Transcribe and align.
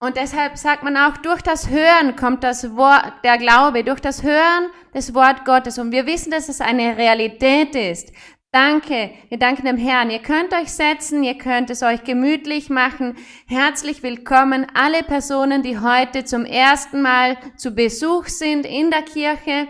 Und 0.00 0.16
deshalb 0.16 0.56
sagt 0.56 0.84
man 0.84 0.96
auch, 0.96 1.16
durch 1.16 1.42
das 1.42 1.70
Hören 1.70 2.14
kommt 2.14 2.44
das 2.44 2.76
Wort, 2.76 3.12
der 3.24 3.36
Glaube, 3.36 3.82
durch 3.82 3.98
das 3.98 4.22
Hören 4.22 4.70
des 4.94 5.12
Wort 5.12 5.44
Gottes. 5.44 5.76
Und 5.78 5.90
wir 5.90 6.06
wissen, 6.06 6.30
dass 6.30 6.48
es 6.48 6.60
eine 6.60 6.96
Realität 6.96 7.74
ist. 7.74 8.12
Danke, 8.52 9.10
wir 9.28 9.38
danken 9.38 9.66
dem 9.66 9.76
Herrn. 9.76 10.10
Ihr 10.10 10.20
könnt 10.20 10.54
euch 10.54 10.72
setzen, 10.72 11.24
ihr 11.24 11.36
könnt 11.36 11.68
es 11.68 11.82
euch 11.82 12.04
gemütlich 12.04 12.70
machen. 12.70 13.16
Herzlich 13.48 14.04
willkommen 14.04 14.68
alle 14.72 15.02
Personen, 15.02 15.62
die 15.62 15.80
heute 15.80 16.24
zum 16.24 16.44
ersten 16.44 17.02
Mal 17.02 17.36
zu 17.56 17.72
Besuch 17.72 18.26
sind 18.26 18.66
in 18.66 18.92
der 18.92 19.02
Kirche. 19.02 19.66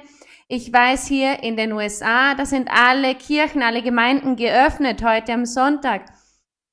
Ich 0.46 0.70
weiß 0.70 1.06
hier 1.06 1.42
in 1.42 1.56
den 1.56 1.72
USA, 1.72 2.34
da 2.34 2.44
sind 2.44 2.70
alle 2.70 3.14
Kirchen, 3.14 3.62
alle 3.62 3.82
Gemeinden 3.82 4.36
geöffnet 4.36 5.02
heute 5.02 5.32
am 5.32 5.46
Sonntag. 5.46 6.02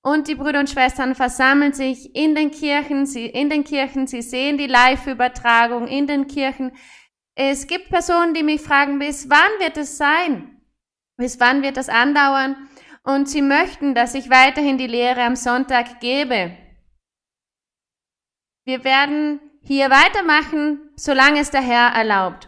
Und 0.05 0.27
die 0.27 0.35
Brüder 0.35 0.59
und 0.59 0.69
Schwestern 0.69 1.15
versammeln 1.15 1.73
sich 1.73 2.15
in 2.15 2.35
den 2.35 2.51
Kirchen, 2.51 3.07
sie, 3.07 3.25
in 3.25 3.49
den 3.49 3.63
Kirchen, 3.63 4.05
sie 4.05 4.21
sehen 4.21 4.55
die 4.59 4.67
Live-Übertragung 4.67 5.87
in 5.87 6.05
den 6.05 6.27
Kirchen. 6.27 6.77
Es 7.33 7.65
gibt 7.65 7.89
Personen, 7.89 8.35
die 8.35 8.43
mich 8.43 8.61
fragen, 8.61 8.99
bis 8.99 9.31
wann 9.31 9.49
wird 9.57 9.77
es 9.77 9.97
sein? 9.97 10.61
Bis 11.17 11.39
wann 11.39 11.63
wird 11.63 11.77
das 11.77 11.89
andauern? 11.89 12.69
Und 13.01 13.27
sie 13.27 13.41
möchten, 13.41 13.95
dass 13.95 14.13
ich 14.13 14.29
weiterhin 14.29 14.77
die 14.77 14.85
Lehre 14.85 15.23
am 15.23 15.35
Sonntag 15.35 15.99
gebe. 16.01 16.55
Wir 18.63 18.83
werden 18.83 19.39
hier 19.63 19.89
weitermachen, 19.89 20.91
solange 20.95 21.39
es 21.39 21.49
der 21.49 21.61
Herr 21.61 21.95
erlaubt. 21.95 22.47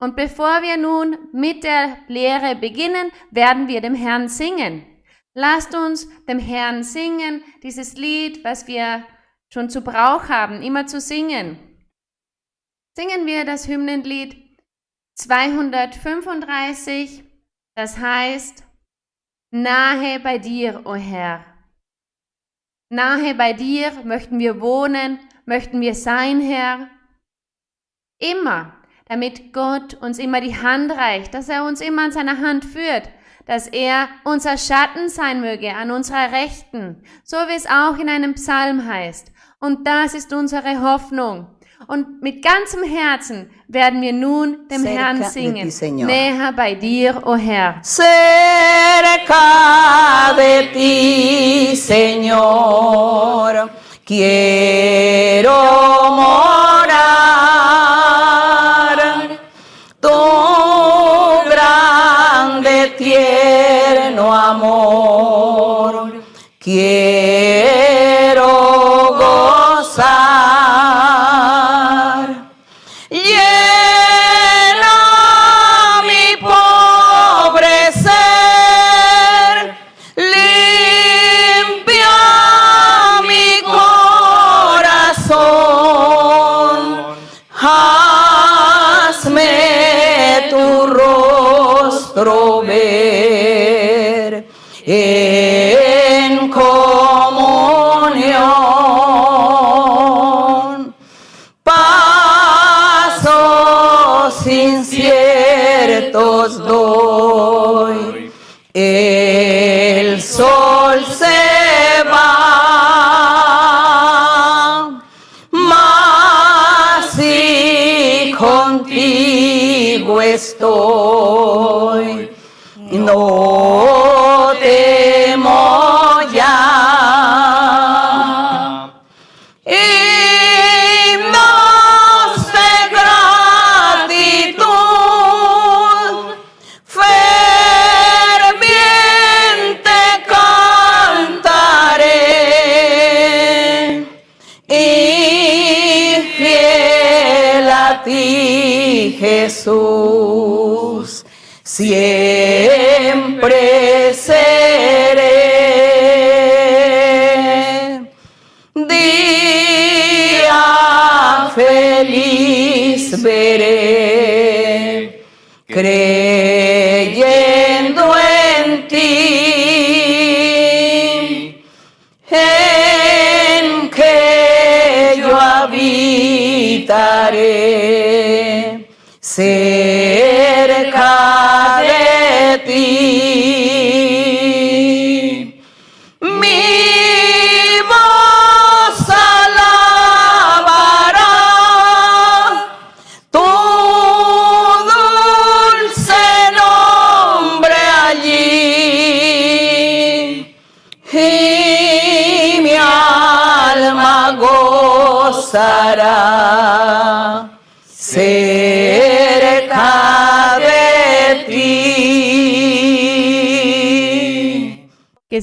Und 0.00 0.14
bevor 0.14 0.62
wir 0.62 0.76
nun 0.76 1.18
mit 1.32 1.64
der 1.64 1.96
Lehre 2.06 2.54
beginnen, 2.54 3.10
werden 3.32 3.66
wir 3.66 3.80
dem 3.80 3.96
Herrn 3.96 4.28
singen. 4.28 4.86
Lasst 5.34 5.74
uns 5.74 6.08
dem 6.26 6.38
Herrn 6.38 6.82
singen, 6.82 7.42
dieses 7.62 7.94
Lied, 7.94 8.42
was 8.44 8.66
wir 8.66 9.06
schon 9.52 9.68
zu 9.70 9.82
Brauch 9.82 10.28
haben, 10.28 10.62
immer 10.62 10.86
zu 10.86 11.00
singen. 11.00 11.58
Singen 12.96 13.26
wir 13.26 13.44
das 13.44 13.68
Hymnenlied 13.68 14.36
235, 15.16 17.22
das 17.76 17.98
heißt, 17.98 18.64
Nahe 19.52 20.20
bei 20.20 20.38
dir, 20.38 20.82
o 20.84 20.90
oh 20.90 20.94
Herr. 20.94 21.44
Nahe 22.88 23.34
bei 23.34 23.52
dir 23.52 23.92
möchten 24.04 24.38
wir 24.38 24.60
wohnen, 24.60 25.18
möchten 25.44 25.80
wir 25.80 25.94
sein, 25.94 26.40
Herr. 26.40 26.88
Immer, 28.18 28.76
damit 29.06 29.52
Gott 29.52 29.94
uns 29.94 30.18
immer 30.18 30.40
die 30.40 30.56
Hand 30.56 30.92
reicht, 30.92 31.34
dass 31.34 31.48
er 31.48 31.64
uns 31.64 31.80
immer 31.80 32.04
an 32.04 32.12
seiner 32.12 32.38
Hand 32.38 32.64
führt, 32.64 33.10
dass 33.50 33.66
er 33.66 34.08
unser 34.22 34.56
Schatten 34.56 35.08
sein 35.08 35.40
möge 35.40 35.74
an 35.74 35.90
unserer 35.90 36.30
Rechten, 36.30 37.02
so 37.24 37.36
wie 37.36 37.56
es 37.56 37.66
auch 37.66 37.98
in 37.98 38.08
einem 38.08 38.34
Psalm 38.34 38.86
heißt. 38.86 39.32
Und 39.58 39.88
das 39.88 40.14
ist 40.14 40.32
unsere 40.32 40.80
Hoffnung. 40.80 41.48
Und 41.88 42.22
mit 42.22 42.44
ganzem 42.44 42.84
Herzen 42.84 43.50
werden 43.66 44.02
wir 44.02 44.12
nun 44.12 44.68
dem 44.68 44.82
Cerca 44.82 45.00
Herrn 45.00 45.24
singen. 45.24 46.06
Näher 46.06 46.52
bei 46.52 46.76
dir, 46.76 47.22
o 47.24 47.32
oh 47.32 47.36
Herr. 47.36 47.80
Cerca 47.82 48.12
de 50.36 50.72
ti, 50.72 51.74
Señor, 51.74 53.68
quiero 54.06 55.50
morar. 56.14 57.99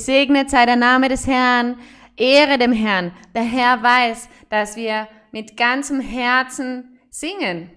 Gesegnet 0.08 0.50
sei 0.50 0.66
der 0.66 0.78
Name 0.78 1.10
des 1.10 1.28
Herrn, 1.28 1.78
Ehre 2.16 2.58
dem 2.58 2.72
Herrn. 2.72 3.12
Der 3.36 3.44
Herr 3.44 3.84
weiß, 3.84 4.30
dass 4.50 4.78
wir 4.78 5.10
mit 5.34 5.58
ganzem 5.58 6.00
Herzen 6.00 6.98
singen. 7.10 7.70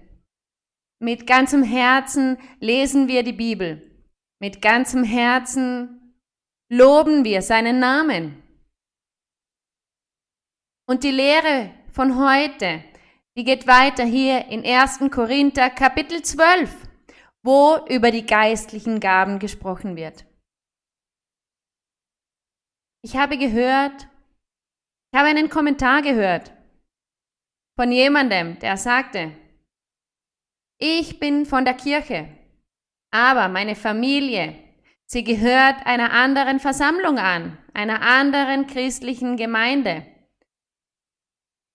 Mit 0.99 1.27
ganzem 1.27 1.61
Herzen 1.61 2.37
lesen 2.61 3.09
wir 3.09 3.23
die 3.23 3.33
Bibel. 3.33 4.01
Mit 4.39 4.61
ganzem 4.61 5.03
Herzen 5.03 6.15
loben 6.69 7.25
wir 7.25 7.41
seinen 7.41 7.79
Namen. 7.79 8.41
Und 10.87 11.03
die 11.03 11.11
Lehre 11.11 11.71
von 11.91 12.17
heute, 12.17 12.81
die 13.35 13.43
geht 13.43 13.67
weiter 13.67 14.05
hier 14.05 14.47
in 14.47 14.63
1. 14.63 14.99
Korinther 15.11 15.69
Kapitel 15.69 16.21
12, 16.21 16.73
wo 17.43 17.77
über 17.89 18.09
die 18.09 18.25
geistlichen 18.25 19.01
Gaben 19.01 19.37
gesprochen 19.37 19.97
wird. 19.97 20.30
Ich 23.03 23.15
habe 23.15 23.37
gehört, 23.37 24.07
ich 25.11 25.19
habe 25.19 25.29
einen 25.29 25.49
Kommentar 25.49 26.01
gehört 26.03 26.51
von 27.75 27.91
jemandem, 27.91 28.59
der 28.59 28.77
sagte, 28.77 29.31
ich 30.77 31.19
bin 31.19 31.47
von 31.47 31.65
der 31.65 31.73
Kirche, 31.73 32.27
aber 33.11 33.47
meine 33.47 33.75
Familie, 33.75 34.55
sie 35.07 35.23
gehört 35.23 35.85
einer 35.85 36.11
anderen 36.11 36.59
Versammlung 36.59 37.17
an, 37.17 37.57
einer 37.73 38.01
anderen 38.03 38.67
christlichen 38.67 39.35
Gemeinde. 39.35 40.05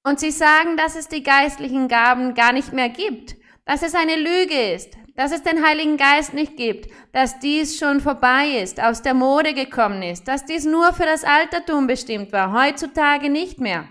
Und 0.05 0.21
sie 0.21 0.31
sagen, 0.31 0.77
dass 0.77 0.95
es 0.95 1.09
die 1.09 1.25
geistlichen 1.25 1.89
Gaben 1.89 2.35
gar 2.35 2.53
nicht 2.53 2.73
mehr 2.73 2.89
gibt, 2.89 3.35
dass 3.65 3.83
es 3.83 3.97
eine 3.97 4.15
Lüge 4.15 4.75
ist, 4.75 4.97
dass 5.17 5.33
es 5.33 5.43
den 5.43 5.65
Heiligen 5.65 5.97
Geist 5.97 6.35
nicht 6.35 6.57
gibt, 6.57 6.91
dass 7.13 7.39
dies 7.39 7.79
schon 7.79 8.01
vorbei 8.01 8.59
ist, 8.63 8.81
aus 8.81 9.03
der 9.03 9.15
Mode 9.15 9.55
gekommen 9.55 10.03
ist, 10.03 10.29
dass 10.29 10.45
dies 10.45 10.65
nur 10.65 10.93
für 10.93 11.05
das 11.05 11.25
Altertum 11.25 11.87
bestimmt 11.87 12.33
war, 12.33 12.53
heutzutage 12.53 13.31
nicht 13.31 13.59
mehr. 13.59 13.89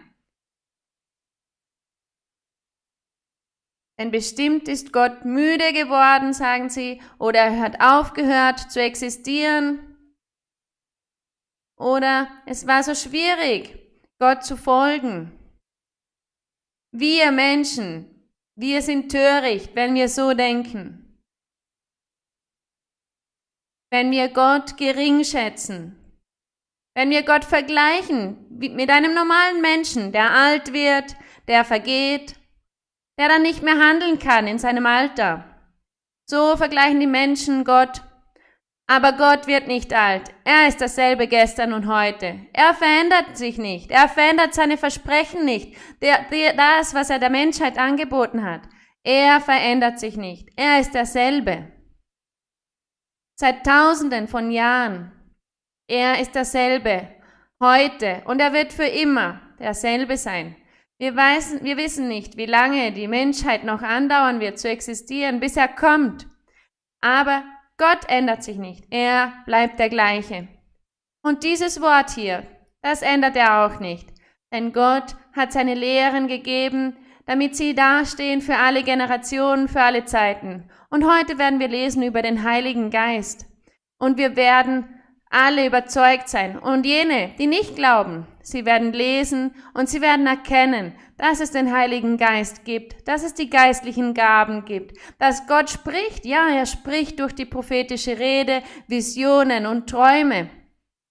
Denn 3.97 4.11
bestimmt 4.11 4.67
ist 4.67 4.91
Gott 4.91 5.23
müde 5.25 5.71
geworden, 5.71 6.33
sagen 6.33 6.69
sie, 6.69 7.01
oder 7.17 7.39
er 7.39 7.59
hat 7.59 7.81
aufgehört 7.81 8.71
zu 8.71 8.81
existieren, 8.81 9.79
oder 11.77 12.29
es 12.45 12.67
war 12.67 12.83
so 12.83 12.95
schwierig, 12.95 13.77
Gott 14.19 14.43
zu 14.43 14.55
folgen. 14.55 15.31
Wir 16.91 17.31
Menschen, 17.31 18.29
wir 18.55 18.81
sind 18.81 19.11
töricht, 19.11 19.75
wenn 19.75 19.95
wir 19.95 20.07
so 20.07 20.33
denken. 20.33 21.04
Wenn 23.91 24.11
wir 24.11 24.29
Gott 24.29 24.77
gering 24.77 25.23
schätzen. 25.23 26.01
Wenn 26.95 27.09
wir 27.09 27.23
Gott 27.23 27.43
vergleichen 27.43 28.37
mit 28.49 28.89
einem 28.89 29.13
normalen 29.13 29.61
Menschen, 29.61 30.11
der 30.11 30.31
alt 30.31 30.73
wird, 30.73 31.15
der 31.47 31.65
vergeht, 31.65 32.35
der 33.19 33.27
dann 33.27 33.41
nicht 33.41 33.63
mehr 33.63 33.77
handeln 33.77 34.19
kann 34.19 34.47
in 34.47 34.59
seinem 34.59 34.85
Alter. 34.85 35.43
So 36.25 36.57
vergleichen 36.57 36.99
die 36.99 37.07
Menschen 37.07 37.63
Gott. 37.63 38.01
Aber 38.87 39.13
Gott 39.13 39.47
wird 39.47 39.67
nicht 39.67 39.93
alt. 39.93 40.29
Er 40.43 40.67
ist 40.67 40.79
dasselbe 40.79 41.27
gestern 41.27 41.73
und 41.73 41.87
heute. 41.87 42.39
Er 42.53 42.73
verändert 42.73 43.35
sich 43.35 43.57
nicht. 43.57 43.91
Er 43.91 44.07
verändert 44.07 44.53
seine 44.53 44.77
Versprechen 44.77 45.43
nicht. 45.43 45.75
Der, 46.01 46.23
der, 46.31 46.53
das, 46.53 46.93
was 46.93 47.09
er 47.09 47.19
der 47.19 47.31
Menschheit 47.31 47.79
angeboten 47.79 48.43
hat. 48.43 48.61
Er 49.03 49.41
verändert 49.41 49.99
sich 49.99 50.17
nicht. 50.17 50.49
Er 50.55 50.79
ist 50.79 50.93
derselbe. 50.93 51.71
Seit 53.37 53.65
tausenden 53.65 54.27
von 54.29 54.49
Jahren. 54.49 55.11
Er 55.87 56.19
ist 56.21 56.35
derselbe. 56.35 57.09
Heute. 57.59 58.21
Und 58.25 58.39
er 58.39 58.53
wird 58.53 58.71
für 58.71 58.85
immer 58.85 59.41
derselbe 59.59 60.17
sein. 60.17 60.55
Wir, 60.97 61.15
weiß, 61.15 61.61
wir 61.61 61.75
wissen 61.75 62.07
nicht, 62.07 62.37
wie 62.37 62.45
lange 62.45 62.93
die 62.93 63.09
Menschheit 63.09 63.65
noch 63.65 63.81
andauern 63.81 64.39
wird 64.39 64.57
zu 64.57 64.69
existieren, 64.69 65.41
bis 65.41 65.57
er 65.57 65.67
kommt. 65.67 66.27
Aber 67.01 67.43
Gott 67.77 68.07
ändert 68.07 68.43
sich 68.43 68.57
nicht. 68.57 68.85
Er 68.89 69.33
bleibt 69.45 69.79
der 69.79 69.89
gleiche. 69.89 70.47
Und 71.21 71.43
dieses 71.43 71.81
Wort 71.81 72.11
hier, 72.11 72.47
das 72.81 73.01
ändert 73.01 73.35
er 73.35 73.65
auch 73.65 73.81
nicht. 73.81 74.07
Denn 74.53 74.71
Gott 74.71 75.17
hat 75.33 75.51
seine 75.51 75.73
Lehren 75.73 76.27
gegeben, 76.29 76.95
damit 77.25 77.55
sie 77.55 77.73
dastehen 77.73 78.41
für 78.41 78.57
alle 78.57 78.83
Generationen, 78.83 79.67
für 79.67 79.81
alle 79.81 80.05
Zeiten. 80.05 80.69
Und 80.89 81.05
heute 81.05 81.37
werden 81.37 81.59
wir 81.59 81.67
lesen 81.67 82.03
über 82.03 82.21
den 82.21 82.43
Heiligen 82.43 82.89
Geist. 82.89 83.45
Und 83.97 84.17
wir 84.17 84.35
werden 84.35 84.85
alle 85.29 85.65
überzeugt 85.65 86.29
sein. 86.29 86.57
Und 86.57 86.85
jene, 86.85 87.31
die 87.37 87.47
nicht 87.47 87.75
glauben, 87.75 88.27
sie 88.41 88.65
werden 88.65 88.93
lesen 88.93 89.53
und 89.73 89.89
sie 89.89 90.01
werden 90.01 90.27
erkennen, 90.27 90.93
dass 91.17 91.39
es 91.39 91.51
den 91.51 91.73
Heiligen 91.73 92.17
Geist 92.17 92.63
gibt, 92.63 93.07
dass 93.07 93.23
es 93.23 93.33
die 93.33 93.49
geistlichen 93.49 94.13
Gaben 94.13 94.65
gibt, 94.65 94.97
dass 95.19 95.47
Gott 95.47 95.69
spricht. 95.69 96.25
Ja, 96.25 96.47
er 96.49 96.65
spricht 96.65 97.19
durch 97.19 97.33
die 97.33 97.45
prophetische 97.45 98.19
Rede, 98.19 98.61
Visionen 98.87 99.65
und 99.65 99.89
Träume. 99.89 100.49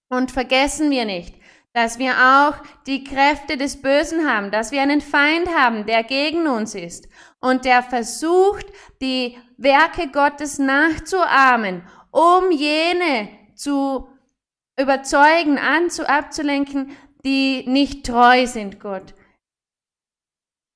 Und 0.08 0.30
vergessen 0.30 0.90
wir 0.90 1.06
nicht, 1.06 1.34
dass 1.74 1.98
wir 1.98 2.12
auch 2.12 2.54
die 2.86 3.02
Kräfte 3.02 3.56
des 3.56 3.82
Bösen 3.82 4.28
haben, 4.28 4.52
dass 4.52 4.70
wir 4.70 4.80
einen 4.80 5.00
Feind 5.00 5.48
haben, 5.48 5.86
der 5.86 6.04
gegen 6.04 6.46
uns 6.46 6.74
ist 6.74 7.08
und 7.40 7.64
der 7.64 7.82
versucht, 7.82 8.66
die 9.02 9.36
Werke 9.56 10.08
Gottes 10.08 10.58
nachzuahmen, 10.58 11.82
um 12.12 12.52
jene 12.52 13.28
zu 13.56 14.08
überzeugen, 14.80 15.58
anzu, 15.58 16.06
abzulenken, 16.06 16.96
die 17.24 17.64
nicht 17.66 18.06
treu 18.06 18.46
sind 18.46 18.78
Gott. 18.78 19.14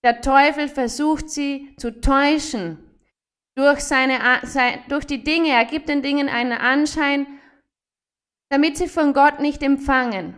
Der 0.05 0.21
Teufel 0.21 0.69
versucht 0.69 1.31
sie 1.31 1.75
zu 1.77 2.01
täuschen 2.01 2.79
durch, 3.57 3.81
seine, 3.81 4.19
durch 4.89 5.05
die 5.05 5.23
Dinge. 5.23 5.51
Er 5.51 5.65
gibt 5.65 5.89
den 5.89 6.03
Dingen 6.03 6.29
einen 6.29 6.53
Anschein, 6.53 7.27
damit 8.49 8.77
sie 8.77 8.89
von 8.89 9.13
Gott 9.13 9.41
nicht 9.41 9.63
empfangen. 9.63 10.35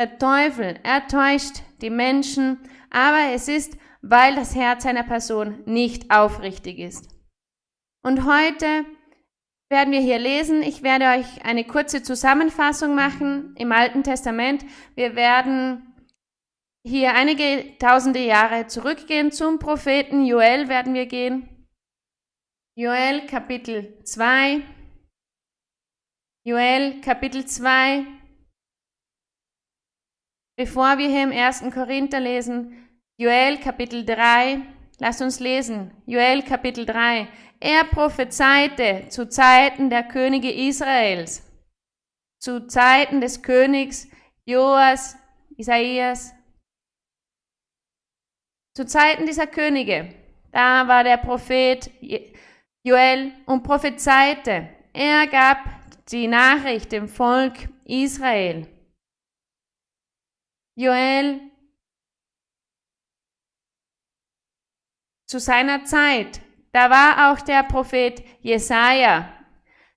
Der 0.00 0.18
Teufel, 0.18 0.80
er 0.82 1.06
täuscht 1.08 1.56
die 1.82 1.90
Menschen, 1.90 2.58
aber 2.88 3.34
es 3.34 3.48
ist, 3.48 3.76
weil 4.00 4.34
das 4.34 4.54
Herz 4.54 4.86
einer 4.86 5.02
Person 5.02 5.62
nicht 5.66 6.10
aufrichtig 6.10 6.78
ist. 6.78 7.14
Und 8.02 8.24
heute 8.24 8.86
werden 9.68 9.92
wir 9.92 10.00
hier 10.00 10.18
lesen. 10.18 10.62
Ich 10.62 10.82
werde 10.82 11.04
euch 11.04 11.44
eine 11.44 11.66
kurze 11.66 12.02
Zusammenfassung 12.02 12.94
machen 12.94 13.54
im 13.58 13.72
Alten 13.72 14.02
Testament. 14.02 14.64
Wir 14.94 15.16
werden 15.16 15.94
hier 16.82 17.12
einige 17.12 17.76
tausende 17.78 18.24
Jahre 18.24 18.68
zurückgehen 18.68 19.32
zum 19.32 19.58
Propheten 19.58 20.24
Joel 20.24 20.70
werden 20.70 20.94
wir 20.94 21.04
gehen. 21.04 21.66
Joel 22.74 23.26
Kapitel 23.26 24.02
2. 24.04 24.62
Joel 26.46 27.02
Kapitel 27.02 27.44
2. 27.44 28.19
Bevor 30.60 30.98
wir 30.98 31.08
hier 31.08 31.22
im 31.22 31.32
1. 31.32 31.72
Korinther 31.72 32.20
lesen, 32.20 32.86
Joel 33.16 33.56
Kapitel 33.56 34.04
3, 34.04 34.60
lasst 34.98 35.22
uns 35.22 35.40
lesen. 35.40 35.90
Joel 36.04 36.42
Kapitel 36.42 36.84
3. 36.84 37.28
Er 37.60 37.84
prophezeite 37.84 39.06
zu 39.08 39.26
Zeiten 39.26 39.88
der 39.88 40.02
Könige 40.02 40.52
Israels, 40.52 41.50
zu 42.42 42.66
Zeiten 42.66 43.22
des 43.22 43.40
Königs 43.40 44.06
Joas, 44.44 45.16
Isaias, 45.56 46.34
zu 48.76 48.84
Zeiten 48.84 49.24
dieser 49.24 49.46
Könige. 49.46 50.14
Da 50.52 50.86
war 50.86 51.04
der 51.04 51.16
Prophet 51.16 51.90
Joel 52.82 53.32
und 53.46 53.62
prophezeite. 53.62 54.68
Er 54.92 55.26
gab 55.26 55.56
die 56.10 56.28
Nachricht 56.28 56.92
dem 56.92 57.08
Volk 57.08 57.54
Israel. 57.86 58.66
Joel 60.80 61.40
zu 65.26 65.38
seiner 65.38 65.84
Zeit 65.84 66.40
da 66.72 66.88
war 66.88 67.32
auch 67.32 67.40
der 67.40 67.64
Prophet 67.64 68.22
Jesaja. 68.40 69.32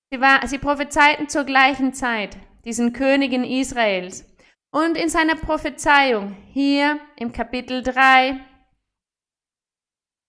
Sie, 0.09 0.19
war, 0.19 0.47
sie 0.47 0.57
prophezeiten 0.57 1.29
zur 1.29 1.43
gleichen 1.43 1.93
Zeit 1.93 2.37
diesen 2.65 2.93
Königen 2.93 3.43
Israels. 3.43 4.25
Und 4.71 4.97
in 4.97 5.09
seiner 5.09 5.35
Prophezeiung 5.35 6.35
hier 6.51 6.99
im 7.17 7.31
Kapitel 7.31 7.83
3, 7.83 8.39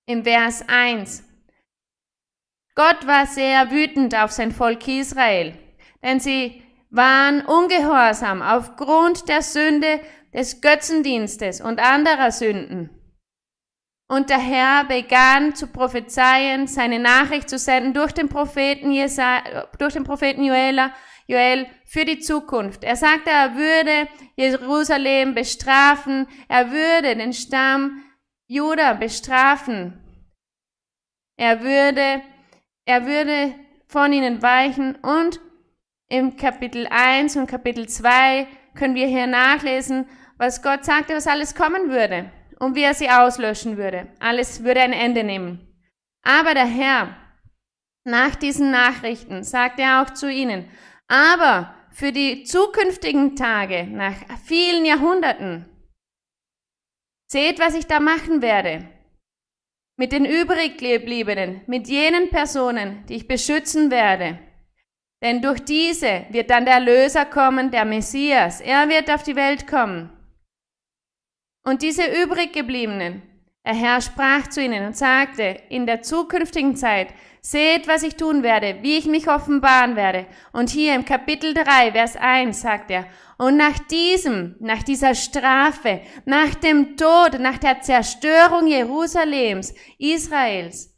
im 0.07 0.25
Vers 0.25 0.65
1, 0.69 1.25
Gott 2.75 3.07
war 3.07 3.27
sehr 3.27 3.71
wütend 3.71 4.15
auf 4.15 4.33
sein 4.33 4.53
Volk 4.53 4.87
Israel, 4.87 5.57
denn 6.03 6.21
sie 6.21 6.63
waren 6.91 7.47
ungehorsam 7.47 8.43
aufgrund 8.43 9.29
der 9.29 9.41
Sünde 9.41 10.01
des 10.35 10.61
Götzendienstes 10.61 11.61
und 11.61 11.81
anderer 11.81 12.33
Sünden. 12.33 12.91
Und 14.07 14.29
der 14.29 14.39
Herr 14.39 14.85
begann 14.85 15.55
zu 15.55 15.69
prophezeien, 15.69 16.67
seine 16.67 16.99
Nachricht 16.99 17.49
zu 17.49 17.59
senden 17.59 17.95
durch 17.95 18.13
den 18.13 18.29
Propheten, 18.29 18.91
Jesa, 18.91 19.43
durch 19.79 19.95
den 19.95 20.05
Propheten 20.05 20.45
Joel, 20.45 20.91
Joel 21.27 21.67
für 21.87 22.05
die 22.05 22.19
Zukunft. 22.19 22.85
Er 22.85 22.97
sagte, 22.97 23.31
er 23.31 23.55
würde 23.57 24.09
Jerusalem 24.37 25.35
bestrafen, 25.35 26.27
er 26.49 26.71
würde 26.71 27.17
den 27.17 27.33
Stamm 27.33 28.03
Juda 28.47 28.93
bestrafen. 28.93 30.01
Er 31.37 31.63
würde, 31.63 32.23
er 32.85 33.07
würde 33.07 33.55
von 33.87 34.13
ihnen 34.13 34.43
weichen 34.43 34.97
und 34.97 35.41
im 36.09 36.37
Kapitel 36.37 36.87
1 36.91 37.37
und 37.37 37.47
Kapitel 37.47 37.89
2 37.89 38.47
können 38.75 38.95
wir 38.95 39.07
hier 39.07 39.27
nachlesen, 39.27 40.07
was 40.39 40.63
Gott 40.63 40.85
sagte, 40.85 41.15
was 41.15 41.27
alles 41.27 41.55
kommen 41.55 41.91
würde 41.91 42.31
und 42.59 42.75
wie 42.75 42.83
er 42.83 42.95
sie 42.95 43.11
auslöschen 43.11 43.77
würde. 43.77 44.09
Alles 44.21 44.65
würde 44.65 44.81
ein 44.81 44.93
Ende 44.93 45.25
nehmen. 45.25 45.69
Aber 46.23 46.55
der 46.55 46.67
Herr, 46.67 47.17
nach 48.05 48.35
diesen 48.35 48.71
Nachrichten, 48.71 49.45
sagte 49.45 49.83
er 49.83 50.03
auch 50.03 50.11
zu 50.11 50.31
ihnen, 50.31 50.69
aber 51.09 51.75
für 51.91 52.13
die 52.13 52.45
zukünftigen 52.45 53.37
Tage, 53.37 53.85
nach 53.85 54.15
vielen 54.45 54.85
Jahrhunderten, 54.85 55.67
Seht, 57.35 57.59
was 57.59 57.75
ich 57.75 57.87
da 57.87 58.01
machen 58.01 58.43
werde. 58.43 58.89
Mit 59.97 60.13
den 60.13 60.25
übriggebliebenen, 60.25 61.63
mit 61.67 61.89
jenen 61.89 62.31
Personen, 62.31 63.05
die 63.09 63.17
ich 63.17 63.27
beschützen 63.29 63.91
werde. 63.91 64.39
Denn 65.23 65.41
durch 65.41 65.61
diese 65.65 66.27
wird 66.31 66.51
dann 66.51 66.65
der 66.65 66.79
Löser 66.79 67.25
kommen, 67.25 67.71
der 67.71 67.85
Messias. 67.85 68.61
Er 68.61 68.89
wird 68.89 69.11
auf 69.11 69.23
die 69.23 69.37
Welt 69.37 69.67
kommen. 69.67 70.11
Und 71.65 71.81
diese 71.81 72.05
übriggebliebenen, 72.05 73.23
der 73.65 73.75
Herr 73.75 74.01
sprach 74.03 74.49
zu 74.49 74.63
ihnen 74.63 74.87
und 74.87 74.97
sagte, 74.97 75.57
in 75.71 75.87
der 75.87 76.03
zukünftigen 76.03 76.77
Zeit, 76.77 77.09
seht, 77.41 77.89
was 77.89 78.03
ich 78.03 78.17
tun 78.17 78.43
werde, 78.43 78.79
wie 78.83 78.99
ich 78.99 79.07
mich 79.07 79.29
offenbaren 79.29 79.97
werde. 79.97 80.27
Und 80.53 80.71
hier 80.71 80.95
im 80.95 81.07
Kapitel 81.07 81.55
3, 81.55 81.93
Vers 81.93 82.17
1 82.17 82.61
sagt 82.61 82.91
er, 82.91 83.07
und 83.39 83.57
nach 83.57 83.79
diesem, 83.91 84.57
nach 84.61 84.83
dieser 84.83 85.15
Strafe, 85.15 86.01
nach 86.27 86.55
dem 86.55 86.97
Tod, 86.97 87.41
nach 87.41 87.59
der 87.59 87.81
Zerstörung 87.81 88.67
Jerusalems, 88.67 89.75
Israels, 89.99 90.95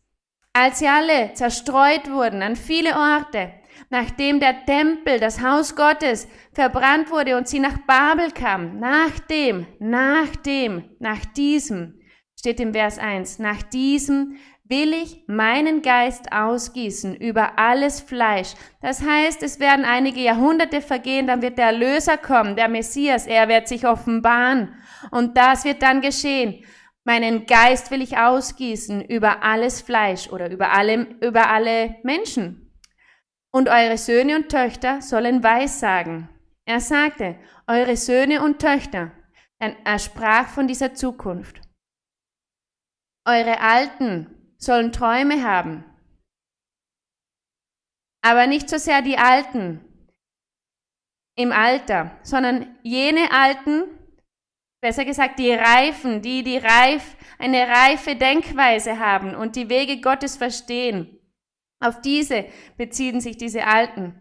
als 0.52 0.80
sie 0.80 0.88
alle 0.88 1.32
zerstreut 1.34 2.10
wurden 2.10 2.42
an 2.42 2.56
viele 2.56 2.96
Orte, 2.96 3.52
nachdem 3.90 4.40
der 4.40 4.64
Tempel, 4.64 5.20
das 5.20 5.42
Haus 5.42 5.76
Gottes, 5.76 6.28
verbrannt 6.52 7.10
wurde 7.10 7.36
und 7.36 7.48
sie 7.48 7.60
nach 7.60 7.78
Babel 7.86 8.30
kam, 8.32 8.78
nach 8.78 9.18
dem, 9.30 9.66
nach 9.78 10.34
dem, 10.36 10.84
nach 10.98 11.24
diesem, 11.24 12.00
steht 12.38 12.60
im 12.60 12.72
Vers 12.72 12.98
1, 12.98 13.38
nach 13.38 13.62
diesem 13.62 14.36
will 14.68 14.92
ich 14.92 15.22
meinen 15.28 15.80
Geist 15.82 16.32
ausgießen 16.32 17.14
über 17.14 17.58
alles 17.58 18.00
Fleisch. 18.00 18.54
Das 18.82 19.02
heißt, 19.02 19.42
es 19.42 19.60
werden 19.60 19.84
einige 19.84 20.20
Jahrhunderte 20.20 20.80
vergehen, 20.80 21.26
dann 21.26 21.42
wird 21.42 21.58
der 21.58 21.66
Erlöser 21.66 22.16
kommen, 22.16 22.56
der 22.56 22.68
Messias, 22.68 23.26
er 23.26 23.48
wird 23.48 23.68
sich 23.68 23.86
offenbaren. 23.86 24.74
Und 25.10 25.36
das 25.36 25.64
wird 25.64 25.82
dann 25.82 26.00
geschehen. 26.00 26.64
Meinen 27.04 27.46
Geist 27.46 27.92
will 27.92 28.02
ich 28.02 28.18
ausgießen 28.18 29.04
über 29.04 29.44
alles 29.44 29.80
Fleisch 29.80 30.28
oder 30.30 30.50
über 30.50 30.72
alle, 30.72 31.06
über 31.20 31.48
alle 31.48 31.96
Menschen. 32.02 32.65
Und 33.56 33.70
eure 33.70 33.96
Söhne 33.96 34.36
und 34.36 34.50
Töchter 34.50 35.00
sollen 35.00 35.42
Weissagen. 35.42 36.28
Er 36.66 36.78
sagte, 36.78 37.38
eure 37.66 37.96
Söhne 37.96 38.42
und 38.42 38.58
Töchter. 38.58 39.12
Denn 39.62 39.74
er 39.82 39.98
sprach 39.98 40.48
von 40.48 40.68
dieser 40.68 40.92
Zukunft. 40.92 41.62
Eure 43.26 43.58
Alten 43.62 44.52
sollen 44.58 44.92
Träume 44.92 45.42
haben. 45.42 45.86
Aber 48.22 48.46
nicht 48.46 48.68
so 48.68 48.76
sehr 48.76 49.00
die 49.00 49.16
Alten 49.16 49.80
im 51.38 51.50
Alter, 51.50 52.10
sondern 52.22 52.76
jene 52.82 53.30
Alten, 53.32 53.84
besser 54.82 55.06
gesagt 55.06 55.38
die 55.38 55.54
Reifen, 55.54 56.20
die 56.20 56.42
die 56.42 56.58
reif, 56.58 57.16
eine 57.38 57.66
reife 57.66 58.16
Denkweise 58.16 58.98
haben 58.98 59.34
und 59.34 59.56
die 59.56 59.70
Wege 59.70 60.02
Gottes 60.02 60.36
verstehen. 60.36 61.15
Auf 61.80 62.00
diese 62.00 62.46
beziehen 62.76 63.20
sich 63.20 63.36
diese 63.36 63.66
Alten. 63.66 64.20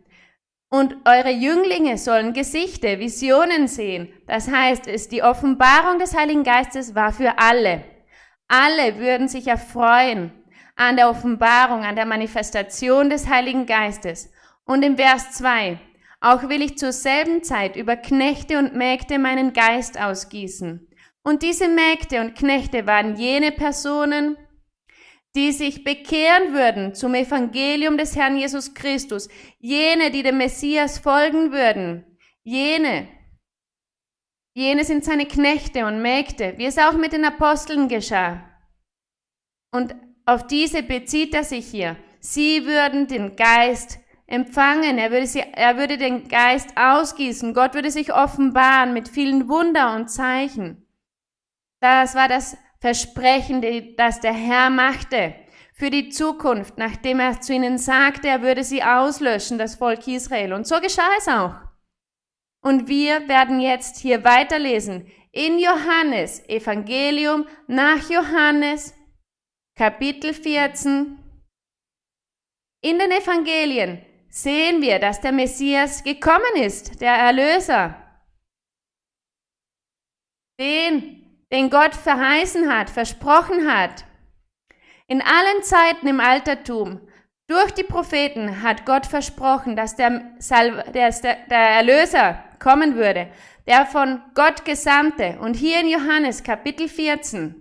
Und 0.70 0.96
eure 1.06 1.32
Jünglinge 1.32 1.98
sollen 1.98 2.34
Gesichter, 2.34 3.00
Visionen 3.00 3.68
sehen. 3.68 4.10
Das 4.28 4.50
heißt, 4.50 4.88
es, 4.88 5.08
die 5.08 5.24
Offenbarung 5.24 6.00
des 6.00 6.16
Heiligen 6.16 6.44
Geistes 6.44 6.96
war 6.96 7.14
für 7.14 7.38
alle. 7.38 7.84
Alle 8.48 9.00
würden 9.00 9.28
sich 9.28 9.48
erfreuen 9.48 10.32
an 10.76 10.98
der 10.98 11.10
Offenbarung, 11.10 11.84
an 11.84 11.96
der 11.96 12.06
Manifestation 12.06 13.10
des 13.10 13.30
Heiligen 13.30 13.66
Geistes. 13.66 14.32
Und 14.66 14.84
im 14.84 14.98
Vers 14.98 15.32
2, 15.34 15.80
auch 16.20 16.50
will 16.50 16.62
ich 16.62 16.78
zur 16.78 16.92
selben 16.92 17.44
Zeit 17.44 17.76
über 17.76 17.96
Knechte 17.96 18.58
und 18.58 18.76
Mägde 18.76 19.20
meinen 19.20 19.54
Geist 19.54 20.00
ausgießen. 20.00 20.90
Und 21.24 21.44
diese 21.44 21.68
Mägde 21.70 22.22
und 22.22 22.36
Knechte 22.36 22.86
waren 22.86 23.16
jene 23.16 23.52
Personen, 23.52 24.38
die 25.36 25.52
sich 25.52 25.84
bekehren 25.84 26.54
würden 26.54 26.96
zum 26.96 27.14
Evangelium 27.14 27.98
des 27.98 28.16
Herrn 28.16 28.38
Jesus 28.38 28.74
Christus, 28.74 29.28
jene, 29.60 30.12
die 30.12 30.24
dem 30.24 30.38
Messias 30.38 31.00
folgen 31.00 31.52
würden, 31.52 32.06
jene, 32.44 33.08
Jene 34.58 34.86
sind 34.86 35.04
seine 35.04 35.26
Knechte 35.26 35.86
und 35.86 36.02
Mägde, 36.02 36.54
wie 36.58 36.66
es 36.66 36.78
auch 36.78 36.94
mit 36.94 37.12
den 37.12 37.26
Aposteln 37.26 37.90
geschah. 37.90 38.42
Und 39.72 39.94
auf 40.26 40.48
diese 40.48 40.82
bezieht 40.82 41.34
er 41.36 41.44
sich 41.44 41.68
hier. 41.68 41.98
Sie 42.22 42.66
würden 42.66 43.08
den 43.08 43.36
Geist 43.36 44.00
empfangen, 44.28 44.98
er 44.98 45.12
würde, 45.12 45.28
sie, 45.28 45.42
er 45.42 45.78
würde 45.78 45.98
den 45.98 46.30
Geist 46.30 46.70
ausgießen, 46.78 47.54
Gott 47.54 47.74
würde 47.74 47.92
sich 47.92 48.14
offenbaren 48.14 48.94
mit 48.94 49.10
vielen 49.10 49.50
Wunder 49.50 49.94
und 49.94 50.08
Zeichen. 50.10 50.88
Das 51.82 52.16
war 52.16 52.30
das 52.30 52.58
Versprechen, 52.86 53.96
das 53.98 54.20
der 54.20 54.34
Herr 54.34 54.70
machte 54.70 55.34
für 55.74 55.90
die 55.90 56.10
Zukunft, 56.10 56.78
nachdem 56.78 57.20
er 57.20 57.42
zu 57.42 57.52
ihnen 57.52 57.80
sagte, 57.80 58.28
er 58.28 58.44
würde 58.44 58.64
sie 58.64 58.84
auslöschen, 58.84 59.58
das 59.58 59.74
Volk 59.74 60.08
Israel. 60.08 60.54
Und 60.54 60.68
so 60.68 60.80
geschah 60.80 61.10
es 61.18 61.28
auch. 61.28 61.56
Und 62.64 62.88
wir 62.88 63.28
werden 63.28 63.60
jetzt 63.60 63.98
hier 63.98 64.24
weiterlesen 64.24 65.12
in 65.32 65.58
Johannes, 65.58 66.48
Evangelium 66.48 67.48
nach 67.66 68.08
Johannes, 68.08 68.94
Kapitel 69.76 70.36
14. 70.36 71.18
In 72.84 73.00
den 73.00 73.10
Evangelien 73.10 74.06
sehen 74.30 74.84
wir, 74.84 75.00
dass 75.00 75.22
der 75.22 75.32
Messias 75.32 76.04
gekommen 76.04 76.56
ist, 76.58 77.02
der 77.02 77.16
Erlöser. 77.16 78.00
Den, 80.60 81.25
den 81.56 81.70
Gott 81.70 81.96
verheißen 81.96 82.70
hat, 82.70 82.90
versprochen 82.90 83.72
hat. 83.72 84.04
In 85.08 85.22
allen 85.22 85.64
Zeiten 85.64 86.06
im 86.06 86.20
Altertum 86.20 87.00
durch 87.48 87.72
die 87.72 87.84
Propheten 87.84 88.62
hat 88.62 88.86
Gott 88.86 89.06
versprochen, 89.06 89.78
dass 89.78 89.96
der, 89.96 90.36
der, 90.94 91.12
der 91.50 91.70
Erlöser 91.70 92.44
kommen 92.60 92.96
würde, 92.96 93.32
der 93.68 93.86
von 93.86 94.22
Gott 94.34 94.66
gesandte. 94.66 95.38
Und 95.40 95.54
hier 95.54 95.80
in 95.80 95.88
Johannes 95.88 96.44
Kapitel 96.44 96.90
14, 96.90 97.56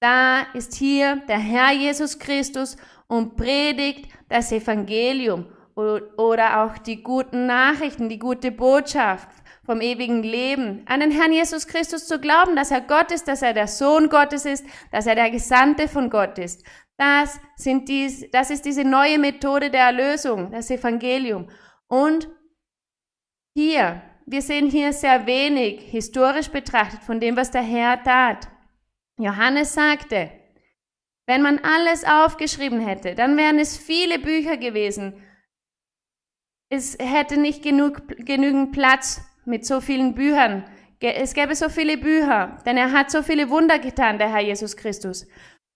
da 0.00 0.46
ist 0.54 0.74
hier 0.74 1.16
der 1.28 1.38
Herr 1.38 1.72
Jesus 1.72 2.18
Christus 2.18 2.78
und 3.08 3.36
predigt 3.36 4.10
das 4.30 4.52
Evangelium 4.52 5.52
oder 5.74 6.62
auch 6.62 6.78
die 6.78 7.02
guten 7.02 7.44
Nachrichten, 7.44 8.08
die 8.08 8.18
gute 8.18 8.50
Botschaft 8.50 9.28
vom 9.64 9.80
ewigen 9.80 10.22
Leben, 10.22 10.82
an 10.86 11.00
den 11.00 11.12
Herrn 11.12 11.32
Jesus 11.32 11.66
Christus 11.66 12.06
zu 12.06 12.18
glauben, 12.18 12.56
dass 12.56 12.70
er 12.70 12.80
Gott 12.80 13.12
ist, 13.12 13.28
dass 13.28 13.42
er 13.42 13.54
der 13.54 13.68
Sohn 13.68 14.08
Gottes 14.08 14.44
ist, 14.44 14.66
dass 14.90 15.06
er 15.06 15.14
der 15.14 15.30
Gesandte 15.30 15.88
von 15.88 16.10
Gott 16.10 16.38
ist. 16.38 16.64
Das, 16.96 17.40
sind 17.56 17.88
dies, 17.88 18.28
das 18.32 18.50
ist 18.50 18.64
diese 18.64 18.84
neue 18.84 19.18
Methode 19.18 19.70
der 19.70 19.86
Erlösung, 19.86 20.50
das 20.50 20.70
Evangelium. 20.70 21.48
Und 21.88 22.28
hier, 23.54 24.02
wir 24.26 24.42
sehen 24.42 24.68
hier 24.68 24.92
sehr 24.92 25.26
wenig 25.26 25.80
historisch 25.90 26.48
betrachtet 26.48 27.02
von 27.02 27.20
dem, 27.20 27.36
was 27.36 27.50
der 27.50 27.62
Herr 27.62 28.02
tat. 28.02 28.48
Johannes 29.18 29.74
sagte, 29.74 30.30
wenn 31.26 31.42
man 31.42 31.58
alles 31.60 32.04
aufgeschrieben 32.04 32.80
hätte, 32.80 33.14
dann 33.14 33.36
wären 33.36 33.58
es 33.58 33.76
viele 33.76 34.18
Bücher 34.18 34.56
gewesen. 34.56 35.22
Es 36.68 36.96
hätte 36.98 37.36
nicht 37.36 37.62
genug, 37.62 38.02
genügend 38.08 38.72
Platz 38.72 39.20
mit 39.44 39.66
so 39.66 39.80
vielen 39.80 40.14
Büchern. 40.14 40.64
Es 41.00 41.34
gäbe 41.34 41.54
so 41.54 41.68
viele 41.68 41.96
Bücher, 41.98 42.58
denn 42.64 42.76
er 42.76 42.92
hat 42.92 43.10
so 43.10 43.22
viele 43.22 43.50
Wunder 43.50 43.78
getan, 43.78 44.18
der 44.18 44.30
Herr 44.30 44.40
Jesus 44.40 44.76
Christus. 44.76 45.26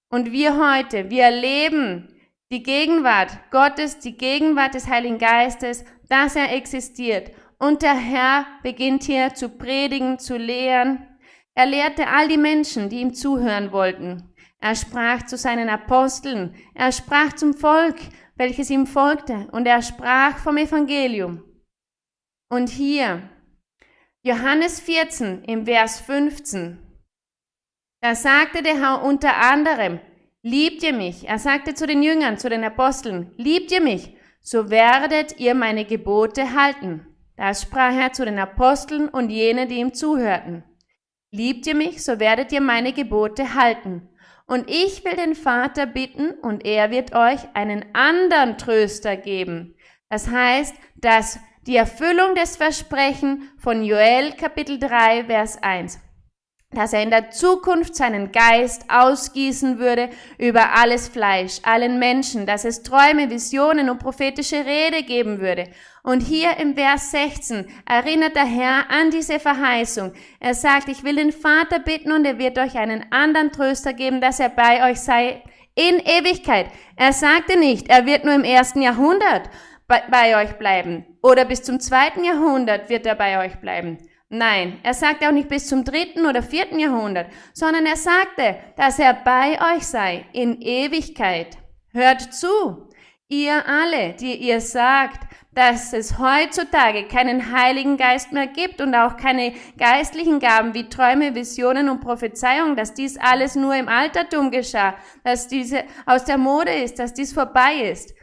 Und 0.08 0.30
wir 0.30 0.56
heute, 0.56 1.10
wir 1.10 1.24
erleben 1.24 2.08
die 2.52 2.62
Gegenwart 2.62 3.36
Gottes, 3.50 3.98
die 3.98 4.16
Gegenwart 4.16 4.74
des 4.74 4.86
Heiligen 4.86 5.18
Geistes, 5.18 5.84
dass 6.08 6.36
er 6.36 6.54
existiert. 6.54 7.32
Und 7.58 7.82
der 7.82 7.96
Herr 7.96 8.46
beginnt 8.62 9.02
hier 9.02 9.34
zu 9.34 9.48
predigen, 9.48 10.18
zu 10.18 10.36
lehren. 10.36 11.06
Er 11.54 11.66
lehrte 11.66 12.06
all 12.06 12.28
die 12.28 12.36
Menschen, 12.36 12.88
die 12.88 13.00
ihm 13.00 13.14
zuhören 13.14 13.72
wollten. 13.72 14.32
Er 14.60 14.74
sprach 14.74 15.24
zu 15.24 15.36
seinen 15.36 15.68
Aposteln, 15.68 16.54
er 16.74 16.92
sprach 16.92 17.34
zum 17.34 17.54
Volk, 17.54 17.96
welches 18.36 18.70
ihm 18.70 18.86
folgte, 18.86 19.48
und 19.52 19.66
er 19.66 19.82
sprach 19.82 20.38
vom 20.38 20.56
Evangelium. 20.56 21.42
Und 22.48 22.68
hier, 22.68 23.28
Johannes 24.26 24.80
14 24.80 25.44
im 25.44 25.66
Vers 25.66 26.00
15, 26.00 26.78
da 28.00 28.16
sagte 28.16 28.60
der 28.60 28.74
Herr 28.74 29.04
unter 29.04 29.36
anderem, 29.36 30.00
liebt 30.42 30.82
ihr 30.82 30.92
mich? 30.92 31.28
Er 31.28 31.38
sagte 31.38 31.74
zu 31.74 31.86
den 31.86 32.02
Jüngern, 32.02 32.36
zu 32.36 32.50
den 32.50 32.64
Aposteln, 32.64 33.30
liebt 33.36 33.70
ihr 33.70 33.80
mich? 33.80 34.16
So 34.40 34.68
werdet 34.68 35.38
ihr 35.38 35.54
meine 35.54 35.84
Gebote 35.84 36.56
halten. 36.56 37.06
Das 37.36 37.62
sprach 37.62 37.94
er 37.94 38.14
zu 38.14 38.24
den 38.24 38.40
Aposteln 38.40 39.08
und 39.08 39.30
jene, 39.30 39.68
die 39.68 39.76
ihm 39.76 39.94
zuhörten. 39.94 40.64
Liebt 41.30 41.64
ihr 41.68 41.76
mich, 41.76 42.02
so 42.02 42.18
werdet 42.18 42.50
ihr 42.50 42.60
meine 42.60 42.92
Gebote 42.92 43.54
halten. 43.54 44.08
Und 44.48 44.68
ich 44.68 45.04
will 45.04 45.14
den 45.14 45.36
Vater 45.36 45.86
bitten, 45.86 46.32
und 46.42 46.66
er 46.66 46.90
wird 46.90 47.14
euch 47.14 47.38
einen 47.54 47.94
anderen 47.94 48.58
Tröster 48.58 49.16
geben. 49.16 49.76
Das 50.08 50.28
heißt, 50.28 50.74
dass 50.96 51.38
die 51.66 51.76
Erfüllung 51.76 52.34
des 52.36 52.56
Versprechen 52.56 53.50
von 53.58 53.82
Joel 53.82 54.32
Kapitel 54.32 54.78
3, 54.78 55.24
Vers 55.24 55.60
1. 55.62 55.98
dass 56.70 56.92
er 56.92 57.02
in 57.02 57.10
der 57.10 57.30
Zukunft 57.30 57.96
seinen 57.96 58.32
Geist 58.32 58.84
ausgießen 58.88 59.78
würde 59.78 60.10
über 60.38 60.74
alles 60.74 61.08
Fleisch, 61.08 61.58
allen 61.62 61.98
Menschen, 61.98 62.44
dass 62.44 62.64
es 62.64 62.82
Träume, 62.82 63.30
Visionen 63.30 63.88
und 63.88 63.98
prophetische 63.98 64.64
Rede 64.64 65.02
geben 65.02 65.40
würde. 65.40 65.68
Und 66.02 66.20
hier 66.20 66.56
im 66.58 66.74
Vers 66.76 67.10
16 67.12 67.66
erinnert 67.86 68.36
der 68.36 68.44
Herr 68.44 68.90
an 68.90 69.10
diese 69.10 69.40
Verheißung. 69.40 70.12
Er 70.38 70.54
sagt, 70.54 70.88
ich 70.88 71.02
will 71.02 71.16
den 71.16 71.32
Vater 71.32 71.78
bitten 71.78 72.12
und 72.12 72.24
er 72.24 72.38
wird 72.38 72.58
euch 72.58 72.76
einen 72.76 73.06
anderen 73.10 73.50
Tröster 73.50 73.92
geben, 73.92 74.20
dass 74.20 74.38
er 74.38 74.50
bei 74.50 74.88
euch 74.90 75.00
sei 75.00 75.42
in 75.74 75.98
Ewigkeit. 75.98 76.66
Er 76.96 77.12
sagte 77.12 77.58
nicht, 77.58 77.88
er 77.88 78.06
wird 78.06 78.24
nur 78.24 78.34
im 78.34 78.44
ersten 78.44 78.82
Jahrhundert 78.82 79.50
bei, 79.88 80.02
bei 80.10 80.42
euch 80.42 80.58
bleiben 80.58 81.06
oder 81.26 81.44
bis 81.44 81.62
zum 81.64 81.80
zweiten 81.80 82.22
Jahrhundert 82.22 82.88
wird 82.88 83.04
er 83.04 83.16
bei 83.16 83.44
euch 83.44 83.56
bleiben. 83.56 83.98
Nein, 84.28 84.78
er 84.84 84.94
sagte 84.94 85.26
auch 85.26 85.32
nicht 85.32 85.48
bis 85.48 85.66
zum 85.66 85.82
dritten 85.84 86.24
oder 86.24 86.40
vierten 86.40 86.78
Jahrhundert, 86.78 87.26
sondern 87.52 87.84
er 87.84 87.96
sagte, 87.96 88.56
dass 88.76 89.00
er 89.00 89.12
bei 89.12 89.58
euch 89.74 89.84
sei 89.86 90.24
in 90.32 90.60
Ewigkeit. 90.60 91.58
Hört 91.92 92.32
zu, 92.32 92.88
ihr 93.28 93.64
alle, 93.66 94.12
die 94.12 94.36
ihr 94.36 94.60
sagt, 94.60 95.26
dass 95.52 95.92
es 95.92 96.18
heutzutage 96.18 97.08
keinen 97.08 97.50
Heiligen 97.50 97.96
Geist 97.96 98.30
mehr 98.32 98.46
gibt 98.46 98.80
und 98.80 98.94
auch 98.94 99.16
keine 99.16 99.52
geistlichen 99.78 100.38
Gaben 100.38 100.74
wie 100.74 100.88
Träume, 100.88 101.34
Visionen 101.34 101.88
und 101.88 102.02
Prophezeiung, 102.02 102.76
dass 102.76 102.94
dies 102.94 103.18
alles 103.18 103.56
nur 103.56 103.74
im 103.74 103.88
Altertum 103.88 104.52
geschah, 104.52 104.94
dass 105.24 105.48
diese 105.48 105.82
aus 106.04 106.24
der 106.24 106.38
Mode 106.38 106.72
ist, 106.72 107.00
dass 107.00 107.14
dies 107.14 107.32
vorbei 107.32 107.90
ist. 107.90 108.15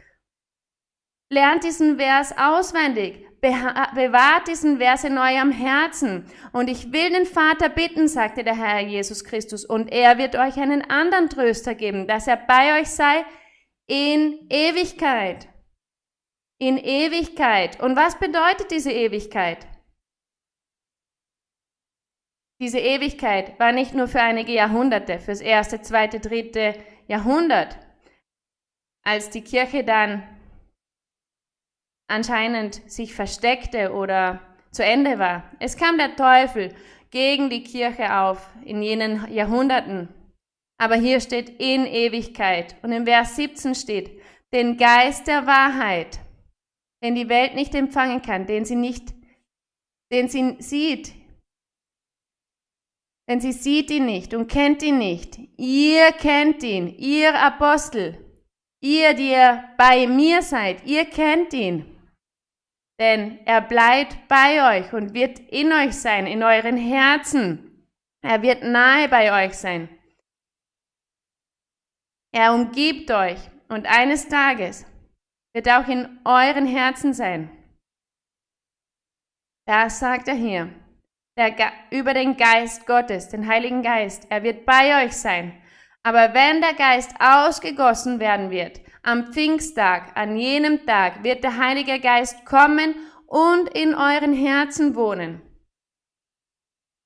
Lernt 1.34 1.64
diesen 1.64 1.96
Vers 1.96 2.32
auswendig, 2.38 3.26
bewahrt 3.40 4.46
diesen 4.48 4.78
Vers 4.78 5.04
in 5.04 5.18
eurem 5.18 5.50
Herzen. 5.50 6.26
Und 6.52 6.68
ich 6.70 6.92
will 6.92 7.10
den 7.10 7.26
Vater 7.26 7.68
bitten, 7.68 8.08
sagte 8.08 8.44
der 8.44 8.56
Herr 8.56 8.80
Jesus 8.80 9.24
Christus, 9.24 9.64
und 9.64 9.92
er 9.92 10.18
wird 10.18 10.36
euch 10.36 10.56
einen 10.58 10.88
anderen 10.88 11.28
Tröster 11.28 11.74
geben, 11.74 12.06
dass 12.06 12.26
er 12.26 12.36
bei 12.36 12.80
euch 12.80 12.88
sei 12.88 13.24
in 13.86 14.46
Ewigkeit 14.48 15.48
in 16.58 16.78
Ewigkeit. 16.78 17.80
Und 17.82 17.96
was 17.96 18.18
bedeutet 18.18 18.70
diese 18.70 18.92
Ewigkeit? 18.92 19.66
Diese 22.60 22.78
Ewigkeit 22.78 23.58
war 23.58 23.72
nicht 23.72 23.94
nur 23.94 24.08
für 24.08 24.20
einige 24.20 24.52
Jahrhunderte, 24.52 25.18
fürs 25.18 25.40
erste, 25.40 25.82
zweite, 25.82 26.20
dritte 26.20 26.74
Jahrhundert, 27.08 27.76
als 29.02 29.28
die 29.28 29.42
Kirche 29.42 29.84
dann 29.84 30.22
anscheinend 32.06 32.82
sich 32.90 33.14
versteckte 33.14 33.92
oder 33.92 34.40
zu 34.70 34.84
Ende 34.84 35.18
war. 35.18 35.44
Es 35.60 35.76
kam 35.76 35.98
der 35.98 36.16
Teufel 36.16 36.74
gegen 37.10 37.48
die 37.48 37.62
Kirche 37.62 38.16
auf 38.16 38.50
in 38.64 38.82
jenen 38.82 39.32
Jahrhunderten. 39.32 40.08
Aber 40.78 40.96
hier 40.96 41.20
steht 41.20 41.60
in 41.60 41.86
Ewigkeit. 41.86 42.76
Und 42.82 42.92
im 42.92 43.06
Vers 43.06 43.36
17 43.36 43.74
steht, 43.74 44.20
den 44.52 44.76
Geist 44.76 45.26
der 45.28 45.46
Wahrheit, 45.46 46.18
den 47.02 47.14
die 47.14 47.28
Welt 47.28 47.54
nicht 47.54 47.74
empfangen 47.74 48.20
kann, 48.22 48.46
den 48.46 48.64
sie 48.64 48.76
nicht, 48.76 49.14
den 50.12 50.28
sie 50.28 50.56
sieht. 50.58 51.12
Denn 53.28 53.40
sie 53.40 53.52
sieht 53.52 53.90
ihn 53.90 54.06
nicht 54.06 54.34
und 54.34 54.48
kennt 54.48 54.82
ihn 54.82 54.98
nicht. 54.98 55.38
Ihr 55.56 56.12
kennt 56.12 56.62
ihn, 56.62 56.88
ihr 56.98 57.34
Apostel, 57.34 58.18
ihr, 58.82 59.14
die 59.14 59.30
ihr 59.30 59.64
bei 59.78 60.06
mir 60.06 60.42
seid, 60.42 60.84
ihr 60.84 61.04
kennt 61.06 61.54
ihn. 61.54 61.93
Denn 63.04 63.38
er 63.44 63.60
bleibt 63.60 64.28
bei 64.28 64.78
euch 64.78 64.94
und 64.94 65.12
wird 65.12 65.38
in 65.38 65.70
euch 65.74 65.94
sein, 65.94 66.26
in 66.26 66.42
euren 66.42 66.78
Herzen. 66.78 67.86
Er 68.22 68.40
wird 68.40 68.62
nahe 68.62 69.10
bei 69.10 69.44
euch 69.44 69.52
sein. 69.52 69.90
Er 72.32 72.54
umgibt 72.54 73.10
euch 73.10 73.38
und 73.68 73.86
eines 73.86 74.26
Tages 74.26 74.86
wird 75.52 75.68
auch 75.68 75.86
in 75.86 76.18
euren 76.24 76.66
Herzen 76.66 77.12
sein. 77.12 77.50
Das 79.66 79.98
sagt 79.98 80.26
er 80.28 80.34
hier. 80.34 80.70
Über 81.90 82.14
den 82.14 82.38
Geist 82.38 82.86
Gottes, 82.86 83.28
den 83.28 83.46
Heiligen 83.46 83.82
Geist. 83.82 84.26
Er 84.30 84.42
wird 84.42 84.64
bei 84.64 85.04
euch 85.04 85.12
sein. 85.12 85.52
Aber 86.02 86.32
wenn 86.32 86.62
der 86.62 86.72
Geist 86.72 87.12
ausgegossen 87.20 88.18
werden 88.18 88.50
wird, 88.50 88.80
am 89.04 89.32
Pfingsttag, 89.32 90.16
an 90.16 90.36
jenem 90.36 90.84
Tag, 90.86 91.22
wird 91.22 91.44
der 91.44 91.58
Heilige 91.58 92.00
Geist 92.00 92.44
kommen 92.44 92.94
und 93.26 93.68
in 93.68 93.94
euren 93.94 94.34
Herzen 94.34 94.96
wohnen. 94.96 95.42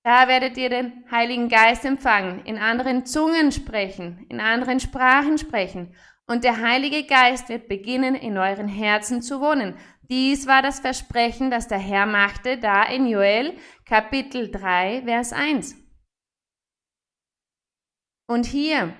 Da 0.04 0.28
werdet 0.28 0.56
ihr 0.56 0.70
den 0.70 1.04
Heiligen 1.10 1.48
Geist 1.48 1.84
empfangen, 1.84 2.44
in 2.46 2.56
anderen 2.56 3.04
Zungen 3.04 3.52
sprechen, 3.52 4.24
in 4.30 4.40
anderen 4.40 4.80
Sprachen 4.80 5.36
sprechen 5.36 5.94
und 6.28 6.44
der 6.44 6.60
Heilige 6.60 7.04
Geist 7.04 7.48
wird 7.48 7.68
beginnen, 7.68 8.14
in 8.14 8.36
euren 8.38 8.68
Herzen 8.68 9.22
zu 9.22 9.40
wohnen. 9.40 9.76
Dies 10.10 10.46
war 10.46 10.62
das 10.62 10.80
Versprechen, 10.80 11.50
das 11.50 11.68
der 11.68 11.78
Herr 11.78 12.06
machte, 12.06 12.58
da 12.58 12.84
in 12.84 13.06
Joel 13.06 13.56
Kapitel 13.84 14.50
3, 14.50 15.02
Vers 15.04 15.32
1. 15.32 15.76
Und 18.26 18.46
hier 18.46 18.94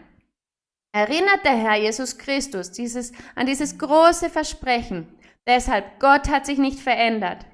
erinnert 0.95 1.45
der 1.45 1.57
Herr 1.57 1.77
Jesus 1.77 2.19
Christus 2.19 2.73
dieses, 2.73 3.13
an 3.35 3.47
dieses 3.47 3.79
große 3.79 4.31
Versprechen. 4.31 5.19
Deshalb, 5.47 5.99
Gott 6.01 6.29
hat 6.29 6.47
sich 6.47 6.59
nicht 6.59 6.79
verändert. 6.81 7.47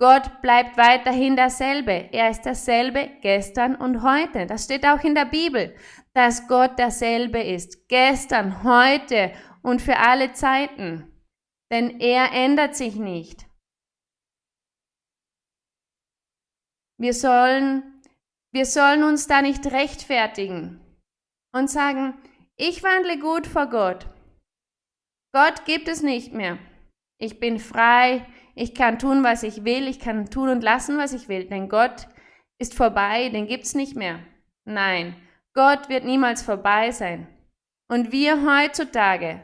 Gott 0.00 0.42
bleibt 0.42 0.76
weiterhin 0.76 1.34
derselbe. 1.34 2.08
Er 2.12 2.30
ist 2.30 2.42
derselbe 2.42 3.10
gestern 3.20 3.74
und 3.74 4.02
heute. 4.02 4.46
Das 4.46 4.64
steht 4.64 4.86
auch 4.86 5.02
in 5.02 5.16
der 5.16 5.24
Bibel 5.24 5.74
dass 6.18 6.48
Gott 6.48 6.80
derselbe 6.80 7.40
ist, 7.40 7.88
gestern, 7.88 8.64
heute 8.64 9.32
und 9.62 9.80
für 9.80 9.98
alle 9.98 10.32
Zeiten. 10.32 11.24
Denn 11.70 12.00
er 12.00 12.32
ändert 12.32 12.74
sich 12.74 12.96
nicht. 12.96 13.46
Wir 17.00 17.14
sollen, 17.14 18.02
wir 18.52 18.66
sollen 18.66 19.04
uns 19.04 19.28
da 19.28 19.42
nicht 19.42 19.64
rechtfertigen 19.66 20.80
und 21.54 21.70
sagen, 21.70 22.20
ich 22.58 22.82
wandle 22.82 23.18
gut 23.18 23.46
vor 23.46 23.66
Gott. 23.66 24.06
Gott 25.32 25.64
gibt 25.64 25.88
es 25.88 26.02
nicht 26.02 26.32
mehr. 26.32 26.58
Ich 27.18 27.40
bin 27.40 27.58
frei, 27.58 28.26
ich 28.54 28.74
kann 28.74 28.98
tun, 28.98 29.24
was 29.24 29.42
ich 29.42 29.64
will, 29.64 29.88
ich 29.88 30.00
kann 30.00 30.30
tun 30.30 30.48
und 30.48 30.62
lassen, 30.62 30.98
was 30.98 31.12
ich 31.12 31.28
will, 31.28 31.44
denn 31.44 31.68
Gott 31.68 32.08
ist 32.60 32.74
vorbei, 32.74 33.28
den 33.28 33.46
gibt's 33.46 33.74
nicht 33.74 33.96
mehr. 33.96 34.20
Nein, 34.64 35.14
Gott 35.54 35.88
wird 35.88 36.04
niemals 36.04 36.42
vorbei 36.42 36.90
sein. 36.90 37.28
Und 37.88 38.12
wir 38.12 38.44
heutzutage, 38.44 39.40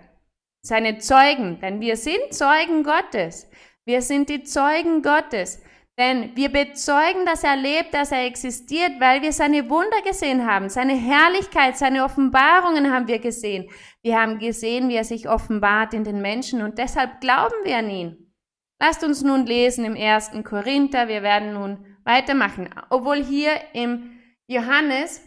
seine 0.62 0.98
Zeugen, 0.98 1.60
denn 1.60 1.80
wir 1.80 1.96
sind 1.96 2.32
Zeugen 2.32 2.82
Gottes. 2.82 3.48
Wir 3.84 4.02
sind 4.02 4.28
die 4.28 4.42
Zeugen 4.42 5.02
Gottes. 5.02 5.62
Denn 5.96 6.34
wir 6.34 6.48
bezeugen, 6.48 7.24
dass 7.24 7.44
er 7.44 7.56
lebt, 7.56 7.94
dass 7.94 8.10
er 8.10 8.26
existiert, 8.26 8.98
weil 8.98 9.22
wir 9.22 9.32
seine 9.32 9.70
Wunder 9.70 10.02
gesehen 10.02 10.44
haben. 10.44 10.68
Seine 10.68 10.94
Herrlichkeit, 10.94 11.78
seine 11.78 12.04
Offenbarungen 12.04 12.92
haben 12.92 13.06
wir 13.06 13.20
gesehen. 13.20 13.70
Wir 14.02 14.20
haben 14.20 14.40
gesehen, 14.40 14.88
wie 14.88 14.96
er 14.96 15.04
sich 15.04 15.28
offenbart 15.28 15.94
in 15.94 16.02
den 16.02 16.20
Menschen 16.20 16.62
und 16.62 16.78
deshalb 16.78 17.20
glauben 17.20 17.54
wir 17.62 17.78
an 17.78 17.90
ihn. 17.90 18.32
Lasst 18.80 19.04
uns 19.04 19.22
nun 19.22 19.46
lesen 19.46 19.84
im 19.84 19.94
ersten 19.94 20.42
Korinther. 20.42 21.06
Wir 21.06 21.22
werden 21.22 21.54
nun 21.54 21.86
weitermachen. 22.04 22.68
Obwohl 22.90 23.22
hier 23.22 23.52
im 23.72 24.20
Johannes 24.48 25.22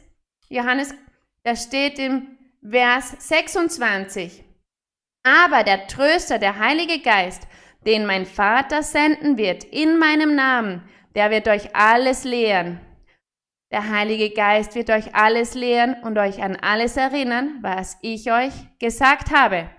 Johannes, 0.49 0.93
da 1.43 1.55
steht 1.55 1.99
im 1.99 2.37
Vers 2.61 3.15
26. 3.19 4.43
Aber 5.23 5.63
der 5.63 5.87
Tröster, 5.87 6.39
der 6.39 6.57
Heilige 6.57 6.99
Geist, 7.01 7.47
den 7.87 8.05
mein 8.05 8.25
Vater 8.25 8.83
senden 8.83 9.37
wird 9.37 9.63
in 9.63 9.97
meinem 9.97 10.35
Namen, 10.35 10.83
der 11.15 11.31
wird 11.31 11.47
euch 11.47 11.73
alles 11.73 12.25
lehren. 12.25 12.81
Der 13.71 13.89
Heilige 13.89 14.29
Geist 14.29 14.75
wird 14.75 14.89
euch 14.89 15.15
alles 15.15 15.53
lehren 15.55 15.95
und 16.03 16.17
euch 16.17 16.43
an 16.43 16.57
alles 16.57 16.97
erinnern, 16.97 17.59
was 17.61 17.97
ich 18.01 18.31
euch 18.31 18.53
gesagt 18.79 19.31
habe 19.31 19.69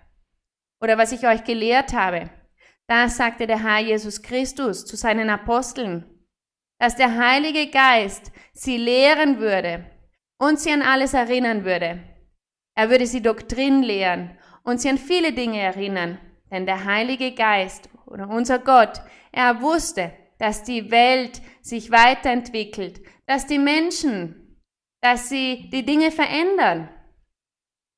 oder 0.81 0.97
was 0.97 1.13
ich 1.13 1.27
euch 1.27 1.45
gelehrt 1.45 1.93
habe. 1.93 2.31
Das 2.87 3.19
sagte 3.19 3.47
der 3.47 3.63
Herr 3.63 3.81
Jesus 3.81 4.23
Christus 4.23 4.87
zu 4.87 4.97
seinen 4.97 5.29
Aposteln, 5.29 6.07
dass 6.81 6.97
der 6.97 7.15
Heilige 7.19 7.71
Geist 7.71 8.33
sie 8.55 8.79
lehren 8.79 9.39
würde 9.39 9.85
und 10.39 10.59
sie 10.59 10.73
an 10.73 10.81
alles 10.83 11.13
erinnern 11.13 11.65
würde. 11.65 12.03
Er 12.75 12.89
würde 12.89 13.07
sie 13.07 13.21
Doktrin 13.21 13.83
lehren 13.83 14.39
und 14.63 14.81
sie 14.81 14.89
an 14.89 14.99
viele 14.99 15.33
Dinge 15.33 15.61
erinnern, 15.61 16.19
denn 16.51 16.65
der 16.65 16.85
Heilige 16.85 17.35
Geist 17.35 17.91
oder 18.11 18.29
unser 18.29 18.59
Gott, 18.59 19.01
er 19.33 19.61
wusste, 19.61 20.13
dass 20.39 20.63
die 20.63 20.91
Welt 20.91 21.41
sich 21.63 21.91
weiterentwickelt, 21.91 23.01
dass 23.27 23.47
die 23.47 23.59
Menschen, 23.59 24.59
dass 25.01 25.29
sie 25.29 25.69
die 25.71 25.85
Dinge 25.85 26.11
verändern 26.11 26.89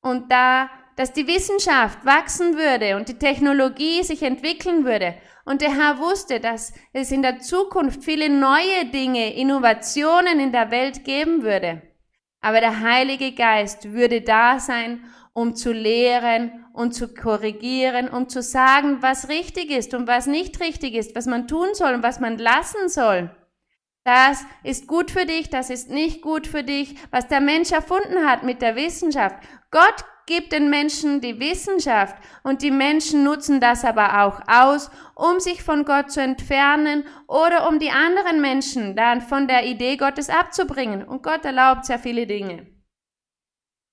und 0.01 0.31
da, 0.31 0.69
dass 0.95 1.13
die 1.13 1.27
Wissenschaft 1.27 2.05
wachsen 2.05 2.57
würde 2.57 2.95
und 2.95 3.09
die 3.09 3.17
Technologie 3.17 4.03
sich 4.03 4.23
entwickeln 4.23 4.85
würde 4.85 5.15
Und 5.45 5.61
der 5.61 5.75
Herr 5.75 5.99
wusste, 5.99 6.39
dass 6.39 6.73
es 6.93 7.11
in 7.11 7.21
der 7.21 7.39
Zukunft 7.39 8.03
viele 8.03 8.29
neue 8.29 8.85
Dinge, 8.93 9.33
Innovationen 9.33 10.39
in 10.39 10.51
der 10.51 10.69
Welt 10.71 11.03
geben 11.03 11.43
würde. 11.43 11.81
Aber 12.41 12.59
der 12.59 12.81
Heilige 12.81 13.33
Geist 13.33 13.91
würde 13.91 14.21
da 14.21 14.59
sein, 14.59 15.03
um 15.33 15.55
zu 15.55 15.71
lehren 15.71 16.60
und 16.73 16.93
zu 16.93 17.13
korrigieren, 17.13 18.09
um 18.09 18.29
zu 18.29 18.41
sagen, 18.41 19.01
was 19.01 19.29
richtig 19.29 19.69
ist 19.71 19.93
und 19.93 20.07
was 20.07 20.27
nicht 20.27 20.59
richtig 20.59 20.93
ist, 20.95 21.15
was 21.15 21.25
man 21.25 21.47
tun 21.47 21.69
soll 21.73 21.93
und 21.93 22.03
was 22.03 22.19
man 22.19 22.37
lassen 22.37 22.89
soll. 22.89 23.29
Das 24.03 24.43
ist 24.63 24.87
gut 24.87 25.11
für 25.11 25.25
dich, 25.25 25.49
das 25.49 25.69
ist 25.69 25.89
nicht 25.89 26.21
gut 26.21 26.47
für 26.47 26.63
dich, 26.63 26.95
was 27.11 27.27
der 27.27 27.39
Mensch 27.39 27.71
erfunden 27.71 28.27
hat 28.27 28.43
mit 28.43 28.61
der 28.61 28.75
Wissenschaft. 28.75 29.35
Gott 29.69 30.05
gibt 30.25 30.53
den 30.53 30.69
Menschen 30.69 31.21
die 31.21 31.39
Wissenschaft 31.39 32.15
und 32.43 32.61
die 32.61 32.71
Menschen 32.71 33.23
nutzen 33.23 33.59
das 33.59 33.83
aber 33.83 34.23
auch 34.23 34.41
aus, 34.47 34.89
um 35.13 35.39
sich 35.39 35.61
von 35.61 35.85
Gott 35.85 36.11
zu 36.11 36.21
entfernen 36.21 37.05
oder 37.27 37.67
um 37.67 37.79
die 37.79 37.91
anderen 37.91 38.41
Menschen 38.41 38.95
dann 38.95 39.21
von 39.21 39.47
der 39.47 39.65
Idee 39.65 39.97
Gottes 39.97 40.29
abzubringen. 40.29 41.03
Und 41.03 41.21
Gott 41.21 41.45
erlaubt 41.45 41.85
sehr 41.85 41.99
viele 41.99 42.25
Dinge. 42.25 42.67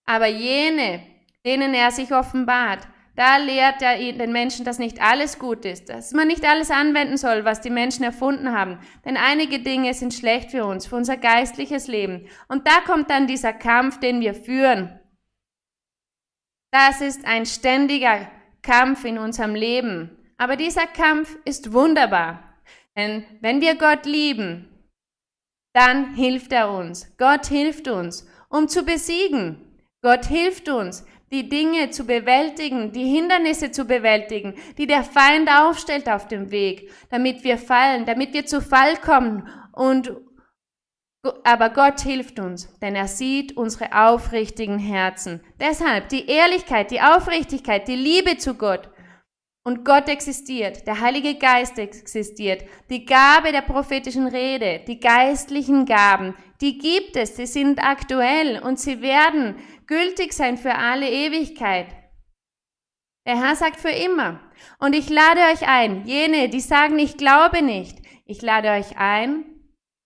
Aber 0.06 0.26
jene, 0.26 1.02
denen 1.44 1.74
er 1.74 1.90
sich 1.90 2.12
offenbart, 2.12 2.86
da 3.18 3.36
lehrt 3.38 3.82
er 3.82 3.96
den 3.96 4.30
Menschen, 4.30 4.64
dass 4.64 4.78
nicht 4.78 5.02
alles 5.02 5.40
gut 5.40 5.64
ist, 5.64 5.88
dass 5.88 6.12
man 6.12 6.28
nicht 6.28 6.44
alles 6.44 6.70
anwenden 6.70 7.16
soll, 7.16 7.44
was 7.44 7.60
die 7.60 7.68
Menschen 7.68 8.04
erfunden 8.04 8.52
haben. 8.52 8.78
Denn 9.04 9.16
einige 9.16 9.58
Dinge 9.58 9.92
sind 9.92 10.14
schlecht 10.14 10.52
für 10.52 10.64
uns, 10.64 10.86
für 10.86 10.94
unser 10.94 11.16
geistliches 11.16 11.88
Leben. 11.88 12.28
Und 12.46 12.68
da 12.68 12.80
kommt 12.86 13.10
dann 13.10 13.26
dieser 13.26 13.52
Kampf, 13.52 13.98
den 13.98 14.20
wir 14.20 14.34
führen. 14.34 15.00
Das 16.70 17.00
ist 17.00 17.26
ein 17.26 17.44
ständiger 17.44 18.30
Kampf 18.62 19.04
in 19.04 19.18
unserem 19.18 19.56
Leben. 19.56 20.16
Aber 20.36 20.54
dieser 20.54 20.86
Kampf 20.86 21.36
ist 21.44 21.72
wunderbar. 21.72 22.54
Denn 22.96 23.24
wenn 23.40 23.60
wir 23.60 23.74
Gott 23.74 24.06
lieben, 24.06 24.68
dann 25.74 26.14
hilft 26.14 26.52
er 26.52 26.70
uns. 26.70 27.16
Gott 27.18 27.46
hilft 27.46 27.88
uns, 27.88 28.28
um 28.48 28.68
zu 28.68 28.84
besiegen. 28.84 29.64
Gott 30.02 30.26
hilft 30.26 30.68
uns, 30.68 31.04
die 31.30 31.48
Dinge 31.48 31.90
zu 31.90 32.04
bewältigen, 32.04 32.92
die 32.92 33.04
Hindernisse 33.04 33.70
zu 33.70 33.84
bewältigen, 33.84 34.54
die 34.78 34.86
der 34.86 35.04
Feind 35.04 35.50
aufstellt 35.50 36.08
auf 36.08 36.28
dem 36.28 36.50
Weg, 36.50 36.90
damit 37.10 37.44
wir 37.44 37.58
fallen, 37.58 38.06
damit 38.06 38.32
wir 38.32 38.46
zu 38.46 38.60
Fall 38.60 38.96
kommen 38.96 39.48
und 39.72 40.12
aber 41.42 41.70
Gott 41.70 42.00
hilft 42.00 42.38
uns, 42.38 42.72
denn 42.80 42.94
er 42.94 43.08
sieht 43.08 43.56
unsere 43.56 43.92
aufrichtigen 43.92 44.78
Herzen. 44.78 45.40
Deshalb 45.60 46.08
die 46.10 46.26
Ehrlichkeit, 46.26 46.90
die 46.90 47.00
Aufrichtigkeit, 47.00 47.88
die 47.88 47.96
Liebe 47.96 48.38
zu 48.38 48.54
Gott. 48.54 48.88
Und 49.64 49.84
Gott 49.84 50.08
existiert, 50.08 50.86
der 50.86 51.00
Heilige 51.00 51.34
Geist 51.34 51.78
existiert, 51.78 52.64
die 52.88 53.04
Gabe 53.04 53.52
der 53.52 53.60
prophetischen 53.60 54.26
Rede, 54.26 54.80
die 54.86 54.98
geistlichen 54.98 55.84
Gaben, 55.84 56.34
die 56.62 56.78
gibt 56.78 57.16
es, 57.16 57.36
sie 57.36 57.44
sind 57.44 57.78
aktuell 57.84 58.62
und 58.62 58.78
sie 58.80 59.02
werden 59.02 59.56
gültig 59.88 60.32
sein 60.32 60.56
für 60.56 60.76
alle 60.76 61.10
Ewigkeit. 61.10 61.88
Der 63.26 63.42
Herr 63.42 63.56
sagt 63.56 63.80
für 63.80 63.90
immer. 63.90 64.40
Und 64.78 64.94
ich 64.94 65.10
lade 65.10 65.40
euch 65.52 65.66
ein, 65.68 66.06
jene, 66.06 66.48
die 66.48 66.60
sagen, 66.60 66.98
ich 66.98 67.16
glaube 67.16 67.62
nicht, 67.62 67.98
ich 68.24 68.40
lade 68.40 68.70
euch 68.70 68.96
ein, 68.96 69.44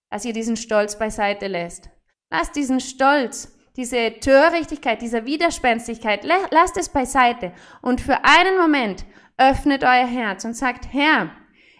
dass 0.09 0.25
ihr 0.25 0.33
diesen 0.33 0.57
Stolz 0.57 0.97
beiseite 0.97 1.47
lässt. 1.47 1.89
Lasst 2.31 2.55
diesen 2.55 2.79
Stolz, 2.79 3.57
diese 3.75 4.19
Törichtigkeit, 4.19 5.01
diese 5.01 5.25
Widerspenstigkeit, 5.25 6.23
lasst 6.23 6.77
es 6.77 6.89
beiseite 6.89 7.53
und 7.81 8.01
für 8.01 8.23
einen 8.23 8.57
Moment 8.57 9.05
öffnet 9.37 9.83
euer 9.83 10.07
Herz 10.07 10.45
und 10.45 10.55
sagt, 10.55 10.93
Herr, 10.93 11.31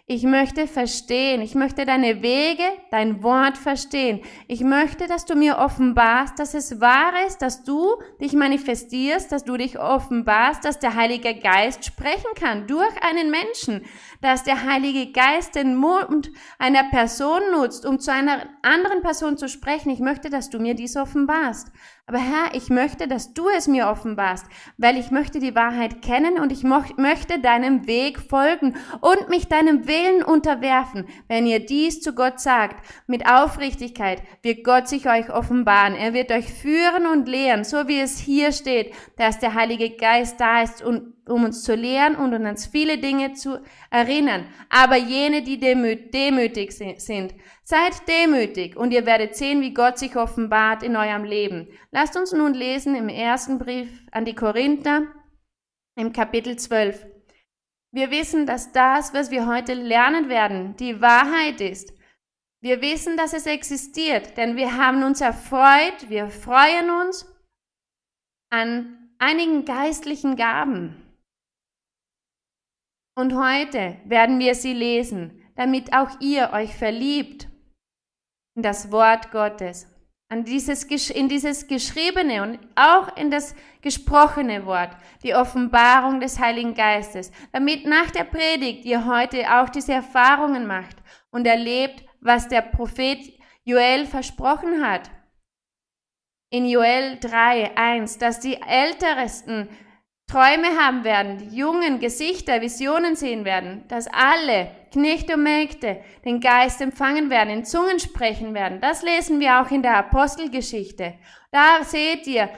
ich 0.06 0.24
möchte 0.24 0.66
verstehen. 0.66 1.40
Ich 1.40 1.54
möchte 1.54 1.86
deine 1.86 2.20
Wege, 2.20 2.64
dein 2.90 3.22
Wort 3.22 3.56
verstehen. 3.56 4.20
Ich 4.48 4.60
möchte, 4.60 5.06
dass 5.06 5.24
du 5.24 5.34
mir 5.34 5.56
offenbarst, 5.56 6.38
dass 6.38 6.52
es 6.52 6.78
wahr 6.78 7.26
ist, 7.26 7.38
dass 7.38 7.64
du 7.64 7.96
dich 8.20 8.34
manifestierst, 8.34 9.32
dass 9.32 9.44
du 9.44 9.56
dich 9.56 9.78
offenbarst, 9.78 10.62
dass 10.62 10.78
der 10.78 10.94
Heilige 10.94 11.34
Geist 11.34 11.86
sprechen 11.86 12.34
kann 12.38 12.66
durch 12.66 13.02
einen 13.02 13.30
Menschen, 13.30 13.86
dass 14.24 14.42
der 14.42 14.64
Heilige 14.64 15.12
Geist 15.12 15.54
den 15.54 15.76
Mund 15.76 16.30
einer 16.58 16.84
Person 16.84 17.42
nutzt, 17.52 17.84
um 17.84 18.00
zu 18.00 18.10
einer 18.10 18.46
anderen 18.62 19.02
Person 19.02 19.36
zu 19.36 19.50
sprechen. 19.50 19.90
Ich 19.90 20.00
möchte, 20.00 20.30
dass 20.30 20.48
du 20.48 20.58
mir 20.58 20.74
dies 20.74 20.96
offenbarst. 20.96 21.70
Aber 22.06 22.18
Herr, 22.18 22.54
ich 22.54 22.70
möchte, 22.70 23.06
dass 23.06 23.34
du 23.34 23.50
es 23.50 23.68
mir 23.68 23.86
offenbarst, 23.86 24.46
weil 24.78 24.96
ich 24.96 25.10
möchte 25.10 25.40
die 25.40 25.54
Wahrheit 25.54 26.00
kennen 26.00 26.38
und 26.38 26.52
ich 26.52 26.62
möchte 26.62 27.38
deinem 27.38 27.86
Weg 27.86 28.18
folgen 28.18 28.76
und 29.02 29.28
mich 29.28 29.48
deinem 29.48 29.86
Willen 29.86 30.22
unterwerfen. 30.22 31.06
Wenn 31.28 31.46
ihr 31.46 31.64
dies 31.64 32.00
zu 32.00 32.14
Gott 32.14 32.40
sagt, 32.40 32.82
mit 33.06 33.26
Aufrichtigkeit, 33.26 34.22
wird 34.42 34.64
Gott 34.64 34.88
sich 34.88 35.06
euch 35.06 35.30
offenbaren. 35.30 35.94
Er 35.94 36.14
wird 36.14 36.32
euch 36.32 36.50
führen 36.50 37.06
und 37.06 37.28
lehren, 37.28 37.64
so 37.64 37.88
wie 37.88 38.00
es 38.00 38.18
hier 38.18 38.52
steht, 38.52 38.94
dass 39.18 39.38
der 39.38 39.52
Heilige 39.52 39.96
Geist 39.96 40.40
da 40.40 40.62
ist, 40.62 40.82
um 41.26 41.44
uns 41.44 41.62
zu 41.62 41.74
lehren 41.74 42.16
und 42.16 42.34
uns 42.34 42.66
viele 42.66 42.98
Dinge 42.98 43.32
zu 43.34 43.60
erinnern. 43.90 44.46
Aber 44.68 44.96
jene, 44.96 45.42
die 45.42 45.58
demütig 45.58 46.72
sind, 46.72 47.34
Seid 47.66 48.06
demütig 48.08 48.76
und 48.76 48.92
ihr 48.92 49.06
werdet 49.06 49.36
sehen, 49.36 49.62
wie 49.62 49.72
Gott 49.72 49.98
sich 49.98 50.16
offenbart 50.16 50.82
in 50.82 50.96
eurem 50.96 51.24
Leben. 51.24 51.68
Lasst 51.90 52.14
uns 52.14 52.32
nun 52.32 52.52
lesen 52.52 52.94
im 52.94 53.08
ersten 53.08 53.58
Brief 53.58 54.06
an 54.12 54.26
die 54.26 54.34
Korinther 54.34 55.06
im 55.96 56.12
Kapitel 56.12 56.58
12. 56.58 57.06
Wir 57.90 58.10
wissen, 58.10 58.44
dass 58.44 58.72
das, 58.72 59.14
was 59.14 59.30
wir 59.30 59.46
heute 59.46 59.72
lernen 59.72 60.28
werden, 60.28 60.76
die 60.76 61.00
Wahrheit 61.00 61.62
ist. 61.62 61.94
Wir 62.60 62.82
wissen, 62.82 63.16
dass 63.16 63.32
es 63.32 63.46
existiert, 63.46 64.36
denn 64.36 64.56
wir 64.56 64.76
haben 64.76 65.02
uns 65.02 65.22
erfreut, 65.22 66.10
wir 66.10 66.28
freuen 66.28 66.90
uns 66.90 67.26
an 68.50 69.10
einigen 69.18 69.64
geistlichen 69.64 70.36
Gaben. 70.36 71.03
Und 73.16 73.36
heute 73.36 73.96
werden 74.04 74.38
wir 74.40 74.54
sie 74.54 74.72
lesen, 74.72 75.40
damit 75.56 75.92
auch 75.92 76.10
ihr 76.20 76.50
euch 76.52 76.74
verliebt 76.74 77.48
in 78.56 78.62
das 78.62 78.90
Wort 78.90 79.30
Gottes, 79.30 79.86
an 80.28 80.44
dieses, 80.44 80.84
in 81.10 81.28
dieses 81.28 81.68
geschriebene 81.68 82.42
und 82.42 82.58
auch 82.74 83.16
in 83.16 83.30
das 83.30 83.54
gesprochene 83.82 84.66
Wort, 84.66 84.96
die 85.22 85.34
Offenbarung 85.34 86.18
des 86.18 86.40
Heiligen 86.40 86.74
Geistes, 86.74 87.30
damit 87.52 87.86
nach 87.86 88.10
der 88.10 88.24
Predigt 88.24 88.84
ihr 88.84 89.06
heute 89.06 89.44
auch 89.60 89.68
diese 89.68 89.92
Erfahrungen 89.92 90.66
macht 90.66 90.96
und 91.30 91.46
erlebt, 91.46 92.04
was 92.20 92.48
der 92.48 92.62
Prophet 92.62 93.18
Joel 93.64 94.06
versprochen 94.06 94.84
hat. 94.84 95.10
In 96.50 96.66
Joel 96.66 97.18
3, 97.20 97.76
1, 97.76 98.18
dass 98.18 98.40
die 98.40 98.60
Ältesten 98.60 99.68
Träume 100.34 100.76
haben 100.76 101.04
werden, 101.04 101.38
die 101.38 101.56
jungen 101.56 102.00
Gesichter, 102.00 102.60
Visionen 102.60 103.14
sehen 103.14 103.44
werden, 103.44 103.86
dass 103.86 104.08
alle 104.08 104.68
Knechte 104.90 105.34
und 105.34 105.44
Mägde 105.44 106.02
den 106.24 106.40
Geist 106.40 106.80
empfangen 106.80 107.30
werden, 107.30 107.50
in 107.50 107.64
Zungen 107.64 108.00
sprechen 108.00 108.52
werden. 108.52 108.80
Das 108.80 109.04
lesen 109.04 109.38
wir 109.38 109.62
auch 109.62 109.70
in 109.70 109.82
der 109.82 109.96
Apostelgeschichte. 109.96 111.14
Da 111.52 111.84
seht 111.84 112.26
ihr, 112.26 112.48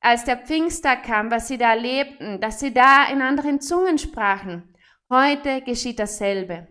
als 0.00 0.22
der 0.22 0.36
Pfingsttag 0.36 1.02
kam, 1.02 1.32
was 1.32 1.48
sie 1.48 1.58
da 1.58 1.74
lebten, 1.74 2.40
dass 2.40 2.60
sie 2.60 2.72
da 2.72 3.06
in 3.10 3.20
anderen 3.20 3.60
Zungen 3.60 3.98
sprachen. 3.98 4.72
Heute 5.10 5.60
geschieht 5.62 5.98
dasselbe. 5.98 6.68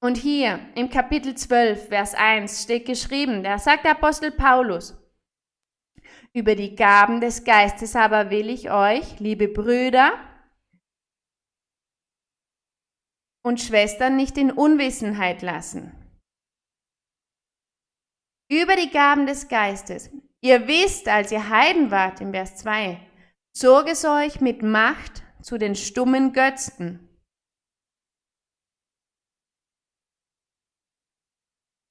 Und 0.00 0.18
hier 0.18 0.60
im 0.76 0.88
Kapitel 0.88 1.34
12, 1.34 1.88
Vers 1.88 2.14
1 2.14 2.62
steht 2.62 2.86
geschrieben, 2.86 3.42
da 3.42 3.58
sagt 3.58 3.84
der 3.84 3.92
Apostel 3.92 4.30
Paulus, 4.30 5.01
über 6.34 6.54
die 6.54 6.74
Gaben 6.74 7.20
des 7.20 7.44
Geistes 7.44 7.94
aber 7.94 8.30
will 8.30 8.48
ich 8.48 8.70
euch, 8.70 9.20
liebe 9.20 9.48
Brüder 9.48 10.12
und 13.44 13.60
Schwestern, 13.60 14.16
nicht 14.16 14.38
in 14.38 14.50
Unwissenheit 14.50 15.42
lassen. 15.42 15.92
Über 18.50 18.76
die 18.76 18.90
Gaben 18.90 19.26
des 19.26 19.48
Geistes. 19.48 20.10
Ihr 20.40 20.66
wisst, 20.66 21.08
als 21.08 21.32
ihr 21.32 21.48
Heiden 21.48 21.90
wart, 21.90 22.20
im 22.20 22.32
Vers 22.32 22.56
2, 22.56 23.00
zog 23.54 23.88
es 23.88 24.04
euch 24.04 24.40
mit 24.40 24.62
Macht 24.62 25.22
zu 25.40 25.58
den 25.58 25.74
stummen 25.74 26.32
Götzen. 26.32 27.08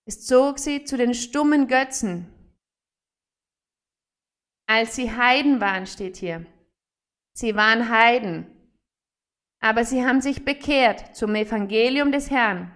Es 0.06 0.26
zog 0.26 0.60
sie 0.60 0.84
zu 0.84 0.98
den 0.98 1.14
stummen 1.14 1.68
Götzen, 1.68 2.41
als 4.72 4.96
sie 4.96 5.12
Heiden 5.12 5.60
waren, 5.60 5.86
steht 5.86 6.16
hier. 6.16 6.46
Sie 7.34 7.56
waren 7.56 7.90
Heiden, 7.90 8.48
aber 9.60 9.84
sie 9.84 10.06
haben 10.06 10.22
sich 10.22 10.46
bekehrt 10.46 11.14
zum 11.14 11.36
Evangelium 11.36 12.14
des 12.14 12.32
Herrn. 12.32 12.72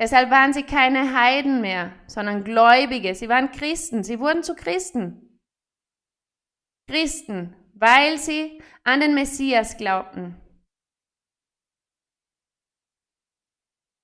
Deshalb 0.00 0.30
waren 0.30 0.52
sie 0.52 0.64
keine 0.64 1.14
Heiden 1.14 1.60
mehr, 1.60 1.94
sondern 2.08 2.42
Gläubige. 2.42 3.14
Sie 3.14 3.28
waren 3.28 3.52
Christen. 3.52 4.02
Sie 4.02 4.18
wurden 4.18 4.42
zu 4.42 4.56
Christen. 4.56 5.38
Christen, 6.88 7.54
weil 7.74 8.18
sie 8.18 8.60
an 8.82 9.00
den 9.00 9.14
Messias 9.14 9.76
glaubten. 9.76 10.40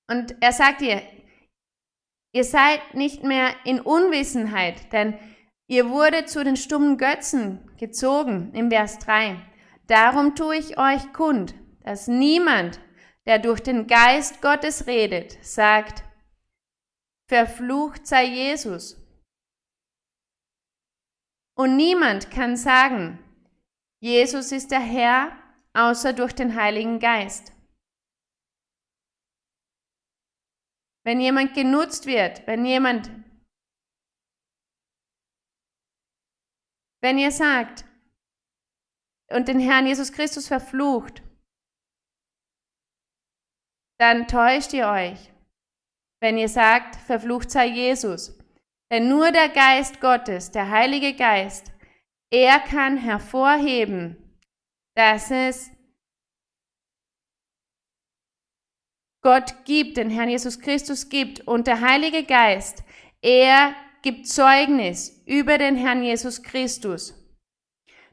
Und 0.09 0.41
er 0.41 0.53
sagt 0.53 0.81
ihr, 0.81 1.01
ihr 2.31 2.45
seid 2.45 2.93
nicht 2.93 3.23
mehr 3.23 3.53
in 3.65 3.81
Unwissenheit, 3.81 4.93
denn 4.93 5.19
ihr 5.67 5.89
wurde 5.89 6.25
zu 6.25 6.43
den 6.43 6.57
stummen 6.57 6.97
Götzen 6.97 7.69
gezogen, 7.77 8.53
im 8.53 8.69
Vers 8.69 8.99
3. 8.99 9.39
Darum 9.87 10.35
tue 10.35 10.57
ich 10.57 10.77
euch 10.77 11.13
kund, 11.13 11.55
dass 11.83 12.07
niemand, 12.07 12.79
der 13.25 13.39
durch 13.39 13.61
den 13.61 13.87
Geist 13.87 14.41
Gottes 14.41 14.87
redet, 14.87 15.37
sagt, 15.45 16.03
verflucht 17.29 18.07
sei 18.07 18.25
Jesus. 18.25 18.97
Und 21.55 21.75
niemand 21.75 22.31
kann 22.31 22.55
sagen, 22.55 23.19
Jesus 23.99 24.51
ist 24.51 24.71
der 24.71 24.79
Herr, 24.79 25.31
außer 25.73 26.13
durch 26.13 26.33
den 26.33 26.55
Heiligen 26.55 26.99
Geist. 26.99 27.53
Wenn 31.03 31.19
jemand 31.19 31.53
genutzt 31.53 32.05
wird, 32.05 32.45
wenn 32.47 32.65
jemand, 32.65 33.09
wenn 37.07 37.19
ihr 37.19 37.31
sagt 37.31 37.85
und 39.29 39.47
den 39.47 39.61
Herrn 39.61 39.87
Jesus 39.87 40.11
Christus 40.11 40.49
verflucht, 40.49 41.23
dann 43.97 44.27
täuscht 44.27 44.73
ihr 44.73 44.89
euch, 44.89 45.31
wenn 46.19 46.37
ihr 46.37 46.49
sagt, 46.49 46.97
verflucht 46.97 47.49
sei 47.49 47.67
Jesus. 47.67 48.37
Denn 48.91 49.07
nur 49.07 49.31
der 49.31 49.47
Geist 49.47 50.01
Gottes, 50.01 50.51
der 50.51 50.69
Heilige 50.69 51.15
Geist, 51.15 51.71
er 52.29 52.59
kann 52.59 52.97
hervorheben, 52.97 54.37
dass 54.97 55.31
es 55.31 55.71
Gott 59.21 59.63
gibt, 59.63 59.95
den 59.95 60.09
Herrn 60.09 60.27
Jesus 60.27 60.59
Christus 60.59 61.07
gibt 61.07 61.39
und 61.47 61.67
der 61.67 61.79
Heilige 61.79 62.25
Geist, 62.25 62.83
er 63.21 63.73
gibt 64.01 64.27
Zeugnis 64.27 65.23
über 65.25 65.57
den 65.57 65.75
Herrn 65.75 66.03
Jesus 66.03 66.43
Christus. 66.43 67.13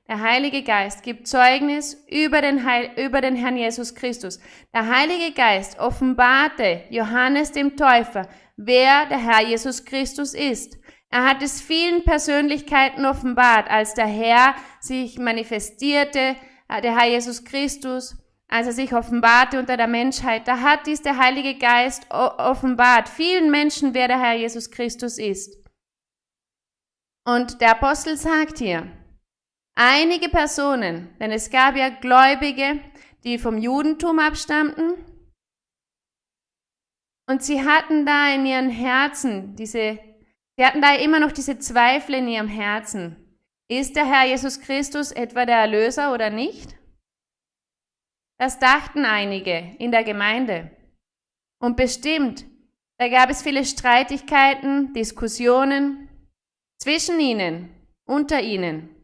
Der 0.07 0.21
Heilige 0.21 0.63
Geist 0.63 1.03
gibt 1.03 1.27
Zeugnis 1.27 2.05
über 2.11 2.43
den, 2.43 2.67
Heil, 2.67 2.91
über 2.97 3.23
den 3.23 3.37
Herrn 3.37 3.57
Jesus 3.57 3.95
Christus. 3.95 4.39
Der 4.75 4.87
Heilige 4.87 5.33
Geist 5.33 5.79
offenbarte 5.79 6.83
Johannes 6.91 7.53
dem 7.53 7.77
Täufer, 7.77 8.29
wer 8.57 9.07
der 9.07 9.19
Herr 9.19 9.47
Jesus 9.47 9.87
Christus 9.87 10.35
ist. 10.35 10.77
Er 11.09 11.25
hat 11.25 11.43
es 11.43 11.63
vielen 11.63 12.05
Persönlichkeiten 12.05 13.07
offenbart, 13.07 13.71
als 13.71 13.95
der 13.95 14.07
Herr 14.07 14.55
sich 14.81 15.19
manifestierte, 15.19 16.37
äh, 16.69 16.83
der 16.83 16.99
Herr 16.99 17.09
Jesus 17.09 17.45
Christus, 17.45 18.17
als 18.49 18.67
er 18.67 18.73
sich 18.75 18.95
offenbarte 18.95 19.59
unter 19.59 19.79
der 19.79 19.87
Menschheit. 19.87 20.47
Da 20.47 20.61
hat 20.61 20.87
dies 20.87 21.01
der 21.01 21.17
Heilige 21.17 21.57
Geist 21.57 22.11
offenbart 22.11 23.09
vielen 23.09 23.51
Menschen, 23.51 23.95
wer 23.95 24.09
der 24.09 24.21
Herr 24.21 24.35
Jesus 24.35 24.71
Christus 24.71 25.17
ist. 25.17 25.64
Und 27.27 27.61
der 27.61 27.73
Apostel 27.73 28.17
sagt 28.17 28.59
hier, 28.59 28.91
einige 29.75 30.29
Personen, 30.29 31.17
denn 31.19 31.33
es 31.33 31.51
gab 31.51 31.77
ja 31.77 31.89
Gläubige, 31.89 32.81
die 33.25 33.39
vom 33.39 33.59
Judentum 33.59 34.19
abstammten, 34.19 34.95
und 37.27 37.43
sie 37.43 37.67
hatten 37.67 38.05
da 38.05 38.35
in 38.35 38.45
ihren 38.45 38.69
Herzen 38.69 39.57
diese 39.57 39.99
Sie 40.57 40.65
hatten 40.65 40.81
da 40.81 40.95
immer 40.95 41.19
noch 41.19 41.33
diese 41.33 41.59
Zweifel 41.59 42.15
in 42.15 42.29
ihrem 42.29 42.49
Herzen. 42.49 43.17
Ist 43.69 43.97
der 43.97 44.07
Herr 44.07 44.27
Jesus 44.27 44.61
Christus 44.61 45.11
etwa 45.11 45.47
der 45.47 45.59
Erlöser 45.59 46.13
oder 46.13 46.31
nicht? 46.31 46.77
Das 48.39 48.59
dachten 48.59 49.05
einige 49.05 49.75
in 49.79 49.91
der 49.91 50.05
Gemeinde. 50.05 50.71
Und 51.61 51.77
bestimmt, 51.77 52.45
da 52.99 53.09
gab 53.09 53.31
es 53.31 53.43
viele 53.43 53.65
Streitigkeiten, 53.65 54.93
Diskussionen 54.93 56.04
zwischen 56.85 57.19
ihnen, 57.19 57.75
unter 58.07 58.43
ihnen, 58.43 58.95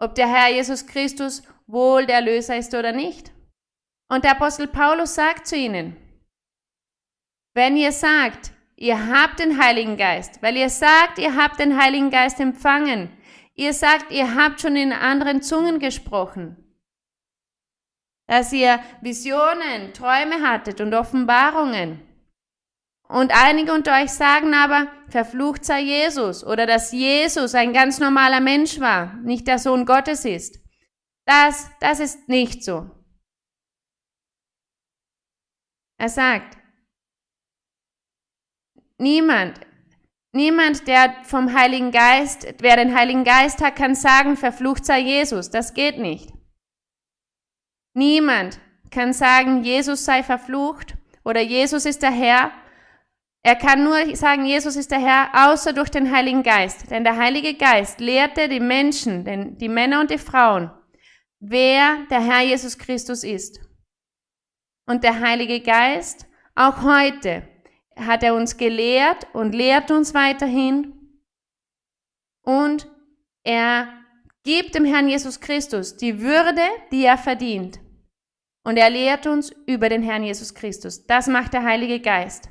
ob 0.00 0.14
der 0.14 0.28
Herr 0.28 0.52
Jesus 0.52 0.86
Christus 0.86 1.42
wohl 1.66 2.06
der 2.06 2.16
Erlöser 2.16 2.56
ist 2.56 2.72
oder 2.74 2.92
nicht. 2.92 3.32
Und 4.08 4.22
der 4.22 4.32
Apostel 4.32 4.68
Paulus 4.68 5.16
sagt 5.16 5.48
zu 5.48 5.56
ihnen, 5.56 5.96
wenn 7.54 7.76
ihr 7.76 7.90
sagt, 7.90 8.52
Ihr 8.76 9.08
habt 9.08 9.38
den 9.38 9.62
Heiligen 9.62 9.96
Geist, 9.96 10.42
weil 10.42 10.56
ihr 10.56 10.68
sagt, 10.68 11.18
ihr 11.20 11.36
habt 11.36 11.60
den 11.60 11.80
Heiligen 11.80 12.10
Geist 12.10 12.40
empfangen. 12.40 13.08
Ihr 13.54 13.72
sagt, 13.72 14.10
ihr 14.10 14.34
habt 14.34 14.60
schon 14.60 14.74
in 14.74 14.92
anderen 14.92 15.42
Zungen 15.42 15.78
gesprochen. 15.78 16.56
Dass 18.26 18.52
ihr 18.52 18.80
Visionen, 19.00 19.92
Träume 19.92 20.42
hattet 20.42 20.80
und 20.80 20.92
Offenbarungen. 20.92 22.00
Und 23.14 23.32
einige 23.32 23.72
unter 23.72 24.02
euch 24.02 24.10
sagen 24.10 24.54
aber, 24.54 24.90
verflucht 25.08 25.64
sei 25.64 25.82
Jesus 25.82 26.44
oder 26.44 26.66
dass 26.66 26.90
Jesus 26.90 27.54
ein 27.54 27.72
ganz 27.72 28.00
normaler 28.00 28.40
Mensch 28.40 28.80
war, 28.80 29.14
nicht 29.22 29.46
der 29.46 29.60
Sohn 29.60 29.86
Gottes 29.86 30.24
ist. 30.24 30.58
Das, 31.24 31.70
das 31.78 32.00
ist 32.00 32.28
nicht 32.28 32.64
so. 32.64 32.90
Er 35.96 36.08
sagt, 36.08 36.58
Niemand, 38.98 39.60
niemand, 40.32 40.86
der 40.86 41.14
vom 41.24 41.52
Heiligen 41.52 41.90
Geist, 41.90 42.46
wer 42.58 42.76
den 42.76 42.96
Heiligen 42.96 43.24
Geist 43.24 43.60
hat, 43.62 43.76
kann 43.76 43.94
sagen, 43.94 44.36
verflucht 44.36 44.84
sei 44.84 45.00
Jesus. 45.00 45.50
Das 45.50 45.74
geht 45.74 45.98
nicht. 45.98 46.32
Niemand 47.94 48.60
kann 48.90 49.12
sagen, 49.12 49.62
Jesus 49.62 50.04
sei 50.04 50.22
verflucht 50.22 50.96
oder 51.24 51.40
Jesus 51.40 51.86
ist 51.86 52.02
der 52.02 52.12
Herr. 52.12 52.52
Er 53.46 53.56
kann 53.56 53.84
nur 53.84 54.16
sagen, 54.16 54.46
Jesus 54.46 54.74
ist 54.74 54.90
der 54.90 55.00
Herr, 55.00 55.50
außer 55.50 55.74
durch 55.74 55.90
den 55.90 56.10
Heiligen 56.10 56.42
Geist. 56.42 56.90
Denn 56.90 57.04
der 57.04 57.18
Heilige 57.18 57.52
Geist 57.52 58.00
lehrte 58.00 58.48
die 58.48 58.58
Menschen, 58.58 59.22
denn 59.26 59.58
die 59.58 59.68
Männer 59.68 60.00
und 60.00 60.10
die 60.10 60.18
Frauen, 60.18 60.70
wer 61.40 62.06
der 62.10 62.20
Herr 62.20 62.40
Jesus 62.40 62.78
Christus 62.78 63.22
ist. 63.22 63.60
Und 64.86 65.04
der 65.04 65.20
Heilige 65.20 65.60
Geist, 65.60 66.26
auch 66.54 66.82
heute, 66.82 67.46
hat 67.96 68.22
er 68.22 68.34
uns 68.34 68.56
gelehrt 68.56 69.26
und 69.34 69.54
lehrt 69.54 69.90
uns 69.90 70.14
weiterhin. 70.14 71.20
Und 72.46 72.90
er 73.42 73.88
gibt 74.42 74.74
dem 74.74 74.86
Herrn 74.86 75.08
Jesus 75.08 75.38
Christus 75.38 75.98
die 75.98 76.22
Würde, 76.22 76.62
die 76.90 77.04
er 77.04 77.18
verdient. 77.18 77.78
Und 78.64 78.78
er 78.78 78.88
lehrt 78.88 79.26
uns 79.26 79.50
über 79.66 79.90
den 79.90 80.02
Herrn 80.02 80.24
Jesus 80.24 80.54
Christus. 80.54 81.04
Das 81.04 81.26
macht 81.26 81.52
der 81.52 81.64
Heilige 81.64 82.00
Geist. 82.00 82.48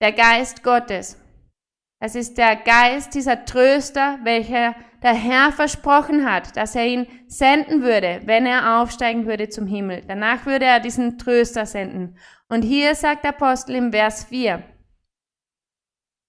Der 0.00 0.12
Geist 0.12 0.62
Gottes. 0.62 1.16
Das 2.00 2.14
ist 2.14 2.38
der 2.38 2.54
Geist 2.54 3.14
dieser 3.14 3.44
Tröster, 3.44 4.20
welcher 4.22 4.76
der 5.02 5.14
Herr 5.14 5.52
versprochen 5.52 6.30
hat, 6.30 6.56
dass 6.56 6.76
er 6.76 6.86
ihn 6.86 7.06
senden 7.26 7.82
würde, 7.82 8.20
wenn 8.24 8.46
er 8.46 8.80
aufsteigen 8.80 9.26
würde 9.26 9.48
zum 9.48 9.66
Himmel. 9.66 10.04
Danach 10.06 10.46
würde 10.46 10.64
er 10.64 10.80
diesen 10.80 11.18
Tröster 11.18 11.66
senden. 11.66 12.16
Und 12.48 12.62
hier 12.62 12.94
sagt 12.94 13.24
der 13.24 13.30
Apostel 13.30 13.74
im 13.74 13.92
Vers 13.92 14.24
4, 14.24 14.62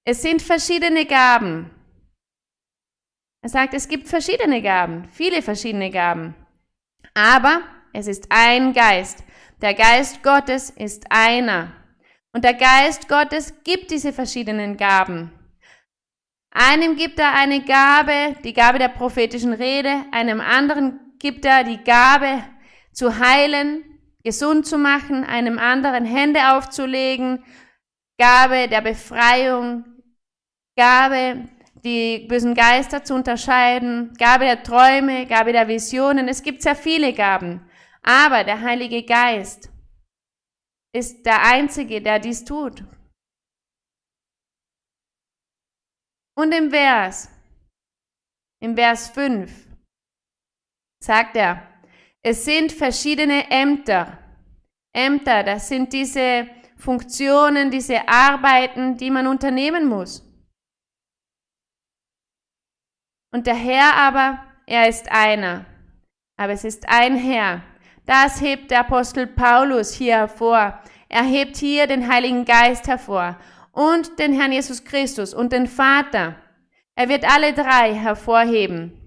es 0.05 0.23
sind 0.23 0.41
verschiedene 0.41 1.05
Gaben. 1.05 1.69
Er 3.43 3.49
sagt, 3.49 3.75
es 3.75 3.87
gibt 3.87 4.07
verschiedene 4.07 4.61
Gaben, 4.63 5.07
viele 5.09 5.43
verschiedene 5.43 5.91
Gaben. 5.91 6.33
Aber 7.13 7.61
es 7.93 8.07
ist 8.07 8.25
ein 8.29 8.73
Geist. 8.73 9.23
Der 9.61 9.75
Geist 9.75 10.23
Gottes 10.23 10.71
ist 10.71 11.05
einer. 11.11 11.78
Und 12.33 12.43
der 12.43 12.53
Geist 12.53 13.07
Gottes 13.07 13.53
gibt 13.63 13.91
diese 13.91 14.13
verschiedenen 14.13 14.77
Gaben. 14.77 15.31
Einem 16.51 16.95
gibt 16.95 17.19
er 17.19 17.33
eine 17.33 17.61
Gabe, 17.61 18.35
die 18.43 18.53
Gabe 18.53 18.79
der 18.79 18.89
prophetischen 18.89 19.53
Rede, 19.53 20.05
einem 20.11 20.41
anderen 20.41 20.99
gibt 21.19 21.45
er 21.45 21.63
die 21.63 21.83
Gabe 21.83 22.43
zu 22.91 23.19
heilen, 23.19 23.83
gesund 24.23 24.65
zu 24.65 24.77
machen, 24.77 25.23
einem 25.23 25.59
anderen 25.59 26.05
Hände 26.05 26.55
aufzulegen, 26.55 27.43
Gabe 28.19 28.67
der 28.67 28.81
Befreiung, 28.81 29.85
Gabe, 30.75 31.47
die 31.83 32.25
bösen 32.27 32.53
Geister 32.53 33.03
zu 33.03 33.13
unterscheiden, 33.15 34.13
Gabe 34.17 34.45
der 34.45 34.63
Träume, 34.63 35.25
Gabe 35.25 35.53
der 35.53 35.67
Visionen. 35.67 36.27
Es 36.27 36.43
gibt 36.43 36.61
sehr 36.61 36.75
viele 36.75 37.13
Gaben. 37.13 37.61
Aber 38.03 38.43
der 38.43 38.61
Heilige 38.61 39.03
Geist 39.03 39.69
ist 40.93 41.25
der 41.25 41.43
Einzige, 41.43 42.01
der 42.01 42.19
dies 42.19 42.43
tut. 42.43 42.83
Und 46.35 46.51
im 46.53 46.69
Vers, 46.69 47.29
im 48.61 48.75
Vers 48.75 49.09
5, 49.09 49.67
sagt 51.03 51.35
er, 51.35 51.65
es 52.21 52.45
sind 52.45 52.71
verschiedene 52.71 53.49
Ämter. 53.49 54.17
Ämter, 54.93 55.43
das 55.43 55.67
sind 55.67 55.93
diese 55.93 56.49
Funktionen, 56.77 57.71
diese 57.71 58.07
Arbeiten, 58.07 58.97
die 58.97 59.11
man 59.11 59.27
unternehmen 59.27 59.87
muss. 59.87 60.25
Und 63.31 63.45
der 63.45 63.55
Herr 63.55 63.95
aber, 63.95 64.43
er 64.65 64.87
ist 64.89 65.11
einer. 65.11 65.65
Aber 66.37 66.53
es 66.53 66.63
ist 66.63 66.87
ein 66.87 67.15
Herr. 67.15 67.63
Das 68.09 68.41
hebt 68.41 68.71
der 68.71 68.79
Apostel 68.79 69.27
Paulus 69.27 69.93
hier 69.93 70.15
hervor. 70.15 70.81
Er 71.09 71.21
hebt 71.21 71.57
hier 71.57 71.85
den 71.85 72.11
Heiligen 72.11 72.43
Geist 72.43 72.87
hervor 72.87 73.39
und 73.71 74.17
den 74.17 74.33
Herrn 74.33 74.51
Jesus 74.51 74.83
Christus 74.83 75.31
und 75.31 75.53
den 75.53 75.67
Vater. 75.67 76.35
Er 76.95 77.07
wird 77.07 77.23
alle 77.23 77.53
drei 77.53 77.93
hervorheben. 77.93 78.99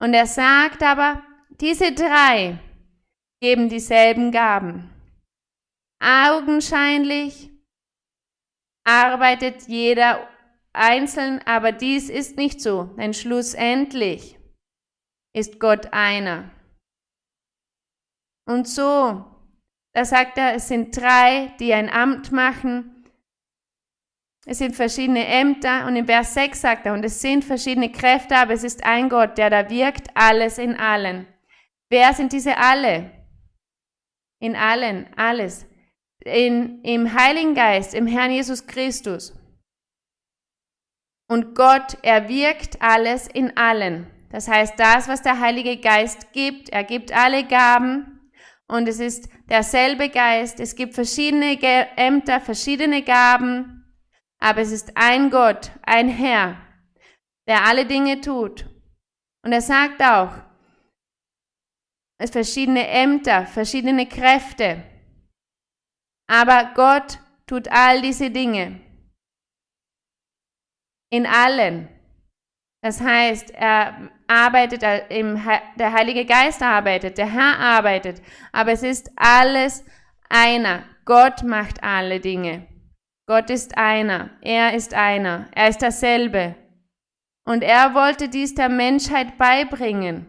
Und 0.00 0.14
er 0.14 0.26
sagt 0.26 0.84
aber, 0.84 1.24
diese 1.60 1.90
drei 1.90 2.60
geben 3.40 3.68
dieselben 3.68 4.30
Gaben. 4.30 4.88
Augenscheinlich 5.98 7.50
arbeitet 8.84 9.66
jeder 9.66 10.28
einzeln, 10.72 11.40
aber 11.44 11.72
dies 11.72 12.08
ist 12.08 12.36
nicht 12.36 12.60
so, 12.60 12.84
denn 12.96 13.14
schlussendlich 13.14 14.38
ist 15.34 15.58
Gott 15.58 15.88
einer. 15.90 16.52
Und 18.46 18.68
so, 18.68 19.24
da 19.92 20.04
sagt 20.04 20.38
er, 20.38 20.54
es 20.54 20.68
sind 20.68 20.96
drei, 20.96 21.52
die 21.58 21.72
ein 21.74 21.90
Amt 21.90 22.32
machen. 22.32 23.04
Es 24.46 24.58
sind 24.58 24.74
verschiedene 24.74 25.26
Ämter 25.26 25.86
und 25.86 25.96
im 25.96 26.06
Vers 26.06 26.34
6 26.34 26.60
sagt 26.60 26.86
er, 26.86 26.94
und 26.94 27.04
es 27.04 27.20
sind 27.20 27.44
verschiedene 27.44 27.92
Kräfte, 27.92 28.36
aber 28.36 28.52
es 28.52 28.64
ist 28.64 28.84
ein 28.84 29.08
Gott, 29.08 29.36
der 29.36 29.50
da 29.50 29.68
wirkt, 29.68 30.08
alles 30.14 30.58
in 30.58 30.76
allen. 30.76 31.26
Wer 31.90 32.14
sind 32.14 32.32
diese 32.32 32.56
alle? 32.56 33.10
In 34.40 34.56
allen, 34.56 35.06
alles. 35.16 35.66
In, 36.24 36.82
Im 36.82 37.14
Heiligen 37.14 37.54
Geist, 37.54 37.94
im 37.94 38.06
Herrn 38.06 38.30
Jesus 38.30 38.66
Christus. 38.66 39.36
Und 41.28 41.54
Gott, 41.54 41.98
er 42.02 42.28
wirkt 42.28 42.80
alles 42.80 43.28
in 43.28 43.56
allen. 43.56 44.06
Das 44.30 44.48
heißt, 44.48 44.78
das, 44.78 45.08
was 45.08 45.22
der 45.22 45.40
Heilige 45.40 45.76
Geist 45.76 46.32
gibt, 46.32 46.70
er 46.70 46.84
gibt 46.84 47.12
alle 47.12 47.46
Gaben 47.46 48.09
und 48.70 48.88
es 48.88 49.00
ist 49.00 49.28
derselbe 49.48 50.08
Geist. 50.08 50.60
Es 50.60 50.74
gibt 50.74 50.94
verschiedene 50.94 51.60
Ämter, 51.96 52.40
verschiedene 52.40 53.02
Gaben, 53.02 53.84
aber 54.38 54.60
es 54.60 54.70
ist 54.70 54.96
ein 54.96 55.30
Gott, 55.30 55.72
ein 55.82 56.08
Herr, 56.08 56.56
der 57.48 57.64
alle 57.64 57.84
Dinge 57.84 58.20
tut. 58.20 58.66
Und 59.44 59.52
er 59.52 59.60
sagt 59.60 60.00
auch, 60.02 60.32
es 62.18 62.30
verschiedene 62.30 62.86
Ämter, 62.86 63.46
verschiedene 63.46 64.06
Kräfte. 64.06 64.84
Aber 66.28 66.72
Gott 66.74 67.18
tut 67.46 67.68
all 67.68 68.02
diese 68.02 68.30
Dinge. 68.30 68.80
In 71.10 71.26
allen. 71.26 71.88
Das 72.82 73.00
heißt, 73.00 73.50
er 73.50 74.10
arbeitet, 74.30 74.84
im, 75.08 75.40
der 75.76 75.92
Heilige 75.92 76.24
Geist 76.24 76.62
arbeitet, 76.62 77.18
der 77.18 77.26
Herr 77.26 77.58
arbeitet, 77.58 78.22
aber 78.52 78.72
es 78.72 78.82
ist 78.82 79.10
alles 79.16 79.84
einer. 80.28 80.84
Gott 81.04 81.42
macht 81.42 81.82
alle 81.82 82.20
Dinge. 82.20 82.66
Gott 83.26 83.50
ist 83.50 83.76
einer. 83.76 84.30
Er 84.40 84.74
ist 84.74 84.94
einer. 84.94 85.48
Er 85.52 85.68
ist 85.68 85.82
derselbe. 85.82 86.54
Und 87.44 87.64
er 87.64 87.94
wollte 87.94 88.28
dies 88.28 88.54
der 88.54 88.68
Menschheit 88.68 89.36
beibringen, 89.36 90.26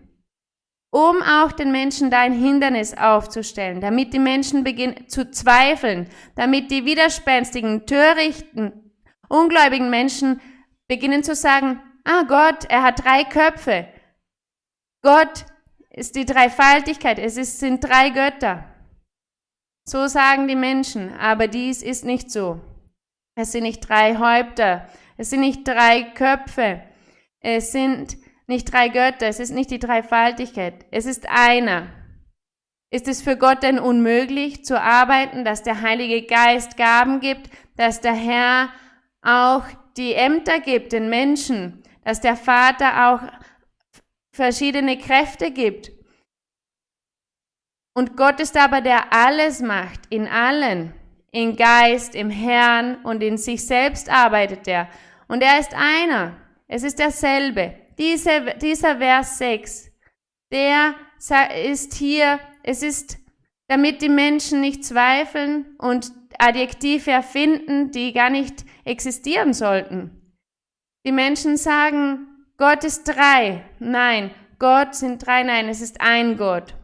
um 0.92 1.22
auch 1.22 1.52
den 1.52 1.72
Menschen 1.72 2.10
da 2.10 2.22
ein 2.22 2.34
Hindernis 2.34 2.98
aufzustellen, 2.98 3.82
damit 3.82 4.14
die 4.14 4.20
Menschen 4.20 4.64
beginnen 4.64 5.08
zu 5.08 5.30
zweifeln, 5.30 6.10
damit 6.36 6.72
die 6.72 6.86
widerspenstigen, 6.86 7.86
törichten, 7.86 8.92
ungläubigen 9.30 9.92
Menschen 9.92 10.42
beginnen 10.88 11.24
zu 11.24 11.36
sagen, 11.36 11.80
ah 12.04 12.24
Gott, 12.24 12.66
er 12.70 12.84
hat 12.84 13.04
drei 13.04 13.24
Köpfe. 13.24 13.88
Gott 15.02 15.46
ist 15.90 16.16
die 16.16 16.26
Dreifaltigkeit, 16.26 17.20
es 17.20 17.38
ist, 17.38 17.60
sind 17.60 17.84
drei 17.84 18.10
Götter. 18.10 18.66
So 19.84 20.08
sagen 20.08 20.48
die 20.48 20.56
Menschen, 20.56 21.14
aber 21.14 21.48
dies 21.48 21.82
ist 21.82 22.06
nicht 22.06 22.32
so. 22.32 22.62
Es 23.36 23.52
sind 23.52 23.64
nicht 23.64 23.88
drei 23.88 24.18
Häupter, 24.18 24.88
es 25.18 25.30
sind 25.30 25.40
nicht 25.40 25.68
drei 25.68 26.04
Köpfe, 26.04 26.82
es 27.40 27.72
sind 27.72 28.18
nicht 28.48 28.72
drei 28.72 28.90
Götter, 28.90 29.28
es 29.28 29.40
ist 29.40 29.52
nicht 29.52 29.72
die 29.72 29.80
Dreifaltigkeit, 29.80 30.86
es 30.92 31.06
ist 31.06 31.28
einer. 31.30 31.88
Ist 32.94 33.08
es 33.08 33.22
für 33.22 33.38
Gott 33.38 33.64
denn 33.64 33.80
unmöglich 33.80 34.66
zu 34.66 34.80
arbeiten, 34.80 35.46
dass 35.46 35.64
der 35.64 35.82
Heilige 35.82 36.24
Geist 36.24 36.76
Gaben 36.76 37.22
gibt, 37.22 37.50
dass 37.78 38.02
der 38.02 38.14
Herr 38.14 38.70
auch 39.22 39.64
die 39.96 40.14
Ämter 40.14 40.60
gibt 40.60 40.92
den 40.92 41.10
Menschen, 41.10 41.81
dass 42.04 42.22
der 42.22 42.36
Vater 42.36 43.08
auch 43.10 43.22
verschiedene 44.34 44.98
Kräfte 44.98 45.52
gibt. 45.52 45.92
Und 47.94 48.16
Gott 48.16 48.40
ist 48.40 48.58
aber 48.58 48.82
der 48.82 49.12
alles 49.12 49.62
macht, 49.62 50.02
in 50.10 50.28
allen, 50.28 50.94
im 51.32 51.56
Geist, 51.56 52.16
im 52.16 52.30
Herrn 52.30 53.04
und 53.04 53.22
in 53.22 53.38
sich 53.38 53.66
selbst 53.66 54.10
arbeitet 54.10 54.68
er. 54.68 54.88
Und 55.28 55.44
er 55.44 55.60
ist 55.60 55.74
einer. 55.74 56.38
Es 56.68 56.84
ist 56.84 57.00
derselbe. 57.00 57.76
Diese, 57.98 58.56
dieser 58.62 58.98
Vers 58.98 59.38
6, 59.38 59.92
der 60.52 60.96
ist 61.66 61.94
hier, 61.94 62.40
es 62.64 62.82
ist, 62.82 63.18
damit 63.68 64.02
die 64.02 64.10
Menschen 64.10 64.62
nicht 64.62 64.86
zweifeln 64.86 65.76
und 65.78 66.12
Adjektive 66.40 67.12
erfinden, 67.12 67.92
die 67.92 68.14
gar 68.14 68.30
nicht 68.30 68.66
existieren 68.86 69.54
sollten. 69.54 70.21
Die 71.06 71.12
Menschen 71.12 71.58
sagen, 71.58 72.46
Gott 72.58 72.84
ist 72.84 73.06
drei. 73.06 73.66
Nein, 73.80 74.32
Gott 74.60 74.94
sind 74.94 75.26
drei. 75.26 75.44
Nein, 75.44 75.68
es 75.68 75.82
ist 75.82 76.00
ein 76.00 76.38
Gott. 76.38 76.76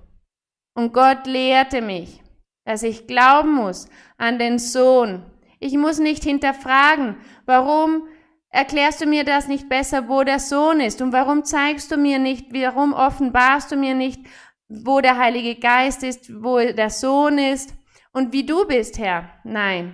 Und 0.73 0.93
Gott 0.93 1.27
lehrte 1.27 1.81
mich, 1.81 2.23
dass 2.65 2.83
ich 2.83 3.07
glauben 3.07 3.53
muss 3.53 3.89
an 4.17 4.39
den 4.39 4.57
Sohn. 4.57 5.23
Ich 5.59 5.77
muss 5.77 5.99
nicht 5.99 6.23
hinterfragen, 6.23 7.17
warum 7.45 8.07
erklärst 8.49 9.01
du 9.01 9.05
mir 9.05 9.23
das 9.23 9.47
nicht 9.47 9.69
besser, 9.69 10.07
wo 10.07 10.23
der 10.23 10.39
Sohn 10.39 10.79
ist? 10.79 11.01
Und 11.01 11.13
warum 11.13 11.43
zeigst 11.43 11.91
du 11.91 11.97
mir 11.97 12.19
nicht, 12.19 12.53
warum 12.53 12.93
offenbarst 12.93 13.71
du 13.71 13.75
mir 13.75 13.93
nicht, 13.93 14.19
wo 14.67 14.99
der 15.01 15.17
Heilige 15.17 15.59
Geist 15.59 16.03
ist, 16.03 16.43
wo 16.43 16.57
der 16.59 16.89
Sohn 16.89 17.37
ist 17.37 17.73
und 18.13 18.33
wie 18.33 18.45
du 18.45 18.65
bist, 18.65 18.97
Herr? 18.97 19.29
Nein. 19.43 19.93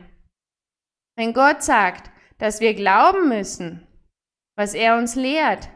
Wenn 1.16 1.34
Gott 1.34 1.62
sagt, 1.62 2.10
dass 2.40 2.60
wir 2.60 2.74
glauben 2.74 3.30
müssen, 3.30 3.88
was 4.56 4.74
er 4.74 4.98
uns 4.98 5.16
lehrt, 5.16 5.70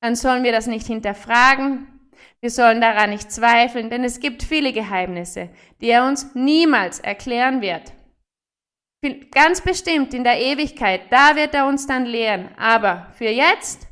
dann 0.00 0.14
sollen 0.14 0.44
wir 0.44 0.52
das 0.52 0.66
nicht 0.66 0.86
hinterfragen, 0.86 1.96
wir 2.40 2.50
sollen 2.50 2.80
daran 2.80 3.10
nicht 3.10 3.32
zweifeln, 3.32 3.90
denn 3.90 4.04
es 4.04 4.20
gibt 4.20 4.42
viele 4.42 4.72
Geheimnisse, 4.72 5.50
die 5.80 5.88
er 5.88 6.06
uns 6.06 6.34
niemals 6.34 7.00
erklären 7.00 7.60
wird. 7.60 7.92
Ganz 9.32 9.60
bestimmt 9.60 10.14
in 10.14 10.24
der 10.24 10.40
Ewigkeit, 10.40 11.02
da 11.10 11.36
wird 11.36 11.54
er 11.54 11.66
uns 11.66 11.86
dann 11.86 12.06
lehren. 12.06 12.50
Aber 12.56 13.12
für 13.16 13.28
jetzt, 13.28 13.86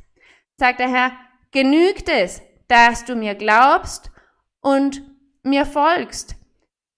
sagt 0.57 0.79
der 0.79 0.89
Herr, 0.89 1.11
genügt 1.51 2.09
es, 2.09 2.41
dass 2.67 3.05
du 3.05 3.15
mir 3.15 3.35
glaubst 3.35 4.11
und 4.61 5.03
mir 5.43 5.65
folgst. 5.65 6.35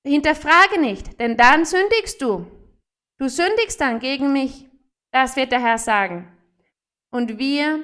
Hinterfrage 0.05 0.79
nicht, 0.79 1.19
denn 1.19 1.37
dann 1.37 1.65
sündigst 1.65 2.21
du. 2.21 2.47
Du 3.19 3.29
sündigst 3.29 3.81
dann 3.81 3.99
gegen 3.99 4.31
mich. 4.31 4.65
Das 5.11 5.35
wird 5.35 5.51
der 5.51 5.61
Herr 5.61 5.77
sagen. 5.77 6.36
Und 7.17 7.39
wir, 7.39 7.83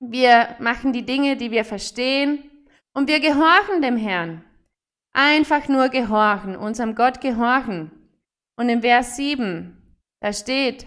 wir 0.00 0.56
machen 0.58 0.92
die 0.92 1.06
Dinge, 1.06 1.36
die 1.36 1.52
wir 1.52 1.64
verstehen 1.64 2.50
und 2.94 3.06
wir 3.06 3.20
gehorchen 3.20 3.80
dem 3.80 3.96
Herrn. 3.96 4.44
Einfach 5.12 5.68
nur 5.68 5.88
gehorchen, 5.88 6.56
unserem 6.56 6.96
Gott 6.96 7.20
gehorchen. 7.20 7.92
Und 8.56 8.68
im 8.68 8.80
Vers 8.80 9.14
7, 9.14 9.96
da 10.20 10.32
steht, 10.32 10.84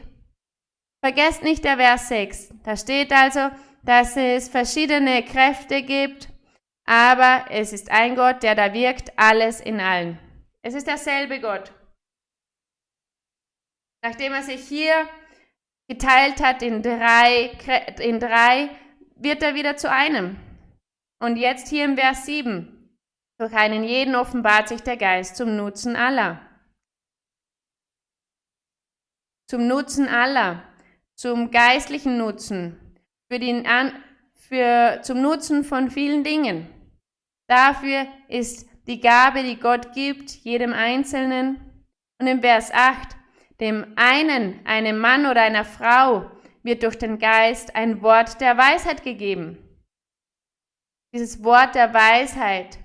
vergesst 1.02 1.42
nicht 1.44 1.64
der 1.64 1.78
Vers 1.78 2.10
6, 2.10 2.54
da 2.66 2.76
steht 2.76 3.14
also, 3.14 3.50
dass 3.84 4.18
es 4.18 4.50
verschiedene 4.50 5.24
Kräfte 5.24 5.84
gibt, 5.84 6.28
aber 6.84 7.46
es 7.50 7.72
ist 7.72 7.90
ein 7.90 8.18
Gott, 8.18 8.44
der 8.44 8.56
da 8.56 8.74
wirkt, 8.74 9.18
alles 9.18 9.62
in 9.62 9.80
allen. 9.80 10.20
Es 10.64 10.74
ist 10.74 10.88
derselbe 10.88 11.40
Gott. 11.40 11.72
Nachdem 14.04 14.34
er 14.34 14.44
sich 14.44 14.68
hier 14.68 15.08
geteilt 15.88 16.42
hat 16.42 16.62
in 16.62 16.82
drei, 16.82 17.52
in 18.00 18.20
drei, 18.20 18.70
wird 19.16 19.44
er 19.44 19.56
wieder 19.56 19.78
zu 19.78 19.90
einem. 19.90 20.38
Und 21.20 21.38
jetzt 21.38 21.70
hier 21.70 21.86
im 21.86 21.98
Vers 21.98 22.26
7. 22.26 22.70
Durch 23.40 23.54
einen 23.54 23.84
jeden 23.84 24.16
offenbart 24.16 24.70
sich 24.70 24.82
der 24.82 24.98
Geist 24.98 25.36
zum 25.36 25.56
Nutzen 25.56 25.96
aller. 25.96 26.42
Zum 29.48 29.68
Nutzen 29.68 30.08
aller, 30.08 30.64
zum 31.16 31.52
geistlichen 31.52 32.18
Nutzen, 32.18 32.80
für 33.30 33.40
den, 33.40 33.66
für, 34.36 35.00
zum 35.02 35.22
Nutzen 35.22 35.64
von 35.64 35.92
vielen 35.92 36.24
Dingen. 36.24 36.68
Dafür 37.48 38.08
ist 38.30 38.68
die 38.88 39.00
Gabe, 39.00 39.44
die 39.44 39.60
Gott 39.60 39.94
gibt, 39.94 40.32
jedem 40.32 40.74
Einzelnen. 40.74 41.60
Und 42.20 42.28
im 42.28 42.42
Vers 42.42 42.72
8, 42.72 43.16
dem 43.64 43.94
einen, 43.96 44.60
einem 44.66 45.00
Mann 45.00 45.26
oder 45.26 45.42
einer 45.42 45.64
Frau, 45.64 46.30
wird 46.64 46.84
durch 46.84 46.98
den 46.98 47.18
Geist 47.18 47.76
ein 47.76 48.02
Wort 48.02 48.42
der 48.42 48.58
Weisheit 48.58 49.04
gegeben. 49.04 49.58
Dieses 51.14 51.44
Wort 51.44 51.76
der 51.76 51.94
Weisheit 51.94 52.78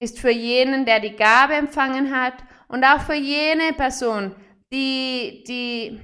ist 0.00 0.20
für 0.20 0.30
jenen, 0.30 0.84
der 0.84 1.00
die 1.00 1.16
Gabe 1.16 1.54
empfangen 1.54 2.14
hat 2.14 2.34
Und 2.68 2.84
auch 2.84 3.00
für 3.00 3.14
jene 3.14 3.72
Person, 3.72 4.34
die, 4.72 5.44
die, 5.46 6.00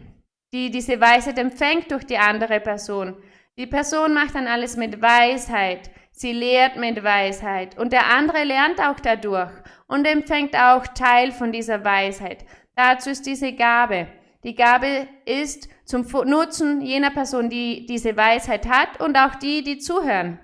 die 0.52 0.70
diese 0.70 1.00
Weisheit 1.00 1.38
empfängt 1.38 1.90
durch 1.90 2.04
die 2.04 2.18
andere 2.18 2.60
Person. 2.60 3.16
Die 3.58 3.66
Person 3.66 4.14
macht 4.14 4.34
dann 4.34 4.46
alles 4.46 4.76
mit 4.76 5.02
Weisheit. 5.02 5.90
Sie 6.12 6.32
lehrt 6.32 6.76
mit 6.76 7.02
Weisheit. 7.02 7.76
Und 7.78 7.92
der 7.92 8.06
andere 8.06 8.44
lernt 8.44 8.80
auch 8.80 9.00
dadurch 9.00 9.50
und 9.88 10.06
empfängt 10.06 10.56
auch 10.56 10.86
Teil 10.86 11.32
von 11.32 11.52
dieser 11.52 11.84
Weisheit. 11.84 12.44
Dazu 12.74 13.10
ist 13.10 13.26
diese 13.26 13.52
Gabe. 13.52 14.08
Die 14.44 14.54
Gabe 14.54 15.08
ist 15.24 15.68
zum 15.84 16.02
Nutzen 16.28 16.80
jener 16.80 17.10
Person, 17.10 17.48
die 17.48 17.86
diese 17.86 18.16
Weisheit 18.16 18.66
hat 18.66 19.00
und 19.00 19.16
auch 19.16 19.36
die, 19.36 19.62
die 19.62 19.78
zuhören. 19.78 20.40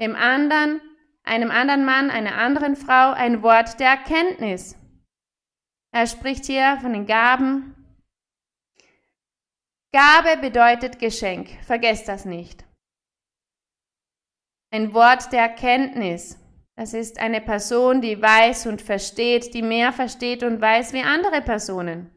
Dem 0.00 0.14
anderen, 0.16 0.80
einem 1.24 1.50
anderen 1.50 1.84
Mann, 1.84 2.10
einer 2.10 2.36
anderen 2.36 2.76
Frau 2.76 3.12
ein 3.12 3.42
Wort 3.42 3.78
der 3.80 3.90
Erkenntnis. 3.90 4.76
Er 5.92 6.06
spricht 6.06 6.46
hier 6.46 6.78
von 6.80 6.92
den 6.92 7.06
Gaben. 7.06 7.74
Gabe 9.92 10.40
bedeutet 10.40 10.98
Geschenk. 10.98 11.50
Vergesst 11.66 12.08
das 12.08 12.24
nicht. 12.24 12.64
Ein 14.72 14.94
Wort 14.94 15.32
der 15.32 15.42
Erkenntnis. 15.42 16.39
Das 16.80 16.94
ist 16.94 17.20
eine 17.20 17.42
Person, 17.42 18.00
die 18.00 18.22
weiß 18.22 18.64
und 18.64 18.80
versteht, 18.80 19.52
die 19.52 19.60
mehr 19.60 19.92
versteht 19.92 20.42
und 20.42 20.62
weiß 20.62 20.94
wie 20.94 21.02
andere 21.02 21.42
Personen. 21.42 22.10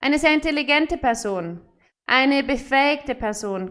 Eine 0.00 0.18
sehr 0.18 0.34
intelligente 0.34 0.96
Person, 0.96 1.60
eine 2.04 2.42
befähigte 2.42 3.14
Person, 3.14 3.70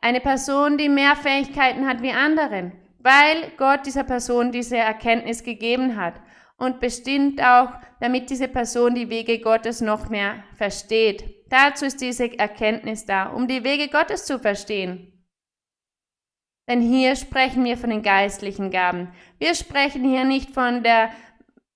eine 0.00 0.20
Person, 0.20 0.78
die 0.78 0.88
mehr 0.88 1.16
Fähigkeiten 1.16 1.86
hat 1.86 2.00
wie 2.00 2.12
anderen, 2.12 2.72
weil 2.98 3.52
Gott 3.58 3.84
dieser 3.84 4.04
Person 4.04 4.52
diese 4.52 4.78
Erkenntnis 4.78 5.44
gegeben 5.44 6.00
hat 6.00 6.14
und 6.56 6.80
bestimmt 6.80 7.42
auch, 7.42 7.74
damit 8.00 8.30
diese 8.30 8.48
Person 8.48 8.94
die 8.94 9.10
Wege 9.10 9.38
Gottes 9.40 9.82
noch 9.82 10.08
mehr 10.08 10.44
versteht. 10.56 11.44
Dazu 11.50 11.84
ist 11.84 12.00
diese 12.00 12.38
Erkenntnis 12.38 13.04
da, 13.04 13.26
um 13.32 13.46
die 13.46 13.64
Wege 13.64 13.88
Gottes 13.88 14.24
zu 14.24 14.38
verstehen. 14.38 15.11
Denn 16.72 16.80
hier 16.80 17.16
sprechen 17.16 17.66
wir 17.66 17.76
von 17.76 17.90
den 17.90 18.00
geistlichen 18.00 18.70
Gaben. 18.70 19.12
Wir 19.38 19.54
sprechen 19.54 20.08
hier 20.08 20.24
nicht 20.24 20.52
von 20.52 20.82
der 20.82 21.12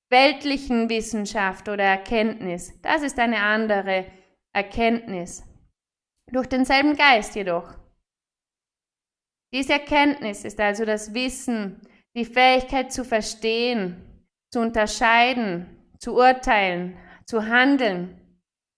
weltlichen 0.09 0.89
Wissenschaft 0.89 1.69
oder 1.69 1.85
Erkenntnis. 1.85 2.73
Das 2.81 3.03
ist 3.03 3.19
eine 3.19 3.43
andere 3.43 4.07
Erkenntnis. 4.55 5.45
Durch 6.33 6.47
denselben 6.47 6.97
Geist 6.97 7.35
jedoch. 7.35 7.75
Diese 9.53 9.75
Erkenntnis 9.75 10.47
ist 10.47 10.59
also 10.61 10.87
das 10.87 11.13
Wissen, 11.13 11.87
die 12.17 12.25
Fähigkeit 12.25 12.91
zu 12.91 13.05
verstehen, 13.05 14.03
zu 14.51 14.61
unterscheiden, 14.61 15.93
zu 15.99 16.15
urteilen, 16.15 16.97
zu 17.27 17.47
handeln. 17.47 18.19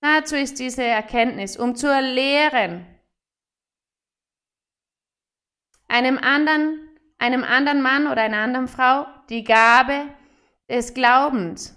Dazu 0.00 0.34
ist 0.34 0.58
diese 0.58 0.82
Erkenntnis, 0.82 1.56
um 1.56 1.76
zu 1.76 1.86
lehren. 1.86 2.86
Einem 5.88 6.18
anderen, 6.18 6.80
einem 7.18 7.44
anderen 7.44 7.82
Mann 7.82 8.06
oder 8.06 8.22
einer 8.22 8.38
anderen 8.38 8.68
Frau 8.68 9.06
die 9.30 9.44
Gabe 9.44 10.08
des 10.70 10.94
Glaubens. 10.94 11.74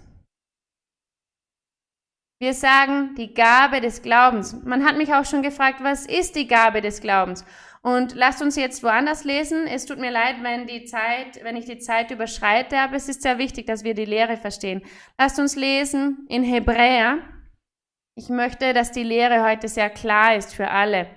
Wir 2.40 2.54
sagen 2.54 3.14
die 3.16 3.34
Gabe 3.34 3.80
des 3.80 4.02
Glaubens. 4.02 4.52
Man 4.64 4.84
hat 4.84 4.96
mich 4.96 5.14
auch 5.14 5.24
schon 5.24 5.42
gefragt, 5.42 5.78
was 5.82 6.06
ist 6.06 6.34
die 6.34 6.48
Gabe 6.48 6.80
des 6.80 7.00
Glaubens? 7.00 7.44
Und 7.82 8.14
lasst 8.14 8.42
uns 8.42 8.56
jetzt 8.56 8.82
woanders 8.82 9.24
lesen. 9.24 9.66
Es 9.66 9.86
tut 9.86 9.98
mir 9.98 10.10
leid, 10.10 10.36
wenn 10.42 10.66
die 10.66 10.84
Zeit, 10.84 11.42
wenn 11.42 11.56
ich 11.56 11.66
die 11.66 11.78
Zeit 11.78 12.10
überschreite, 12.10 12.78
aber 12.78 12.96
es 12.96 13.08
ist 13.08 13.22
sehr 13.22 13.38
wichtig, 13.38 13.66
dass 13.66 13.84
wir 13.84 13.94
die 13.94 14.04
Lehre 14.04 14.36
verstehen. 14.36 14.82
Lasst 15.18 15.38
uns 15.38 15.56
lesen 15.56 16.26
in 16.28 16.42
Hebräer. 16.42 17.18
Ich 18.16 18.28
möchte, 18.28 18.72
dass 18.72 18.92
die 18.92 19.04
Lehre 19.04 19.44
heute 19.44 19.68
sehr 19.68 19.90
klar 19.90 20.36
ist 20.36 20.54
für 20.54 20.68
alle. 20.68 21.08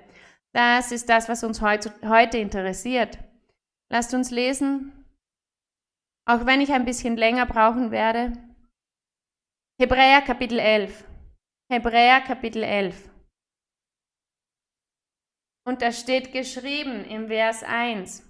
Das 0.56 0.92
ist 0.92 1.10
das, 1.10 1.28
was 1.28 1.44
uns 1.44 1.62
heute 1.62 2.38
interessiert. 2.38 3.20
Lasst 3.92 4.14
uns 4.14 4.32
lesen 4.32 5.06
auch 6.26 6.46
wenn 6.46 6.62
ich 6.62 6.72
ein 6.72 6.86
bisschen 6.86 7.18
länger 7.18 7.46
brauchen 7.46 7.92
werde. 7.92 8.34
Hebräer 9.80 10.22
Kapitel 10.22 10.60
11. 10.60 11.04
Hebräer 11.72 12.22
Kapitel 12.22 12.64
11. 12.64 13.10
Und 15.68 15.82
da 15.82 15.92
steht 15.92 16.32
geschrieben 16.32 17.06
im 17.06 17.28
Vers 17.28 17.64
1, 17.64 18.24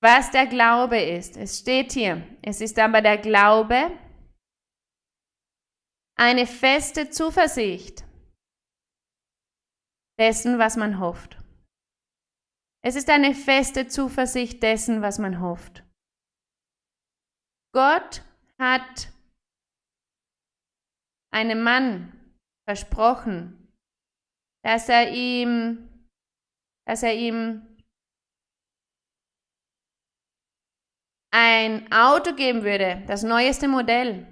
was 0.00 0.30
der 0.30 0.46
Glaube 0.46 1.00
ist. 1.00 1.36
Es 1.36 1.58
steht 1.58 1.92
hier, 1.92 2.22
es 2.42 2.60
ist 2.60 2.78
aber 2.78 3.02
der 3.02 3.18
Glaube 3.18 3.90
eine 6.16 6.46
feste 6.46 7.10
Zuversicht 7.10 8.04
dessen, 10.18 10.58
was 10.58 10.76
man 10.76 10.98
hofft. 10.98 11.38
Es 12.82 12.94
ist 12.94 13.10
eine 13.10 13.34
feste 13.34 13.88
Zuversicht 13.88 14.62
dessen, 14.62 15.02
was 15.02 15.18
man 15.18 15.40
hofft. 15.40 15.82
Gott 17.72 18.22
hat 18.58 19.12
einem 21.32 21.62
Mann 21.62 22.12
versprochen, 22.64 23.72
dass 24.64 24.88
er 24.88 25.12
ihm, 25.12 26.08
dass 26.86 27.02
er 27.02 27.14
ihm 27.14 27.76
ein 31.32 31.92
Auto 31.92 32.34
geben 32.34 32.62
würde, 32.62 33.04
das 33.06 33.22
neueste 33.22 33.68
Modell. 33.68 34.26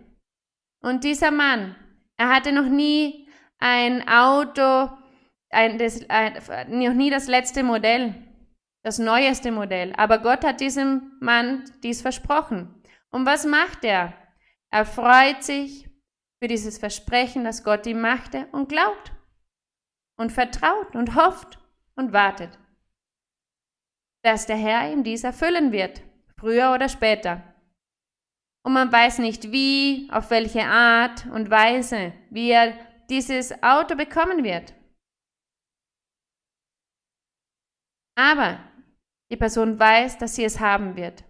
Und 0.80 1.05
dieser 1.05 1.30
Mann, 1.30 1.76
er 2.16 2.35
hatte 2.35 2.53
noch 2.53 2.68
nie 2.68 3.28
ein 3.59 4.09
Auto, 4.09 4.97
ein, 5.55 5.78
das, 5.78 6.09
ein, 6.09 6.34
noch 6.68 6.94
nie 6.94 7.11
das 7.11 7.28
letzte 7.28 7.62
Modell 7.62 8.14
das 8.84 8.98
neueste 8.98 9.50
Modell. 9.50 9.92
Aber 9.96 10.18
Gott 10.18 10.44
hat 10.44 10.61
diesem 10.61 11.16
Mann 11.20 11.64
dies 11.82 12.02
versprochen. 12.02 12.82
Und 13.11 13.26
was 13.26 13.44
macht 13.44 13.82
er? 13.84 14.12
Er 14.70 14.84
freut 14.84 15.42
sich 15.42 15.88
für 16.40 16.48
dieses 16.48 16.78
Versprechen, 16.78 17.44
das 17.44 17.64
Gott 17.64 17.86
ihm 17.86 18.00
machte 18.00 18.46
und 18.52 18.68
glaubt 18.68 19.12
und 20.16 20.30
vertraut 20.30 20.94
und 20.94 21.16
hofft 21.16 21.59
und 21.96 22.12
wartet, 22.12 22.59
dass 24.22 24.46
der 24.46 24.57
Herr 24.57 24.92
ihm 24.92 25.02
dies 25.02 25.24
erfüllen 25.24 25.72
wird, 25.72 26.02
früher 26.38 26.72
oder 26.72 26.88
später. 26.88 27.42
Und 28.64 28.74
man 28.74 28.92
weiß 28.92 29.18
nicht 29.18 29.50
wie, 29.52 30.09
auf 30.11 30.30
welche 30.30 30.64
Art 30.64 31.26
und 31.26 31.50
Weise, 31.50 32.12
wie 32.30 32.50
er 32.50 32.74
dieses 33.09 33.62
Auto 33.62 33.94
bekommen 33.94 34.44
wird. 34.44 34.74
Aber 38.17 38.59
die 39.31 39.37
Person 39.37 39.79
weiß, 39.79 40.19
dass 40.19 40.37
sie 40.37 40.45
es 40.45 40.61
haben 40.61 40.97
wird. 40.97 41.25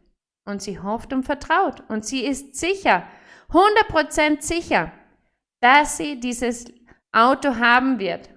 Und 0.47 0.62
sie 0.62 0.78
hofft 0.78 1.12
und 1.12 1.24
vertraut. 1.24 1.82
Und 1.89 2.05
sie 2.05 2.24
ist 2.24 2.57
sicher, 2.57 3.07
100% 3.51 4.43
sicher, 4.43 4.93
dass 5.62 5.97
sie 5.97 6.20
dieses 6.20 6.66
Auto 7.12 7.57
haben 7.57 7.99
wird. 7.99 8.28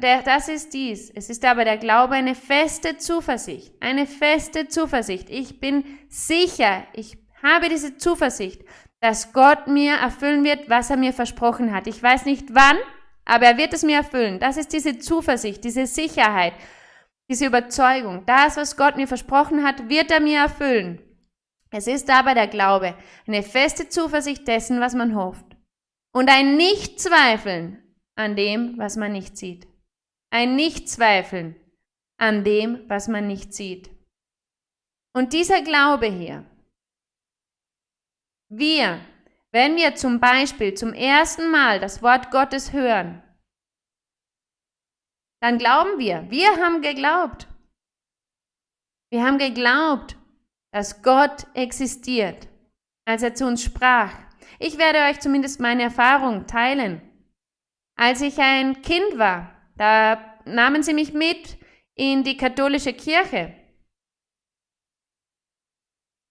Das 0.00 0.48
ist 0.48 0.74
dies. 0.74 1.08
Es 1.08 1.30
ist 1.30 1.42
aber 1.46 1.64
der 1.64 1.78
Glaube 1.78 2.14
eine 2.14 2.34
feste 2.34 2.98
Zuversicht. 2.98 3.72
Eine 3.80 4.06
feste 4.06 4.68
Zuversicht. 4.68 5.30
Ich 5.30 5.58
bin 5.60 5.84
sicher, 6.10 6.84
ich 6.92 7.16
habe 7.42 7.70
diese 7.70 7.96
Zuversicht, 7.96 8.62
dass 9.00 9.32
Gott 9.32 9.66
mir 9.66 9.94
erfüllen 9.94 10.44
wird, 10.44 10.68
was 10.68 10.90
er 10.90 10.98
mir 10.98 11.14
versprochen 11.14 11.74
hat. 11.74 11.86
Ich 11.86 12.02
weiß 12.02 12.26
nicht 12.26 12.54
wann, 12.54 12.76
aber 13.24 13.46
er 13.46 13.56
wird 13.56 13.72
es 13.72 13.82
mir 13.82 13.96
erfüllen. 13.96 14.38
Das 14.38 14.58
ist 14.58 14.74
diese 14.74 14.98
Zuversicht, 14.98 15.64
diese 15.64 15.86
Sicherheit 15.86 16.52
diese 17.30 17.46
Überzeugung, 17.46 18.26
das, 18.26 18.56
was 18.56 18.76
Gott 18.76 18.96
mir 18.96 19.06
versprochen 19.06 19.62
hat, 19.64 19.88
wird 19.88 20.10
er 20.10 20.18
mir 20.18 20.40
erfüllen. 20.40 21.00
Es 21.70 21.86
ist 21.86 22.10
aber 22.10 22.34
der 22.34 22.48
Glaube, 22.48 22.96
eine 23.24 23.44
feste 23.44 23.88
Zuversicht 23.88 24.48
dessen, 24.48 24.80
was 24.80 24.94
man 24.94 25.14
hofft. 25.14 25.46
Und 26.12 26.28
ein 26.28 26.56
Nichtzweifeln 26.56 27.80
an 28.16 28.34
dem, 28.34 28.76
was 28.78 28.96
man 28.96 29.12
nicht 29.12 29.38
sieht. 29.38 29.68
Ein 30.30 30.56
Nichtzweifeln 30.56 31.54
an 32.18 32.42
dem, 32.42 32.80
was 32.88 33.06
man 33.06 33.28
nicht 33.28 33.54
sieht. 33.54 33.90
Und 35.12 35.32
dieser 35.32 35.62
Glaube 35.62 36.06
hier, 36.06 36.44
wir, 38.48 38.98
wenn 39.52 39.76
wir 39.76 39.94
zum 39.94 40.18
Beispiel 40.18 40.74
zum 40.74 40.92
ersten 40.92 41.52
Mal 41.52 41.78
das 41.78 42.02
Wort 42.02 42.32
Gottes 42.32 42.72
hören, 42.72 43.22
dann 45.40 45.58
glauben 45.58 45.98
wir. 45.98 46.30
Wir 46.30 46.56
haben 46.56 46.82
geglaubt. 46.82 47.48
Wir 49.10 49.24
haben 49.24 49.38
geglaubt, 49.38 50.16
dass 50.72 51.02
Gott 51.02 51.46
existiert, 51.54 52.48
als 53.06 53.22
er 53.22 53.34
zu 53.34 53.46
uns 53.46 53.62
sprach. 53.62 54.12
Ich 54.58 54.78
werde 54.78 55.00
euch 55.10 55.20
zumindest 55.20 55.60
meine 55.60 55.84
Erfahrung 55.84 56.46
teilen. 56.46 57.00
Als 57.96 58.20
ich 58.20 58.38
ein 58.38 58.82
Kind 58.82 59.18
war, 59.18 59.54
da 59.76 60.38
nahmen 60.44 60.82
sie 60.82 60.94
mich 60.94 61.12
mit 61.12 61.58
in 61.94 62.22
die 62.22 62.36
katholische 62.36 62.92
Kirche. 62.92 63.54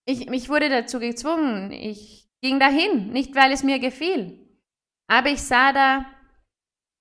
ich, 0.10 0.28
ich 0.28 0.50
wurde 0.50 0.70
dazu 0.70 1.00
gezwungen. 1.00 1.72
Ich 1.72 2.28
ging 2.42 2.60
dahin, 2.60 3.12
nicht 3.12 3.36
weil 3.36 3.52
es 3.52 3.64
mir 3.64 3.80
gefiel. 3.80 4.40
Aber 5.08 5.30
ich 5.30 5.42
sah 5.42 5.72
da 5.72 6.06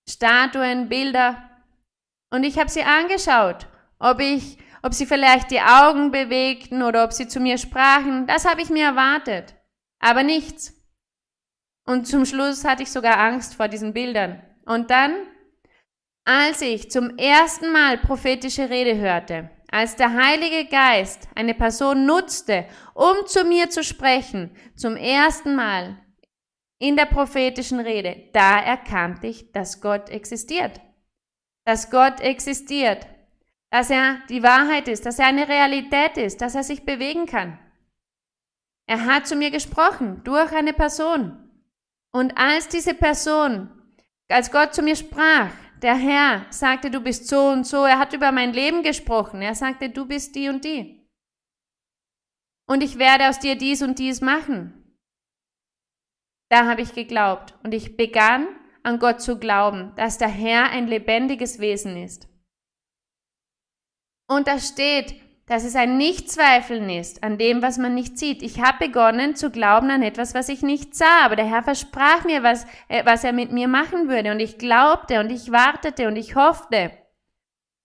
Statuen, 0.09 0.89
Bilder 0.89 1.48
und 2.31 2.45
ich 2.45 2.59
habe 2.59 2.71
sie 2.71 2.83
angeschaut, 2.83 3.67
ob 3.99 4.21
ich, 4.21 4.59
ob 4.83 4.95
sie 4.95 5.07
vielleicht 5.07 5.51
die 5.51 5.61
Augen 5.61 6.11
bewegten 6.11 6.83
oder 6.83 7.05
ob 7.05 7.13
sie 7.13 7.29
zu 7.29 7.41
mir 7.41 7.59
sprachen. 7.59 8.27
Das 8.27 8.45
habe 8.45 8.63
ich 8.63 8.71
mir 8.71 8.85
erwartet, 8.85 9.55
aber 9.99 10.23
nichts. 10.23 10.75
Und 11.87 12.07
zum 12.07 12.27
Schluss 12.27 12.65
hatte 12.65 12.83
ich 12.83 12.91
sogar 12.91 13.19
Angst 13.19 13.55
vor 13.55 13.69
diesen 13.69 13.95
Bildern. 13.95 14.43
Und 14.67 14.91
dann, 14.91 15.15
als 16.25 16.61
ich 16.61 16.91
zum 16.91 17.17
ersten 17.17 17.73
Mal 17.73 17.97
prophetische 17.97 18.69
Rede 18.69 18.97
hörte, 18.99 19.51
als 19.71 19.97
der 19.97 20.13
Heilige 20.13 20.69
Geist 20.69 21.29
eine 21.35 21.55
Person 21.55 22.05
nutzte, 22.05 22.67
um 22.95 23.27
zu 23.27 23.45
mir 23.45 23.71
zu 23.71 23.83
sprechen, 23.83 24.55
zum 24.77 24.97
ersten 24.97 25.55
Mal 25.55 25.97
in 26.79 26.97
der 26.97 27.07
prophetischen 27.07 27.81
Rede, 27.81 28.29
da 28.33 28.61
erkannte 28.61 29.27
ich, 29.27 29.51
dass 29.53 29.81
Gott 29.81 30.11
existiert. 30.11 30.81
Dass 31.69 31.91
Gott 31.91 32.23
existiert. 32.23 33.07
Dass 33.69 33.91
er 33.91 34.23
die 34.31 34.43
Wahrheit 34.43 34.89
ist, 34.89 35.05
dass 35.05 35.19
er 35.19 35.27
eine 35.27 35.47
Realität 35.47 36.17
ist, 36.17 36.41
dass 36.41 36.55
er 36.55 36.63
sich 36.63 36.87
bewegen 36.87 37.27
kann. 37.27 37.59
Er 38.87 39.05
hat 39.05 39.27
zu 39.27 39.37
mir 39.37 39.51
gesprochen 39.51 40.25
durch 40.25 40.51
eine 40.53 40.73
Person. 40.73 41.51
Und 42.11 42.39
als 42.39 42.69
diese 42.69 42.95
Person, 42.95 43.69
als 44.29 44.51
Gott 44.51 44.75
zu 44.75 44.81
mir 44.81 44.97
sprach, 44.97 45.53
der 45.83 45.95
Herr 45.95 46.47
sagte, 46.49 46.91
du 46.91 47.03
bist 47.03 47.29
so 47.29 47.49
und 47.49 47.67
so. 47.67 47.85
Er 47.85 47.99
hat 47.99 48.15
über 48.15 48.33
mein 48.33 48.55
Leben 48.55 48.83
gesprochen. 48.83 49.43
Er 49.43 49.55
sagte, 49.55 49.91
du 49.91 50.07
bist 50.07 50.35
die 50.37 50.49
und 50.49 50.65
die. 50.65 51.07
Und 52.67 52.83
ich 52.83 52.99
werde 52.99 53.29
aus 53.29 53.41
dir 53.41 53.57
dies 53.57 53.83
und 53.83 53.99
dies 53.99 54.23
machen. 54.23 54.97
Da 56.49 56.65
habe 56.65 56.81
ich 56.81 56.95
geglaubt 56.95 57.55
und 57.63 57.75
ich 57.75 57.99
begann 57.99 58.58
an 58.89 58.99
Gott 58.99 59.21
zu 59.21 59.39
glauben, 59.39 59.93
dass 59.97 60.17
der 60.17 60.29
Herr 60.29 60.71
ein 60.71 60.87
lebendiges 60.87 61.61
Wesen 61.61 61.97
ist. 62.03 62.27
Und 64.27 64.49
da 64.49 64.59
steht, 64.59 65.15
dass 65.47 65.65
es 65.65 65.77
ein 65.77 65.97
Nichtzweifeln 65.97 66.91
ist 66.91 67.23
an 67.23 67.39
dem, 67.39 67.63
was 67.63 67.79
man 67.79 67.95
nicht 67.95 68.19
sieht. 68.19 68.43
Ich 68.43 68.61
habe 68.61 68.87
begonnen 68.87 69.37
zu 69.37 69.51
glauben 69.51 69.91
an 69.91 70.03
etwas, 70.03 70.35
was 70.35 70.49
ich 70.49 70.63
nicht 70.63 70.95
sah, 70.95 71.25
aber 71.25 71.37
der 71.37 71.47
Herr 71.47 71.63
versprach 71.63 72.25
mir, 72.25 72.43
was, 72.43 72.67
äh, 72.89 73.05
was 73.05 73.25
er 73.25 73.33
mit 73.33 73.53
mir 73.53 73.69
machen 73.69 74.09
würde. 74.09 74.31
Und 74.31 74.41
ich 74.41 74.59
glaubte 74.59 75.21
und 75.21 75.31
ich 75.31 75.53
wartete 75.53 76.09
und 76.09 76.17
ich 76.17 76.35
hoffte. 76.35 76.91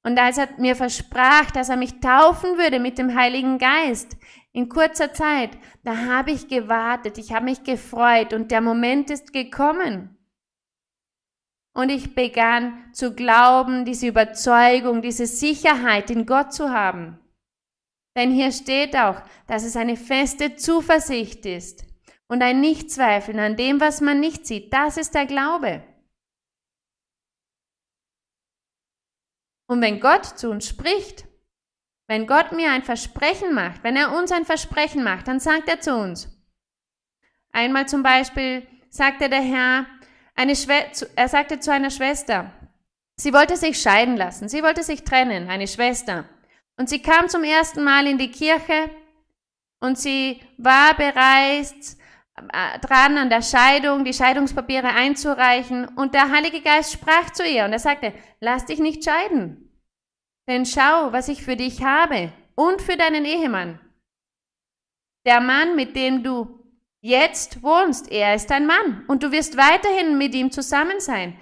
Und 0.03 0.19
als 0.19 0.37
er 0.37 0.49
mir 0.57 0.75
versprach, 0.75 1.51
dass 1.51 1.69
er 1.69 1.77
mich 1.77 2.01
taufen 2.01 2.57
würde 2.57 2.79
mit 2.79 2.97
dem 2.97 3.17
Heiligen 3.17 3.57
Geist 3.57 4.17
in 4.51 4.67
kurzer 4.67 5.13
Zeit, 5.13 5.51
da 5.83 5.95
habe 5.97 6.31
ich 6.31 6.49
gewartet, 6.49 7.17
ich 7.17 7.33
habe 7.33 7.45
mich 7.45 7.63
gefreut 7.63 8.33
und 8.33 8.51
der 8.51 8.61
Moment 8.61 9.09
ist 9.09 9.31
gekommen. 9.31 10.17
Und 11.75 11.89
ich 11.89 12.13
begann 12.13 12.93
zu 12.93 13.13
glauben, 13.15 13.83
diese 13.85 14.07
Überzeugung, 14.07 15.01
diese 15.01 15.25
Sicherheit 15.25 16.11
in 16.11 16.25
Gott 16.25 16.53
zu 16.53 16.69
haben. 16.69 17.19
Denn 18.15 18.31
hier 18.31 18.51
steht 18.51 18.95
auch, 18.95 19.21
dass 19.47 19.63
es 19.63 19.75
eine 19.75 19.97
feste 19.97 20.55
Zuversicht 20.55 21.45
ist 21.45 21.85
und 22.27 22.43
ein 22.43 22.61
Nichtzweifeln 22.61 23.39
an 23.39 23.57
dem, 23.57 23.79
was 23.79 24.01
man 24.01 24.19
nicht 24.19 24.45
sieht. 24.45 24.71
Das 24.71 24.97
ist 24.97 25.15
der 25.15 25.25
Glaube. 25.25 25.83
Und 29.67 29.81
wenn 29.81 29.99
Gott 29.99 30.25
zu 30.25 30.51
uns 30.51 30.67
spricht, 30.67 31.25
wenn 32.07 32.27
Gott 32.27 32.51
mir 32.51 32.71
ein 32.71 32.83
Versprechen 32.83 33.53
macht, 33.53 33.83
wenn 33.83 33.95
er 33.95 34.15
uns 34.15 34.31
ein 34.31 34.45
Versprechen 34.45 35.03
macht, 35.03 35.27
dann 35.27 35.39
sagt 35.39 35.67
er 35.67 35.79
zu 35.79 35.95
uns. 35.95 36.29
Einmal 37.51 37.87
zum 37.87 38.03
Beispiel 38.03 38.67
sagte 38.89 39.29
der 39.29 39.41
Herr, 39.41 39.85
eine 40.35 40.53
er 41.15 41.27
sagte 41.27 41.59
zu 41.59 41.71
einer 41.71 41.91
Schwester, 41.91 42.51
sie 43.17 43.33
wollte 43.33 43.55
sich 43.55 43.79
scheiden 43.79 44.17
lassen, 44.17 44.49
sie 44.49 44.63
wollte 44.63 44.83
sich 44.83 45.03
trennen, 45.03 45.49
eine 45.49 45.67
Schwester. 45.67 46.25
Und 46.77 46.89
sie 46.89 47.01
kam 47.01 47.29
zum 47.29 47.43
ersten 47.43 47.83
Mal 47.83 48.07
in 48.07 48.17
die 48.17 48.31
Kirche 48.31 48.89
und 49.79 49.97
sie 49.97 50.41
war 50.57 50.95
bereits 50.95 51.97
äh, 52.51 52.79
dran 52.79 53.17
an 53.17 53.29
der 53.29 53.43
Scheidung, 53.43 54.05
die 54.05 54.13
Scheidungspapiere 54.13 54.87
einzureichen. 54.87 55.87
Und 55.95 56.15
der 56.15 56.31
Heilige 56.31 56.61
Geist 56.61 56.93
sprach 56.93 57.29
zu 57.31 57.45
ihr 57.45 57.65
und 57.65 57.73
er 57.73 57.79
sagte, 57.79 58.13
lass 58.39 58.65
dich 58.65 58.79
nicht 58.79 59.03
scheiden. 59.03 59.69
Denn 60.47 60.65
schau, 60.65 61.11
was 61.11 61.27
ich 61.27 61.43
für 61.43 61.55
dich 61.55 61.83
habe 61.83 62.33
und 62.55 62.81
für 62.81 62.97
deinen 62.97 63.25
Ehemann. 63.25 63.79
Der 65.25 65.39
Mann, 65.39 65.75
mit 65.75 65.95
dem 65.95 66.23
du 66.23 66.62
jetzt 67.03 67.61
wohnst, 67.61 68.09
er 68.11 68.33
ist 68.33 68.49
dein 68.49 68.65
Mann 68.65 69.03
und 69.07 69.23
du 69.23 69.31
wirst 69.33 69.57
weiterhin 69.57 70.17
mit 70.17 70.33
ihm 70.33 70.51
zusammen 70.51 70.99
sein. 70.99 71.37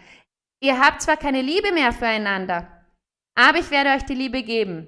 Ihr 0.60 0.80
habt 0.80 1.04
zwar 1.04 1.18
keine 1.18 1.44
Liebe 1.44 1.72
mehr 1.72 1.94
füreinander, 1.94 2.68
aber 3.36 3.60
ich 3.60 3.70
werde 3.70 3.92
euch 3.92 4.04
die 4.04 4.16
Liebe 4.16 4.42
geben. 4.42 4.88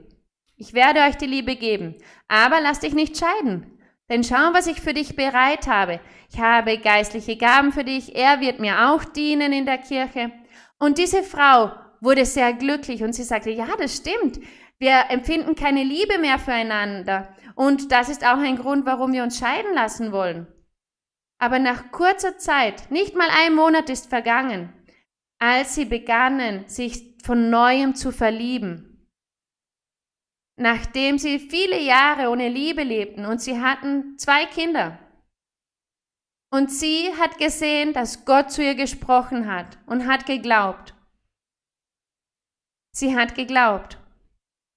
Ich 0.58 0.74
werde 0.74 1.02
euch 1.02 1.16
die 1.16 1.28
Liebe 1.28 1.56
geben, 1.56 1.96
aber 2.28 2.60
lass 2.60 2.80
dich 2.80 2.94
nicht 2.94 3.18
scheiden. 3.18 3.80
Denn 4.10 4.24
schau, 4.24 4.52
was 4.54 4.68
ich 4.68 4.82
für 4.82 4.94
dich 4.94 5.16
bereit 5.16 5.68
habe. 5.68 6.00
Ich 6.32 6.40
habe 6.40 6.80
geistliche 6.80 7.38
Gaben 7.38 7.72
für 7.72 7.84
dich, 7.84 8.16
er 8.16 8.42
wird 8.42 8.60
mir 8.60 8.90
auch 8.90 9.04
dienen 9.04 9.54
in 9.54 9.68
der 9.68 9.78
Kirche. 9.78 10.32
Und 10.80 10.98
diese 10.98 11.22
Frau 11.22 11.72
wurde 12.02 12.26
sehr 12.26 12.52
glücklich 12.54 13.04
und 13.04 13.14
sie 13.14 13.24
sagte, 13.24 13.52
ja, 13.52 13.68
das 13.78 13.98
stimmt. 13.98 14.40
Wir 14.80 15.06
empfinden 15.10 15.56
keine 15.56 15.84
Liebe 15.84 16.18
mehr 16.18 16.40
füreinander. 16.40 17.34
Und 17.54 17.92
das 17.92 18.10
ist 18.10 18.26
auch 18.26 18.40
ein 18.40 18.58
Grund, 18.58 18.88
warum 18.88 19.14
wir 19.14 19.24
uns 19.24 19.38
scheiden 19.38 19.76
lassen 19.76 20.12
wollen. 20.12 20.48
Aber 21.44 21.60
nach 21.60 21.92
kurzer 21.92 22.38
Zeit, 22.38 22.90
nicht 22.90 23.18
mal 23.18 23.28
ein 23.30 23.54
Monat 23.54 23.90
ist 23.90 24.08
vergangen, 24.08 24.72
als 25.40 25.76
sie 25.76 25.84
begannen, 25.84 26.70
sich 26.70 27.18
von 27.22 27.50
neuem 27.50 27.96
zu 27.96 28.14
verlieben, 28.14 29.10
nachdem 30.56 31.20
sie 31.20 31.40
viele 31.40 31.78
Jahre 31.82 32.30
ohne 32.30 32.48
Liebe 32.48 32.84
lebten 32.84 33.26
und 33.26 33.42
sie 33.42 33.60
hatten 33.60 34.18
zwei 34.18 34.46
Kinder. 34.46 34.98
Und 36.50 36.72
sie 36.72 37.12
hat 37.20 37.38
gesehen, 37.38 37.92
dass 37.92 38.24
Gott 38.24 38.50
zu 38.50 38.64
ihr 38.64 38.76
gesprochen 38.76 39.52
hat 39.52 39.78
und 39.86 40.08
hat 40.08 40.26
geglaubt. 40.26 40.96
Sie 42.96 43.18
hat 43.18 43.36
geglaubt. 43.36 43.98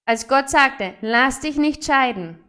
Als 0.05 0.27
Gott 0.27 0.51
sagte, 0.51 0.97
lass 1.01 1.39
dich 1.39 1.59
nicht 1.59 1.85
scheiden, 1.85 2.43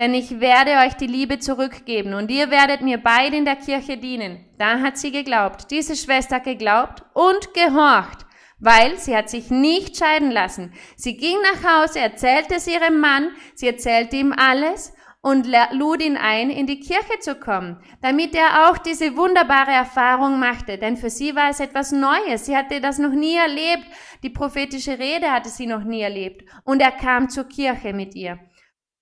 denn 0.00 0.14
ich 0.14 0.40
werde 0.40 0.72
euch 0.86 0.94
die 0.94 1.06
Liebe 1.06 1.38
zurückgeben 1.38 2.14
und 2.14 2.30
ihr 2.30 2.50
werdet 2.50 2.80
mir 2.80 2.98
beide 2.98 3.36
in 3.36 3.44
der 3.44 3.56
Kirche 3.56 3.96
dienen. 3.96 4.44
Da 4.58 4.80
hat 4.80 4.98
sie 4.98 5.12
geglaubt. 5.12 5.70
Diese 5.70 5.96
Schwester 5.96 6.40
geglaubt 6.40 7.04
und 7.14 7.54
gehorcht 7.54 8.24
weil 8.60 8.98
sie 8.98 9.14
hat 9.14 9.28
sich 9.28 9.50
nicht 9.50 9.96
scheiden 9.96 10.30
lassen. 10.30 10.72
Sie 10.96 11.16
ging 11.16 11.36
nach 11.42 11.82
Hause, 11.82 12.00
erzählte 12.00 12.54
es 12.54 12.66
ihrem 12.66 12.98
Mann, 12.98 13.30
sie 13.54 13.66
erzählte 13.66 14.16
ihm 14.16 14.32
alles 14.32 14.94
und 15.20 15.46
lud 15.72 16.02
ihn 16.02 16.16
ein, 16.16 16.50
in 16.50 16.66
die 16.66 16.80
Kirche 16.80 17.18
zu 17.20 17.34
kommen, 17.34 17.82
damit 18.02 18.34
er 18.34 18.68
auch 18.68 18.78
diese 18.78 19.16
wunderbare 19.16 19.70
Erfahrung 19.70 20.38
machte. 20.38 20.76
Denn 20.76 20.96
für 20.96 21.08
sie 21.08 21.34
war 21.34 21.50
es 21.50 21.60
etwas 21.60 21.92
Neues. 21.92 22.44
Sie 22.44 22.56
hatte 22.56 22.80
das 22.80 22.98
noch 22.98 23.12
nie 23.12 23.36
erlebt. 23.36 23.86
Die 24.22 24.30
prophetische 24.30 24.98
Rede 24.98 25.30
hatte 25.30 25.48
sie 25.48 25.66
noch 25.66 25.82
nie 25.82 26.02
erlebt. 26.02 26.48
Und 26.64 26.82
er 26.82 26.92
kam 26.92 27.30
zur 27.30 27.44
Kirche 27.44 27.94
mit 27.94 28.14
ihr. 28.14 28.38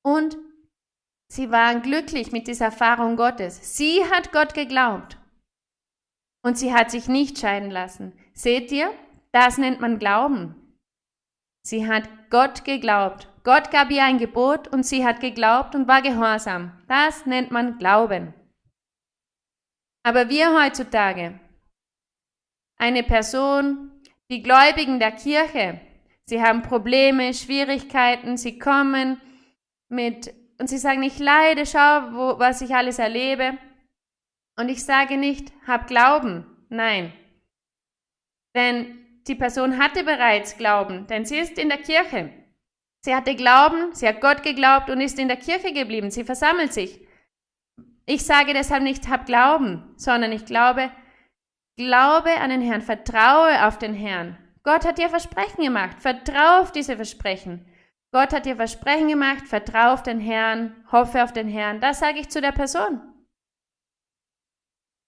Und 0.03 0.37
sie 1.33 1.51
waren 1.51 1.81
glücklich 1.81 2.31
mit 2.31 2.47
dieser 2.47 2.67
Erfahrung 2.67 3.17
Gottes. 3.17 3.77
Sie 3.77 4.05
hat 4.05 4.33
Gott 4.33 4.53
geglaubt. 4.53 5.17
Und 6.45 6.59
sie 6.59 6.75
hat 6.75 6.91
sich 6.91 7.09
nicht 7.09 7.39
scheiden 7.39 7.71
lassen. 7.71 8.13
Seht 8.35 8.71
ihr? 8.71 8.93
Das 9.33 9.57
nennt 9.57 9.81
man 9.81 9.99
Glauben. 9.99 10.77
Sie 11.65 11.89
hat 11.89 12.09
Gott 12.29 12.65
geglaubt. 12.65 13.29
Gott 13.45 13.71
gab 13.71 13.91
ihr 13.91 14.05
ein 14.05 14.19
Gebot 14.19 14.69
und 14.69 14.85
sie 14.85 15.07
hat 15.07 15.21
geglaubt 15.21 15.75
und 15.75 15.89
war 15.89 16.03
gehorsam. 16.03 16.79
Das 16.87 17.25
nennt 17.25 17.51
man 17.51 17.79
Glauben. 17.79 18.35
Aber 20.05 20.29
wir 20.29 20.53
heutzutage, 20.61 21.41
eine 22.77 23.05
Person, 23.05 24.03
die 24.31 24.43
Gläubigen 24.43 24.99
der 24.99 25.13
Kirche, 25.13 25.81
sie 26.27 26.43
haben 26.43 26.63
Probleme, 26.63 27.33
Schwierigkeiten, 27.33 28.37
sie 28.37 28.59
kommen 28.59 29.21
mit 29.89 30.42
und 30.59 30.69
sie 30.69 30.79
sagen, 30.79 31.03
ich 31.03 31.19
leide, 31.19 31.67
schau, 31.67 32.13
wo, 32.13 32.39
was 32.39 32.61
ich 32.61 32.75
alles 32.75 32.99
erlebe. 32.99 33.59
Und 34.57 34.69
ich 34.69 34.85
sage 34.85 35.17
nicht, 35.17 35.53
hab 35.67 35.87
Glauben. 35.87 36.47
Nein. 36.69 37.13
Denn 38.55 38.99
die 39.27 39.35
Person 39.35 39.79
hatte 39.79 40.05
bereits 40.05 40.57
Glauben, 40.57 41.07
denn 41.07 41.25
sie 41.25 41.39
ist 41.39 41.59
in 41.59 41.69
der 41.69 41.79
Kirche. 41.79 42.31
Sie 43.05 43.15
hatte 43.15 43.35
Glauben, 43.35 43.95
sie 43.95 44.07
hat 44.07 44.21
Gott 44.21 44.43
geglaubt 44.43 44.91
und 44.91 45.01
ist 45.01 45.19
in 45.19 45.29
der 45.29 45.37
Kirche 45.37 45.73
geblieben. 45.73 46.11
Sie 46.11 46.25
versammelt 46.25 46.73
sich. 46.73 47.01
Ich 48.07 48.25
sage 48.25 48.53
deshalb 48.53 48.83
nicht, 48.83 49.09
hab 49.09 49.27
Glauben, 49.27 49.93
sondern 49.97 50.33
ich 50.33 50.45
glaube, 50.45 50.91
glaube 51.77 52.31
an 52.41 52.51
den 52.51 52.63
Herrn, 52.63 52.83
vertraue 52.83 53.67
auf 53.67 53.79
den 53.79 53.95
Herrn. 53.95 54.37
Gott 54.63 54.85
hat 54.85 54.99
dir 54.99 55.09
Versprechen 55.09 55.65
gemacht, 55.65 56.01
vertraue 56.01 56.63
auf 56.63 56.73
diese 56.73 56.97
Versprechen. 56.97 57.67
Gott 58.13 58.33
hat 58.33 58.45
dir 58.45 58.57
Versprechen 58.57 59.09
gemacht, 59.09 59.49
vertrau 59.49 59.95
auf 59.95 60.03
den 60.03 60.21
Herrn, 60.21 60.85
hoffe 60.93 61.25
auf 61.25 61.33
den 61.33 61.49
Herrn. 61.49 61.81
Das 61.81 61.99
sage 61.99 62.21
ich 62.21 62.29
zu 62.29 62.41
der 62.41 62.53
Person. 62.53 63.01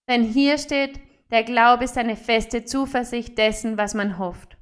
Denn 0.08 0.22
hier 0.22 0.56
steht, 0.58 1.00
der 1.30 1.44
Glaube 1.44 1.84
ist 1.84 1.98
eine 1.98 2.16
feste 2.16 2.64
Zuversicht 2.64 3.36
dessen, 3.36 3.76
was 3.76 3.94
man 3.94 4.18
hofft. 4.18 4.56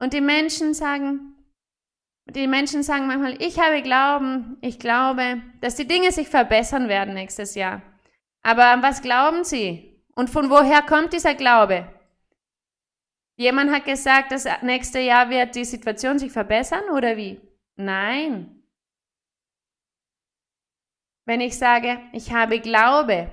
Und 0.00 0.12
die 0.12 0.20
Menschen 0.20 0.74
sagen, 0.74 1.34
die 2.30 2.46
Menschen 2.46 2.82
sagen 2.82 3.06
manchmal, 3.06 3.40
ich 3.42 3.58
habe 3.58 3.82
Glauben, 3.82 4.58
ich 4.60 4.78
glaube, 4.78 5.42
dass 5.60 5.76
die 5.76 5.88
Dinge 5.88 6.12
sich 6.12 6.28
verbessern 6.28 6.88
werden 6.88 7.14
nächstes 7.14 7.54
Jahr. 7.54 7.82
Aber 8.42 8.66
an 8.66 8.82
was 8.82 9.00
glauben 9.00 9.44
sie? 9.44 10.04
Und 10.14 10.28
von 10.28 10.50
woher 10.50 10.82
kommt 10.82 11.14
dieser 11.14 11.34
Glaube? 11.34 11.88
Jemand 13.38 13.70
hat 13.70 13.84
gesagt, 13.84 14.32
das 14.32 14.46
nächste 14.62 14.98
Jahr 14.98 15.30
wird 15.30 15.54
die 15.54 15.64
Situation 15.64 16.18
sich 16.18 16.32
verbessern 16.32 16.90
oder 16.90 17.16
wie? 17.16 17.40
Nein. 17.76 18.64
Wenn 21.24 21.40
ich 21.40 21.56
sage, 21.56 22.00
ich 22.12 22.32
habe 22.32 22.58
Glaube, 22.58 23.30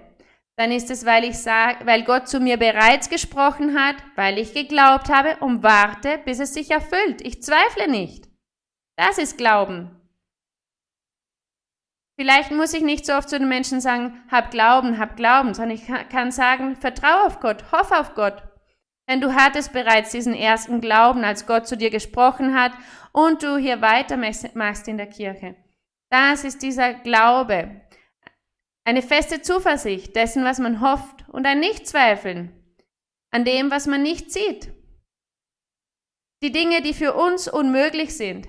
dann 0.57 0.71
ist 0.71 0.91
es, 0.91 1.05
weil 1.05 1.23
ich 1.23 1.39
sage, 1.39 1.87
weil 1.87 2.03
Gott 2.03 2.27
zu 2.27 2.39
mir 2.39 2.57
bereits 2.57 3.09
gesprochen 3.09 3.79
hat, 3.79 3.95
weil 4.15 4.37
ich 4.37 4.53
geglaubt 4.53 5.09
habe 5.09 5.37
und 5.37 5.63
warte, 5.63 6.19
bis 6.19 6.39
es 6.39 6.53
sich 6.53 6.69
erfüllt. 6.69 7.21
Ich 7.21 7.41
zweifle 7.41 7.89
nicht. 7.89 8.29
Das 8.97 9.17
ist 9.17 9.39
Glauben. 9.39 9.89
Vielleicht 12.17 12.51
muss 12.51 12.75
ich 12.75 12.83
nicht 12.83 13.07
so 13.07 13.13
oft 13.13 13.27
zu 13.27 13.39
den 13.39 13.49
Menschen 13.49 13.81
sagen, 13.81 14.23
hab 14.29 14.51
Glauben, 14.51 14.99
hab 14.99 15.17
Glauben, 15.17 15.55
sondern 15.55 15.75
ich 15.75 15.87
kann 15.87 16.31
sagen, 16.31 16.75
vertraue 16.75 17.25
auf 17.25 17.39
Gott, 17.39 17.71
hoffe 17.71 17.99
auf 17.99 18.13
Gott. 18.13 18.43
Denn 19.07 19.21
du 19.21 19.35
hattest 19.35 19.71
bereits 19.71 20.11
diesen 20.11 20.33
ersten 20.33 20.81
Glauben, 20.81 21.23
als 21.23 21.45
Gott 21.45 21.67
zu 21.67 21.77
dir 21.77 21.91
gesprochen 21.91 22.59
hat 22.59 22.71
und 23.11 23.43
du 23.43 23.57
hier 23.57 23.81
weitermachst 23.81 24.87
in 24.87 24.97
der 24.97 25.07
Kirche. 25.07 25.55
Das 26.09 26.43
ist 26.43 26.63
dieser 26.63 26.93
Glaube. 26.93 27.81
Eine 28.83 29.01
feste 29.01 29.41
Zuversicht 29.41 30.15
dessen, 30.15 30.43
was 30.43 30.59
man 30.59 30.81
hofft 30.81 31.27
und 31.29 31.45
ein 31.45 31.59
Nichtzweifeln 31.59 32.51
an 33.31 33.43
dem, 33.43 33.69
was 33.69 33.87
man 33.87 34.01
nicht 34.01 34.31
sieht. 34.31 34.71
Die 36.41 36.51
Dinge, 36.51 36.81
die 36.81 36.93
für 36.93 37.13
uns 37.13 37.47
unmöglich 37.47 38.15
sind. 38.15 38.47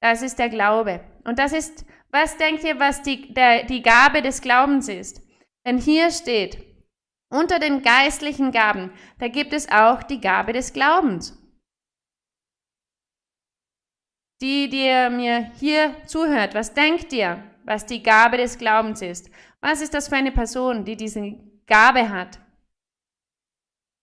Das 0.00 0.22
ist 0.22 0.38
der 0.38 0.48
Glaube. 0.48 1.04
Und 1.24 1.38
das 1.38 1.52
ist, 1.52 1.84
was 2.10 2.36
denkt 2.38 2.64
ihr, 2.64 2.80
was 2.80 3.02
die, 3.02 3.32
der, 3.34 3.64
die 3.64 3.82
Gabe 3.82 4.22
des 4.22 4.40
Glaubens 4.40 4.88
ist? 4.88 5.22
Denn 5.66 5.78
hier 5.78 6.10
steht, 6.10 6.58
unter 7.30 7.58
den 7.58 7.82
geistlichen 7.82 8.52
Gaben, 8.52 8.92
da 9.18 9.28
gibt 9.28 9.52
es 9.52 9.70
auch 9.70 10.02
die 10.02 10.20
Gabe 10.20 10.52
des 10.52 10.72
Glaubens. 10.72 11.36
Die, 14.42 14.68
die 14.68 14.84
mir 15.10 15.50
hier 15.58 15.94
zuhört, 16.06 16.54
was 16.54 16.74
denkt 16.74 17.12
ihr, 17.12 17.42
was 17.64 17.86
die 17.86 18.02
Gabe 18.02 18.36
des 18.36 18.58
Glaubens 18.58 19.02
ist? 19.02 19.30
Was 19.60 19.80
ist 19.80 19.94
das 19.94 20.08
für 20.08 20.16
eine 20.16 20.32
Person, 20.32 20.84
die 20.84 20.96
diese 20.96 21.38
Gabe 21.66 22.08
hat? 22.08 22.38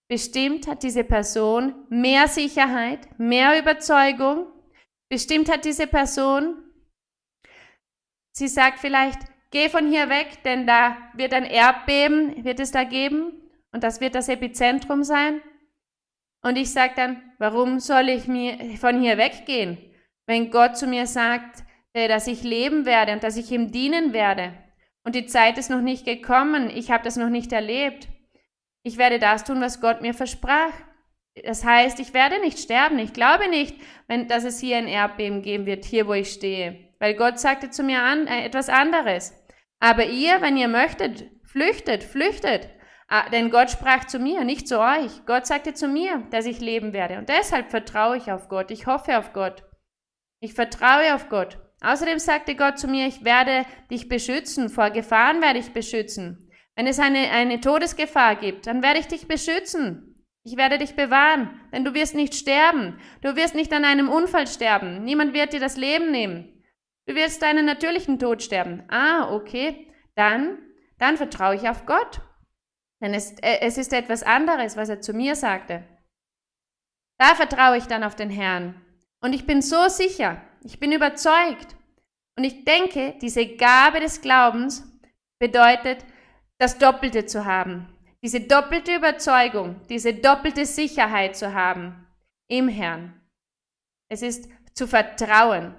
Bestimmt 0.08 0.66
hat 0.66 0.82
diese 0.82 1.04
Person 1.04 1.86
mehr 1.88 2.28
Sicherheit, 2.28 3.08
mehr 3.18 3.58
Überzeugung, 3.58 4.46
Bestimmt 5.10 5.50
hat 5.50 5.64
diese 5.64 5.86
Person, 5.86 6.62
sie 8.32 8.48
sagt 8.48 8.78
vielleicht, 8.78 9.18
geh 9.50 9.68
von 9.68 9.88
hier 9.90 10.08
weg, 10.08 10.42
denn 10.44 10.66
da 10.66 10.96
wird 11.14 11.32
ein 11.32 11.44
Erdbeben, 11.44 12.44
wird 12.44 12.60
es 12.60 12.70
da 12.70 12.84
geben 12.84 13.32
und 13.72 13.84
das 13.84 14.00
wird 14.00 14.14
das 14.14 14.28
Epizentrum 14.28 15.04
sein. 15.04 15.40
Und 16.42 16.56
ich 16.56 16.70
sage 16.70 16.92
dann, 16.96 17.22
warum 17.38 17.80
soll 17.80 18.08
ich 18.08 18.28
mir 18.28 18.76
von 18.78 19.00
hier 19.00 19.18
weggehen, 19.18 19.78
wenn 20.26 20.50
Gott 20.50 20.76
zu 20.76 20.86
mir 20.86 21.06
sagt, 21.06 21.64
äh, 21.94 22.08
dass 22.08 22.26
ich 22.26 22.42
leben 22.42 22.86
werde 22.86 23.12
und 23.12 23.24
dass 23.24 23.36
ich 23.36 23.50
ihm 23.50 23.72
dienen 23.72 24.12
werde. 24.12 24.52
Und 25.04 25.14
die 25.14 25.26
Zeit 25.26 25.58
ist 25.58 25.70
noch 25.70 25.80
nicht 25.80 26.04
gekommen, 26.04 26.70
ich 26.70 26.90
habe 26.90 27.04
das 27.04 27.16
noch 27.16 27.30
nicht 27.30 27.52
erlebt. 27.52 28.08
Ich 28.82 28.98
werde 28.98 29.18
das 29.18 29.44
tun, 29.44 29.60
was 29.60 29.80
Gott 29.80 30.00
mir 30.00 30.14
versprach. 30.14 30.72
Das 31.44 31.64
heißt, 31.64 32.00
ich 32.00 32.14
werde 32.14 32.40
nicht 32.40 32.58
sterben. 32.58 32.98
Ich 32.98 33.12
glaube 33.12 33.48
nicht, 33.48 33.76
wenn, 34.06 34.28
dass 34.28 34.44
es 34.44 34.60
hier 34.60 34.76
ein 34.76 34.88
Erdbeben 34.88 35.42
geben 35.42 35.66
wird, 35.66 35.84
hier 35.84 36.06
wo 36.06 36.14
ich 36.14 36.30
stehe. 36.30 36.87
Weil 36.98 37.14
Gott 37.14 37.38
sagte 37.38 37.70
zu 37.70 37.82
mir 37.82 38.00
an, 38.00 38.26
äh, 38.26 38.44
etwas 38.44 38.68
anderes. 38.68 39.34
Aber 39.80 40.04
ihr, 40.06 40.40
wenn 40.40 40.56
ihr 40.56 40.68
möchtet, 40.68 41.26
flüchtet, 41.44 42.02
flüchtet. 42.02 42.68
Ah, 43.08 43.28
denn 43.30 43.50
Gott 43.50 43.70
sprach 43.70 44.04
zu 44.04 44.18
mir, 44.18 44.44
nicht 44.44 44.68
zu 44.68 44.80
euch. 44.80 45.24
Gott 45.24 45.46
sagte 45.46 45.72
zu 45.72 45.88
mir, 45.88 46.26
dass 46.30 46.44
ich 46.44 46.60
leben 46.60 46.92
werde. 46.92 47.18
Und 47.18 47.28
deshalb 47.28 47.70
vertraue 47.70 48.18
ich 48.18 48.30
auf 48.30 48.48
Gott. 48.48 48.70
Ich 48.70 48.86
hoffe 48.86 49.16
auf 49.18 49.32
Gott. 49.32 49.64
Ich 50.40 50.52
vertraue 50.54 51.14
auf 51.14 51.28
Gott. 51.28 51.58
Außerdem 51.80 52.18
sagte 52.18 52.54
Gott 52.54 52.78
zu 52.78 52.88
mir, 52.88 53.06
ich 53.06 53.24
werde 53.24 53.64
dich 53.90 54.08
beschützen. 54.08 54.68
Vor 54.68 54.90
Gefahren 54.90 55.40
werde 55.40 55.58
ich 55.58 55.72
beschützen. 55.72 56.50
Wenn 56.76 56.86
es 56.86 56.98
eine, 56.98 57.30
eine 57.30 57.60
Todesgefahr 57.60 58.36
gibt, 58.36 58.66
dann 58.66 58.82
werde 58.82 59.00
ich 59.00 59.06
dich 59.06 59.26
beschützen. 59.26 60.26
Ich 60.44 60.56
werde 60.56 60.78
dich 60.78 60.94
bewahren, 60.94 61.60
denn 61.72 61.84
du 61.84 61.94
wirst 61.94 62.14
nicht 62.14 62.34
sterben. 62.34 62.98
Du 63.20 63.36
wirst 63.36 63.54
nicht 63.54 63.72
an 63.72 63.84
einem 63.84 64.08
Unfall 64.08 64.46
sterben. 64.46 65.02
Niemand 65.04 65.34
wird 65.34 65.52
dir 65.52 65.60
das 65.60 65.76
Leben 65.76 66.10
nehmen. 66.10 66.57
Du 67.08 67.14
wirst 67.14 67.42
deinen 67.42 67.64
natürlichen 67.64 68.18
Tod 68.18 68.42
sterben. 68.42 68.84
Ah, 68.88 69.34
okay. 69.34 69.92
Dann, 70.14 70.58
dann 70.98 71.16
vertraue 71.16 71.56
ich 71.56 71.68
auf 71.68 71.86
Gott. 71.86 72.20
Denn 73.00 73.14
es, 73.14 73.32
äh, 73.40 73.60
es 73.60 73.78
ist 73.78 73.92
etwas 73.92 74.22
anderes, 74.22 74.76
was 74.76 74.88
er 74.88 75.00
zu 75.00 75.12
mir 75.12 75.34
sagte. 75.34 75.84
Da 77.18 77.34
vertraue 77.34 77.78
ich 77.78 77.86
dann 77.86 78.04
auf 78.04 78.14
den 78.14 78.30
Herrn. 78.30 78.80
Und 79.20 79.32
ich 79.32 79.46
bin 79.46 79.62
so 79.62 79.88
sicher, 79.88 80.40
ich 80.62 80.78
bin 80.78 80.92
überzeugt. 80.92 81.76
Und 82.36 82.44
ich 82.44 82.64
denke, 82.64 83.16
diese 83.20 83.56
Gabe 83.56 84.00
des 84.00 84.20
Glaubens 84.20 84.86
bedeutet, 85.40 86.04
das 86.58 86.78
Doppelte 86.78 87.26
zu 87.26 87.44
haben 87.44 87.88
diese 88.22 88.40
doppelte 88.40 88.94
Überzeugung, 88.94 89.80
diese 89.88 90.14
doppelte 90.14 90.66
Sicherheit 90.66 91.36
zu 91.36 91.54
haben 91.54 92.06
im 92.48 92.68
Herrn. 92.68 93.20
Es 94.08 94.22
ist 94.22 94.48
zu 94.74 94.86
vertrauen. 94.86 95.74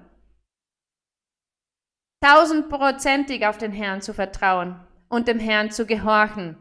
Tausendprozentig 2.22 3.46
auf 3.46 3.58
den 3.58 3.72
Herrn 3.72 4.02
zu 4.02 4.14
vertrauen 4.14 4.80
und 5.08 5.28
dem 5.28 5.40
Herrn 5.40 5.72
zu 5.72 5.86
gehorchen 5.86 6.58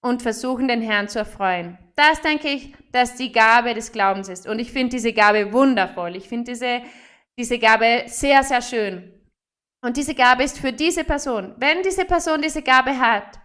und 0.00 0.22
versuchen, 0.22 0.68
den 0.68 0.82
Herrn 0.82 1.08
zu 1.08 1.18
erfreuen. 1.18 1.78
Das 1.96 2.20
denke 2.22 2.48
ich, 2.48 2.74
dass 2.92 3.16
die 3.16 3.32
Gabe 3.32 3.74
des 3.74 3.92
Glaubens 3.92 4.28
ist. 4.28 4.48
Und 4.48 4.58
ich 4.58 4.72
finde 4.72 4.90
diese 4.90 5.12
Gabe 5.12 5.52
wundervoll. 5.52 6.16
Ich 6.16 6.28
finde 6.28 6.52
diese, 6.52 6.82
diese 7.38 7.58
Gabe 7.58 8.04
sehr, 8.06 8.42
sehr 8.42 8.62
schön. 8.62 9.12
Und 9.82 9.96
diese 9.96 10.14
Gabe 10.14 10.44
ist 10.44 10.58
für 10.58 10.72
diese 10.72 11.04
Person. 11.04 11.54
Wenn 11.58 11.82
diese 11.82 12.04
Person 12.04 12.40
diese 12.40 12.62
Gabe 12.62 12.98
hat, 12.98 13.40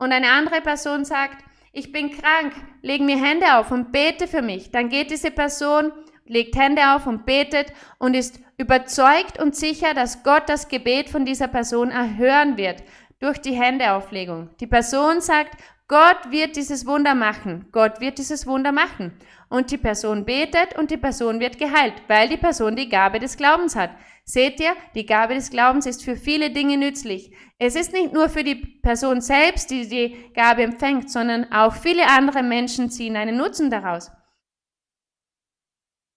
und 0.00 0.12
eine 0.12 0.30
andere 0.30 0.62
Person 0.62 1.04
sagt, 1.04 1.44
ich 1.72 1.92
bin 1.92 2.10
krank, 2.10 2.54
leg 2.82 3.02
mir 3.02 3.22
Hände 3.22 3.58
auf 3.58 3.70
und 3.70 3.92
bete 3.92 4.26
für 4.26 4.42
mich, 4.42 4.70
dann 4.70 4.88
geht 4.88 5.10
diese 5.10 5.30
Person, 5.30 5.92
legt 6.24 6.56
Hände 6.56 6.94
auf 6.94 7.06
und 7.06 7.26
betet 7.26 7.72
und 7.98 8.14
ist 8.14 8.40
überzeugt 8.60 9.40
und 9.42 9.56
sicher, 9.56 9.94
dass 9.94 10.22
Gott 10.22 10.42
das 10.46 10.68
Gebet 10.68 11.08
von 11.08 11.24
dieser 11.24 11.48
Person 11.48 11.90
erhören 11.90 12.58
wird 12.58 12.82
durch 13.18 13.38
die 13.38 13.54
Händeauflegung. 13.54 14.50
Die 14.60 14.66
Person 14.66 15.22
sagt, 15.22 15.56
Gott 15.88 16.30
wird 16.30 16.56
dieses 16.56 16.86
Wunder 16.86 17.14
machen. 17.14 17.66
Gott 17.72 18.00
wird 18.00 18.18
dieses 18.18 18.46
Wunder 18.46 18.70
machen. 18.70 19.12
Und 19.48 19.70
die 19.70 19.78
Person 19.78 20.24
betet 20.24 20.78
und 20.78 20.90
die 20.90 20.98
Person 20.98 21.40
wird 21.40 21.58
geheilt, 21.58 21.94
weil 22.06 22.28
die 22.28 22.36
Person 22.36 22.76
die 22.76 22.88
Gabe 22.88 23.18
des 23.18 23.36
Glaubens 23.36 23.74
hat. 23.74 23.90
Seht 24.24 24.60
ihr, 24.60 24.74
die 24.94 25.06
Gabe 25.06 25.34
des 25.34 25.50
Glaubens 25.50 25.86
ist 25.86 26.04
für 26.04 26.14
viele 26.14 26.50
Dinge 26.50 26.76
nützlich. 26.76 27.32
Es 27.58 27.74
ist 27.74 27.92
nicht 27.92 28.12
nur 28.12 28.28
für 28.28 28.44
die 28.44 28.54
Person 28.54 29.20
selbst, 29.20 29.70
die 29.70 29.88
die 29.88 30.32
Gabe 30.34 30.62
empfängt, 30.62 31.10
sondern 31.10 31.50
auch 31.50 31.74
viele 31.74 32.06
andere 32.06 32.42
Menschen 32.42 32.90
ziehen 32.90 33.16
einen 33.16 33.38
Nutzen 33.38 33.70
daraus. 33.70 34.12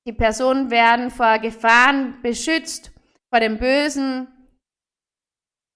Die 0.06 0.14
Personen 0.14 0.70
werden 0.70 1.12
vor 1.12 1.40
Gefahren 1.40 2.22
beschützt, 2.22 2.92
vor 3.30 3.40
dem 3.40 3.58
Bösen, 3.58 4.28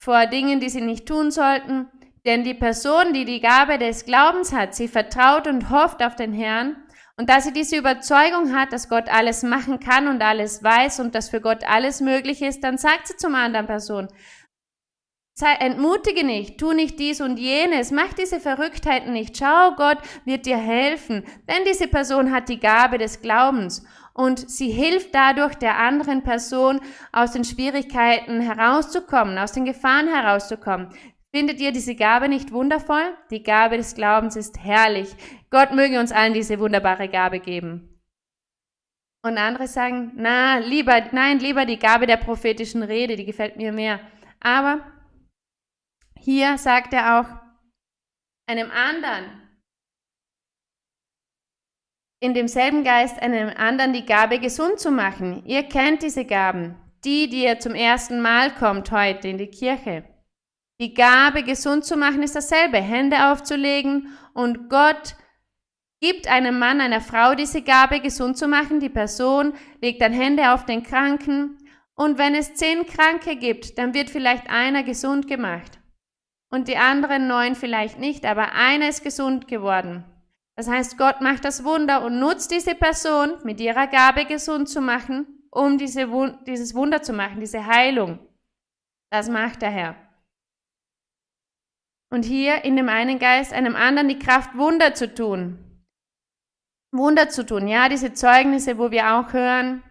vor 0.04 0.26
Dingen, 0.26 0.60
die 0.60 0.70
sie 0.70 0.82
nicht 0.82 1.06
tun 1.06 1.32
sollten. 1.32 1.88
Denn 2.26 2.44
die 2.44 2.54
Person, 2.54 3.14
die 3.14 3.24
die 3.24 3.40
Gabe 3.40 3.78
des 3.78 4.04
Glaubens 4.04 4.52
hat, 4.52 4.76
sie 4.76 4.90
vertraut 4.90 5.48
und 5.48 5.70
hofft 5.70 6.04
auf 6.04 6.16
den 6.16 6.34
Herrn 6.34 6.76
und 7.16 7.30
da 7.30 7.42
sie 7.42 7.54
diese 7.54 7.78
Überzeugung 7.78 8.54
hat, 8.54 8.72
dass 8.74 8.90
Gott 8.90 9.10
alles 9.10 9.44
machen 9.44 9.80
kann 9.80 10.08
und 10.08 10.22
alles 10.22 10.62
weiß 10.62 11.00
und 11.00 11.16
dass 11.16 11.30
für 11.30 11.42
Gott 11.42 11.64
alles 11.64 12.00
möglich 12.00 12.42
ist, 12.42 12.64
dann 12.64 12.78
sagt 12.78 13.08
sie 13.08 13.18
zum 13.18 13.34
anderen 13.34 13.66
Person, 13.66 14.08
Sei, 15.40 15.54
entmutige 15.60 16.26
nicht, 16.26 16.60
tu 16.60 16.74
nicht 16.74 16.98
dies 16.98 17.22
und 17.22 17.38
jenes, 17.38 17.92
mach 17.92 18.12
diese 18.14 18.40
Verrücktheiten 18.40 19.14
nicht. 19.14 19.38
Schau, 19.38 19.76
Gott 19.76 20.00
wird 20.26 20.48
dir 20.48 20.58
helfen, 20.58 21.24
denn 21.48 21.64
diese 21.68 21.88
Person 21.88 22.32
hat 22.32 22.50
die 22.50 22.60
Gabe 22.60 22.98
des 22.98 23.22
Glaubens 23.22 23.86
und 24.18 24.50
sie 24.50 24.72
hilft 24.72 25.14
dadurch 25.14 25.54
der 25.56 25.78
anderen 25.78 26.24
Person 26.24 26.82
aus 27.12 27.34
den 27.34 27.44
Schwierigkeiten 27.44 28.42
herauszukommen, 28.42 29.38
aus 29.38 29.52
den 29.52 29.64
Gefahren 29.64 30.08
herauszukommen. 30.08 30.90
Findet 31.34 31.60
ihr 31.60 31.72
diese 31.72 31.94
Gabe 31.94 32.28
nicht 32.28 32.52
wundervoll? 32.52 33.16
Die 33.30 33.44
Gabe 33.44 33.78
des 33.78 33.94
Glaubens 33.94 34.36
ist 34.36 34.58
herrlich. 34.58 35.10
Gott 35.52 35.72
möge 35.72 36.00
uns 36.00 36.12
allen 36.12 36.34
diese 36.34 36.58
wunderbare 36.58 37.10
Gabe 37.10 37.40
geben. 37.40 38.02
Und 39.24 39.38
andere 39.38 39.68
sagen, 39.68 40.14
na, 40.16 40.58
lieber, 40.58 41.00
nein, 41.12 41.38
lieber 41.38 41.66
die 41.66 41.78
Gabe 41.78 42.08
der 42.08 42.18
prophetischen 42.18 42.82
Rede, 42.82 43.18
die 43.18 43.26
gefällt 43.26 43.58
mir 43.58 43.72
mehr. 43.72 44.00
Aber 44.40 44.80
hier 46.20 46.58
sagt 46.58 46.92
er 46.94 47.20
auch 47.20 47.28
einem 48.48 48.72
anderen, 48.72 49.47
in 52.20 52.34
demselben 52.34 52.84
Geist 52.84 53.22
einem 53.22 53.50
anderen 53.56 53.94
die 53.94 54.06
Gabe 54.06 54.40
gesund 54.40 54.80
zu 54.80 54.92
machen. 54.92 55.44
Ihr 55.46 55.64
kennt 55.64 56.02
diese 56.02 56.26
Gaben, 56.26 56.76
die, 57.06 57.30
die 57.30 57.44
ihr 57.44 57.60
zum 57.60 57.76
ersten 57.76 58.22
Mal 58.22 58.54
kommt 58.56 58.92
heute 58.92 59.28
in 59.28 59.38
die 59.38 59.50
Kirche. 59.50 60.04
Die 60.80 60.94
Gabe 60.94 61.44
gesund 61.44 61.86
zu 61.86 61.98
machen 61.98 62.24
ist 62.24 62.36
dasselbe, 62.36 62.78
Hände 62.78 63.32
aufzulegen 63.32 64.18
und 64.34 64.70
Gott 64.70 65.16
gibt 66.00 66.28
einem 66.28 66.60
Mann, 66.60 66.82
einer 66.82 67.02
Frau 67.02 67.34
diese 67.34 67.64
Gabe 67.64 68.00
gesund 68.00 68.38
zu 68.38 68.48
machen. 68.48 68.80
Die 68.80 68.90
Person 68.90 69.54
legt 69.82 70.02
dann 70.02 70.14
Hände 70.14 70.54
auf 70.54 70.66
den 70.66 70.84
Kranken 70.84 71.58
und 71.96 72.20
wenn 72.20 72.36
es 72.36 72.54
zehn 72.54 72.86
Kranke 72.86 73.36
gibt, 73.36 73.78
dann 73.80 73.94
wird 73.96 74.10
vielleicht 74.10 74.50
einer 74.50 74.84
gesund 74.84 75.28
gemacht 75.28 75.80
und 76.50 76.68
die 76.68 76.78
anderen 76.78 77.28
neun 77.28 77.56
vielleicht 77.56 78.00
nicht, 78.00 78.26
aber 78.26 78.54
einer 78.54 78.90
ist 78.90 79.04
gesund 79.04 79.48
geworden. 79.48 80.06
Das 80.58 80.68
heißt, 80.68 80.98
Gott 80.98 81.22
macht 81.22 81.46
das 81.46 81.64
Wunder 81.64 82.04
und 82.04 82.20
nutzt 82.20 82.50
diese 82.50 82.74
Person 82.74 83.34
mit 83.44 83.62
ihrer 83.62 83.86
Gabe 83.86 84.26
gesund 84.26 84.68
zu 84.68 84.82
machen, 84.82 85.48
um 85.52 85.78
diese, 85.78 86.08
dieses 86.48 86.74
Wunder 86.74 87.04
zu 87.04 87.14
machen, 87.14 87.40
diese 87.40 87.68
Heilung. 87.68 88.18
Das 89.12 89.30
macht 89.30 89.62
der 89.62 89.70
Herr. 89.70 89.96
Und 92.10 92.26
hier 92.26 92.66
in 92.66 92.76
dem 92.76 92.90
einen 92.90 93.20
Geist 93.20 93.54
einem 93.54 93.76
anderen 93.76 94.10
die 94.10 94.18
Kraft, 94.18 94.58
Wunder 94.58 94.96
zu 94.96 95.14
tun. 95.14 95.84
Wunder 96.92 97.30
zu 97.30 97.46
tun, 97.46 97.68
ja, 97.68 97.88
diese 97.88 98.14
Zeugnisse, 98.14 98.80
wo 98.80 98.90
wir 98.90 99.14
auch 99.14 99.34
hören. 99.34 99.84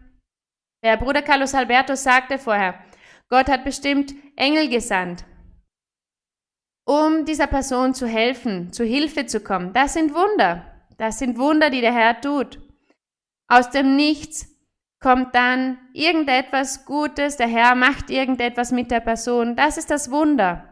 Der 0.82 0.96
Bruder 0.96 1.22
Carlos 1.22 1.54
Alberto 1.54 1.94
sagte 1.94 2.38
vorher, 2.38 2.82
Gott 3.28 3.48
hat 3.48 3.64
bestimmt 3.64 4.14
Engel 4.34 4.68
gesandt 4.68 5.24
um 6.86 7.24
dieser 7.24 7.48
Person 7.48 7.94
zu 7.94 8.06
helfen, 8.06 8.72
zu 8.72 8.84
Hilfe 8.84 9.26
zu 9.26 9.40
kommen. 9.40 9.72
Das 9.74 9.92
sind 9.92 10.14
Wunder. 10.14 10.64
Das 10.96 11.18
sind 11.18 11.36
Wunder, 11.36 11.68
die 11.68 11.82
der 11.82 11.92
Herr 11.92 12.20
tut. 12.20 12.60
Aus 13.48 13.70
dem 13.70 13.96
Nichts 13.96 14.48
kommt 15.00 15.34
dann 15.34 15.78
irgendetwas 15.92 16.86
Gutes, 16.86 17.36
der 17.36 17.48
Herr 17.48 17.74
macht 17.74 18.08
irgendetwas 18.08 18.70
mit 18.72 18.90
der 18.90 19.00
Person. 19.00 19.56
Das 19.56 19.76
ist 19.76 19.90
das 19.90 20.10
Wunder. 20.10 20.64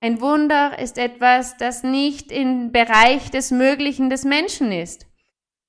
Ein 0.00 0.20
Wunder 0.20 0.78
ist 0.78 0.98
etwas, 0.98 1.56
das 1.58 1.82
nicht 1.82 2.32
im 2.32 2.72
Bereich 2.72 3.30
des 3.30 3.50
Möglichen 3.50 4.10
des 4.10 4.24
Menschen 4.24 4.72
ist. 4.72 5.06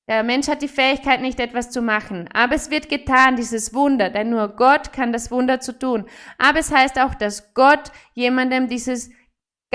Der 0.07 0.23
Mensch 0.23 0.47
hat 0.47 0.61
die 0.61 0.67
Fähigkeit, 0.67 1.21
nicht 1.21 1.39
etwas 1.39 1.69
zu 1.69 1.81
machen. 1.81 2.29
Aber 2.33 2.55
es 2.55 2.69
wird 2.69 2.89
getan, 2.89 3.35
dieses 3.35 3.73
Wunder, 3.73 4.09
denn 4.09 4.29
nur 4.29 4.49
Gott 4.55 4.93
kann 4.93 5.11
das 5.11 5.31
Wunder 5.31 5.59
zu 5.59 5.77
tun. 5.77 6.05
Aber 6.37 6.59
es 6.59 6.71
heißt 6.71 6.99
auch, 6.99 7.15
dass 7.15 7.53
Gott 7.53 7.91
jemandem 8.13 8.67
dieses 8.67 9.09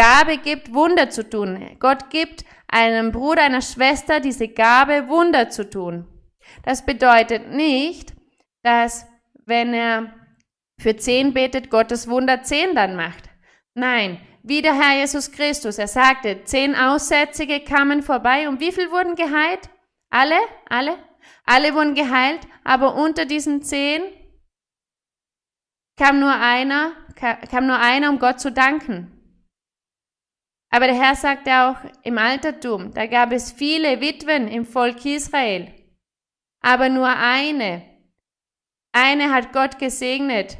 Gabe 0.00 0.38
gibt, 0.38 0.72
Wunder 0.72 1.10
zu 1.10 1.28
tun. 1.28 1.76
Gott 1.78 2.08
gibt 2.08 2.46
einem 2.68 3.12
Bruder, 3.12 3.42
einer 3.42 3.60
Schwester 3.60 4.18
diese 4.18 4.48
Gabe, 4.48 5.08
Wunder 5.08 5.50
zu 5.50 5.68
tun. 5.68 6.06
Das 6.64 6.86
bedeutet 6.86 7.50
nicht, 7.50 8.14
dass 8.62 9.06
wenn 9.44 9.74
er 9.74 10.14
für 10.80 10.96
zehn 10.96 11.34
betet, 11.34 11.68
Gottes 11.68 12.08
Wunder 12.08 12.42
zehn 12.42 12.74
dann 12.74 12.96
macht. 12.96 13.28
Nein, 13.74 14.18
wie 14.42 14.62
der 14.62 14.72
Herr 14.72 14.96
Jesus 14.96 15.32
Christus. 15.32 15.76
Er 15.76 15.88
sagte, 15.88 16.44
zehn 16.44 16.74
Aussätzige 16.74 17.60
kamen 17.60 18.02
vorbei 18.02 18.48
und 18.48 18.58
wie 18.58 18.72
viel 18.72 18.90
wurden 18.90 19.16
geheilt? 19.16 19.68
Alle? 20.08 20.38
Alle? 20.70 20.96
Alle 21.44 21.74
wurden 21.74 21.94
geheilt, 21.94 22.40
aber 22.64 22.94
unter 22.94 23.26
diesen 23.26 23.62
zehn 23.62 24.00
kam 25.98 26.20
nur 26.20 26.32
einer, 26.32 26.92
kam 27.50 27.66
nur 27.66 27.78
einer, 27.78 28.08
um 28.08 28.18
Gott 28.18 28.40
zu 28.40 28.50
danken. 28.50 29.19
Aber 30.72 30.86
der 30.86 30.94
Herr 30.94 31.16
sagte 31.16 31.50
auch 31.50 31.76
im 32.04 32.16
Altertum, 32.16 32.94
da 32.94 33.06
gab 33.06 33.32
es 33.32 33.50
viele 33.50 34.00
Witwen 34.00 34.46
im 34.46 34.64
Volk 34.64 35.04
Israel, 35.04 35.72
aber 36.60 36.88
nur 36.88 37.08
eine. 37.08 37.82
Eine 38.92 39.32
hat 39.32 39.52
Gott 39.52 39.78
gesegnet 39.78 40.58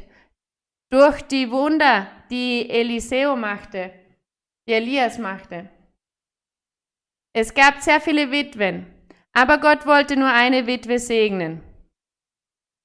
durch 0.89 1.21
die 1.21 1.49
Wunder, 1.49 2.07
die 2.29 2.69
Eliseo 2.69 3.35
machte, 3.35 3.93
die 4.67 4.73
Elias 4.73 5.17
machte. 5.17 5.69
Es 7.33 7.53
gab 7.53 7.81
sehr 7.81 8.01
viele 8.01 8.29
Witwen, 8.31 8.85
aber 9.31 9.57
Gott 9.59 9.85
wollte 9.85 10.17
nur 10.17 10.29
eine 10.29 10.67
Witwe 10.67 10.99
segnen. 10.99 11.63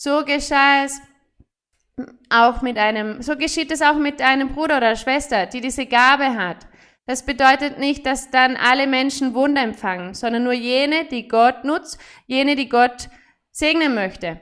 So 0.01 0.25
geschah 0.25 0.85
es 0.85 1.01
auch 2.29 2.63
mit 2.63 2.79
einem, 2.79 3.23
so 3.23 3.37
geschieht 3.37 3.73
es 3.73 3.83
auch 3.83 3.97
mit 3.97 4.21
einem 4.21 4.51
Bruder 4.51 4.77
oder 4.77 4.95
Schwester, 4.95 5.47
die 5.47 5.61
diese 5.61 5.87
Gabe 5.87 6.37
hat. 6.37 6.67
Das 7.07 7.25
bedeutet 7.25 7.79
nicht, 7.79 8.05
dass 8.05 8.31
dann 8.31 8.57
alle 8.57 8.89
Menschen 8.89 9.33
Wunder 9.35 9.63
empfangen, 9.63 10.15
sondern 10.15 10.43
nur 10.43 10.53
jene, 10.53 11.05
die 11.05 11.29
Gott 11.29 11.65
nutzt, 11.65 12.01
jene, 12.27 12.57
die 12.57 12.69
Gott 12.69 13.09
segnen 13.53 13.95
möchte. 13.95 14.41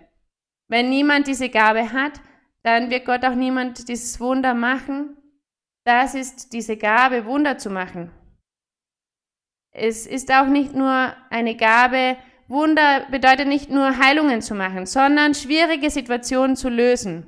Wenn 0.68 0.88
niemand 0.88 1.26
diese 1.26 1.50
Gabe 1.50 1.92
hat, 1.92 2.20
dann 2.62 2.90
wird 2.90 3.04
Gott 3.04 3.24
auch 3.24 3.34
niemand 3.34 3.88
dieses 3.88 4.18
Wunder 4.18 4.54
machen. 4.54 5.18
Das 5.84 6.14
ist 6.14 6.54
diese 6.54 6.78
Gabe, 6.78 7.26
Wunder 7.26 7.58
zu 7.58 7.68
machen. 7.68 8.10
Es 9.70 10.06
ist 10.06 10.32
auch 10.32 10.46
nicht 10.46 10.74
nur 10.74 11.14
eine 11.28 11.56
Gabe, 11.56 12.16
Wunder 12.48 13.06
bedeutet 13.10 13.48
nicht 13.48 13.70
nur 13.70 13.98
Heilungen 13.98 14.40
zu 14.40 14.54
machen, 14.54 14.86
sondern 14.86 15.34
schwierige 15.34 15.90
Situationen 15.90 16.56
zu 16.56 16.68
lösen. 16.68 17.26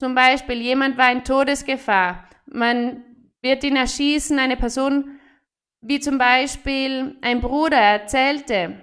Zum 0.00 0.14
Beispiel, 0.14 0.60
jemand 0.60 0.96
war 0.96 1.12
in 1.12 1.22
Todesgefahr. 1.22 2.28
Man 2.46 3.04
wird 3.42 3.64
ihn 3.64 3.76
erschießen. 3.76 4.38
Eine 4.38 4.56
Person, 4.56 5.18
wie 5.80 6.00
zum 6.00 6.18
Beispiel 6.18 7.16
ein 7.20 7.40
Bruder 7.40 7.76
erzählte, 7.76 8.82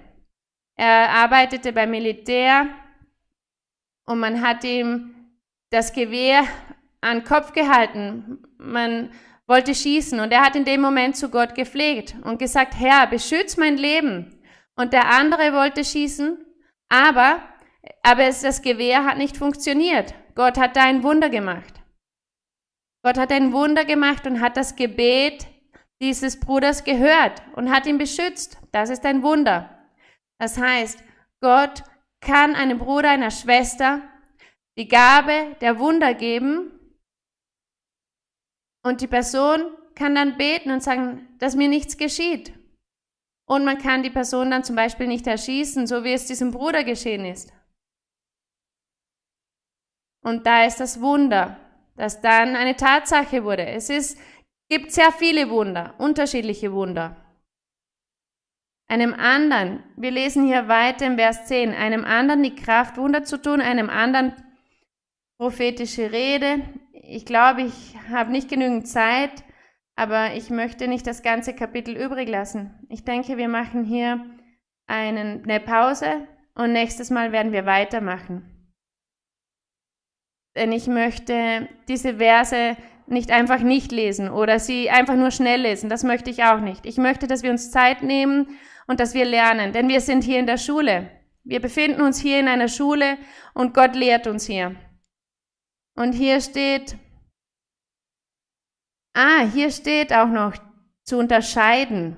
er 0.75 1.09
arbeitete 1.09 1.73
beim 1.73 1.91
Militär 1.91 2.67
und 4.05 4.19
man 4.19 4.41
hat 4.41 4.63
ihm 4.63 5.13
das 5.71 5.91
Gewehr 5.91 6.43
an 7.01 7.19
den 7.19 7.23
Kopf 7.25 7.51
gehalten. 7.53 8.39
Man 8.57 9.11
wollte 9.45 9.73
schießen 9.75 10.19
und 10.19 10.31
er 10.31 10.41
hat 10.41 10.55
in 10.55 10.65
dem 10.65 10.79
Moment 10.79 11.17
zu 11.17 11.29
Gott 11.29 11.55
gepflegt 11.55 12.15
und 12.23 12.39
gesagt, 12.39 12.75
Herr, 12.77 13.07
beschütz 13.07 13.57
mein 13.57 13.77
Leben. 13.77 14.41
Und 14.75 14.93
der 14.93 15.09
andere 15.09 15.53
wollte 15.53 15.83
schießen, 15.83 16.37
aber, 16.87 17.41
aber 18.01 18.23
es, 18.23 18.41
das 18.41 18.61
Gewehr 18.61 19.03
hat 19.03 19.17
nicht 19.17 19.35
funktioniert. 19.35 20.13
Gott 20.35 20.57
hat 20.57 20.77
da 20.77 20.83
ein 20.83 21.03
Wunder 21.03 21.29
gemacht. 21.29 21.78
Gott 23.09 23.17
hat 23.17 23.31
ein 23.31 23.53
Wunder 23.53 23.85
gemacht 23.85 24.27
und 24.27 24.39
hat 24.39 24.55
das 24.55 24.75
Gebet 24.75 25.47
dieses 25.99 26.39
Bruders 26.39 26.83
gehört 26.83 27.41
und 27.55 27.71
hat 27.71 27.87
ihn 27.87 27.97
beschützt. 27.97 28.59
Das 28.71 28.91
ist 28.91 29.03
ein 29.03 29.23
Wunder. 29.23 29.83
Das 30.37 30.59
heißt, 30.59 31.03
Gott 31.41 31.81
kann 32.21 32.53
einem 32.53 32.77
Bruder, 32.77 33.09
einer 33.09 33.31
Schwester 33.31 34.03
die 34.77 34.87
Gabe 34.87 35.55
der 35.59 35.79
Wunder 35.79 36.13
geben 36.13 36.69
und 38.83 39.01
die 39.01 39.07
Person 39.07 39.75
kann 39.95 40.13
dann 40.13 40.37
beten 40.37 40.69
und 40.69 40.83
sagen, 40.83 41.35
dass 41.39 41.55
mir 41.55 41.67
nichts 41.67 41.97
geschieht. 41.97 42.53
Und 43.47 43.65
man 43.65 43.79
kann 43.79 44.03
die 44.03 44.11
Person 44.11 44.51
dann 44.51 44.63
zum 44.63 44.75
Beispiel 44.75 45.07
nicht 45.07 45.25
erschießen, 45.25 45.87
so 45.87 46.03
wie 46.03 46.13
es 46.13 46.27
diesem 46.27 46.51
Bruder 46.51 46.83
geschehen 46.83 47.25
ist. 47.25 47.51
Und 50.23 50.45
da 50.45 50.65
ist 50.65 50.79
das 50.79 51.01
Wunder 51.01 51.59
das 51.99 52.21
dann 52.21 52.55
eine 52.55 52.77
Tatsache 52.77 53.43
wurde. 53.43 53.67
Es 53.67 53.89
ist, 53.89 54.17
gibt 54.69 54.93
sehr 54.93 55.11
viele 55.11 55.49
Wunder, 55.49 55.95
unterschiedliche 55.97 56.71
Wunder. 56.71 57.17
Einem 58.87 59.13
anderen, 59.13 59.83
wir 59.97 60.09
lesen 60.09 60.45
hier 60.45 60.69
weiter 60.69 61.05
im 61.05 61.17
Vers 61.17 61.45
10, 61.47 61.73
einem 61.73 62.05
anderen 62.05 62.41
die 62.41 62.55
Kraft, 62.55 62.95
Wunder 62.97 63.25
zu 63.25 63.39
tun, 63.39 63.59
einem 63.59 63.89
anderen 63.89 64.33
prophetische 65.37 66.13
Rede. 66.13 66.61
Ich 66.93 67.25
glaube, 67.25 67.63
ich 67.63 67.97
habe 68.09 68.31
nicht 68.31 68.49
genügend 68.49 68.87
Zeit, 68.87 69.43
aber 69.97 70.35
ich 70.35 70.49
möchte 70.49 70.87
nicht 70.87 71.05
das 71.05 71.21
ganze 71.21 71.53
Kapitel 71.53 71.97
übrig 71.97 72.29
lassen. 72.29 72.87
Ich 72.87 73.03
denke, 73.03 73.35
wir 73.35 73.49
machen 73.49 73.83
hier 73.83 74.25
einen, 74.87 75.43
eine 75.43 75.59
Pause 75.59 76.27
und 76.55 76.71
nächstes 76.71 77.09
Mal 77.09 77.33
werden 77.33 77.51
wir 77.51 77.65
weitermachen 77.65 78.58
denn 80.59 80.73
ich 80.73 80.87
möchte 80.87 81.69
diese 81.87 82.17
Verse 82.17 82.75
nicht 83.07 83.31
einfach 83.31 83.61
nicht 83.61 83.93
lesen 83.93 84.29
oder 84.29 84.59
sie 84.59 84.89
einfach 84.89 85.15
nur 85.15 85.31
schnell 85.31 85.61
lesen. 85.61 85.89
Das 85.89 86.03
möchte 86.03 86.29
ich 86.29 86.43
auch 86.43 86.59
nicht. 86.59 86.85
Ich 86.85 86.97
möchte, 86.97 87.27
dass 87.27 87.43
wir 87.43 87.49
uns 87.49 87.71
Zeit 87.71 88.03
nehmen 88.03 88.59
und 88.87 88.99
dass 88.99 89.13
wir 89.13 89.23
lernen, 89.23 89.71
denn 89.71 89.87
wir 89.87 90.01
sind 90.01 90.23
hier 90.23 90.37
in 90.37 90.47
der 90.47 90.57
Schule. 90.57 91.09
Wir 91.43 91.61
befinden 91.61 92.01
uns 92.01 92.19
hier 92.19 92.39
in 92.39 92.49
einer 92.49 92.67
Schule 92.67 93.17
und 93.53 93.73
Gott 93.73 93.95
lehrt 93.95 94.27
uns 94.27 94.45
hier. 94.45 94.75
Und 95.95 96.11
hier 96.11 96.41
steht, 96.41 96.97
ah, 99.13 99.45
hier 99.53 99.71
steht 99.71 100.13
auch 100.13 100.27
noch 100.27 100.53
zu 101.03 101.17
unterscheiden. 101.17 102.17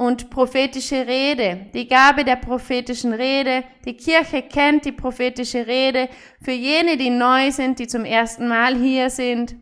Und 0.00 0.30
prophetische 0.30 1.06
Rede, 1.06 1.66
die 1.74 1.86
Gabe 1.86 2.24
der 2.24 2.36
prophetischen 2.36 3.12
Rede. 3.12 3.64
Die 3.84 3.98
Kirche 3.98 4.40
kennt 4.40 4.86
die 4.86 4.92
prophetische 4.92 5.66
Rede 5.66 6.08
für 6.40 6.52
jene, 6.52 6.96
die 6.96 7.10
neu 7.10 7.50
sind, 7.50 7.78
die 7.78 7.86
zum 7.86 8.06
ersten 8.06 8.48
Mal 8.48 8.76
hier 8.76 9.10
sind. 9.10 9.56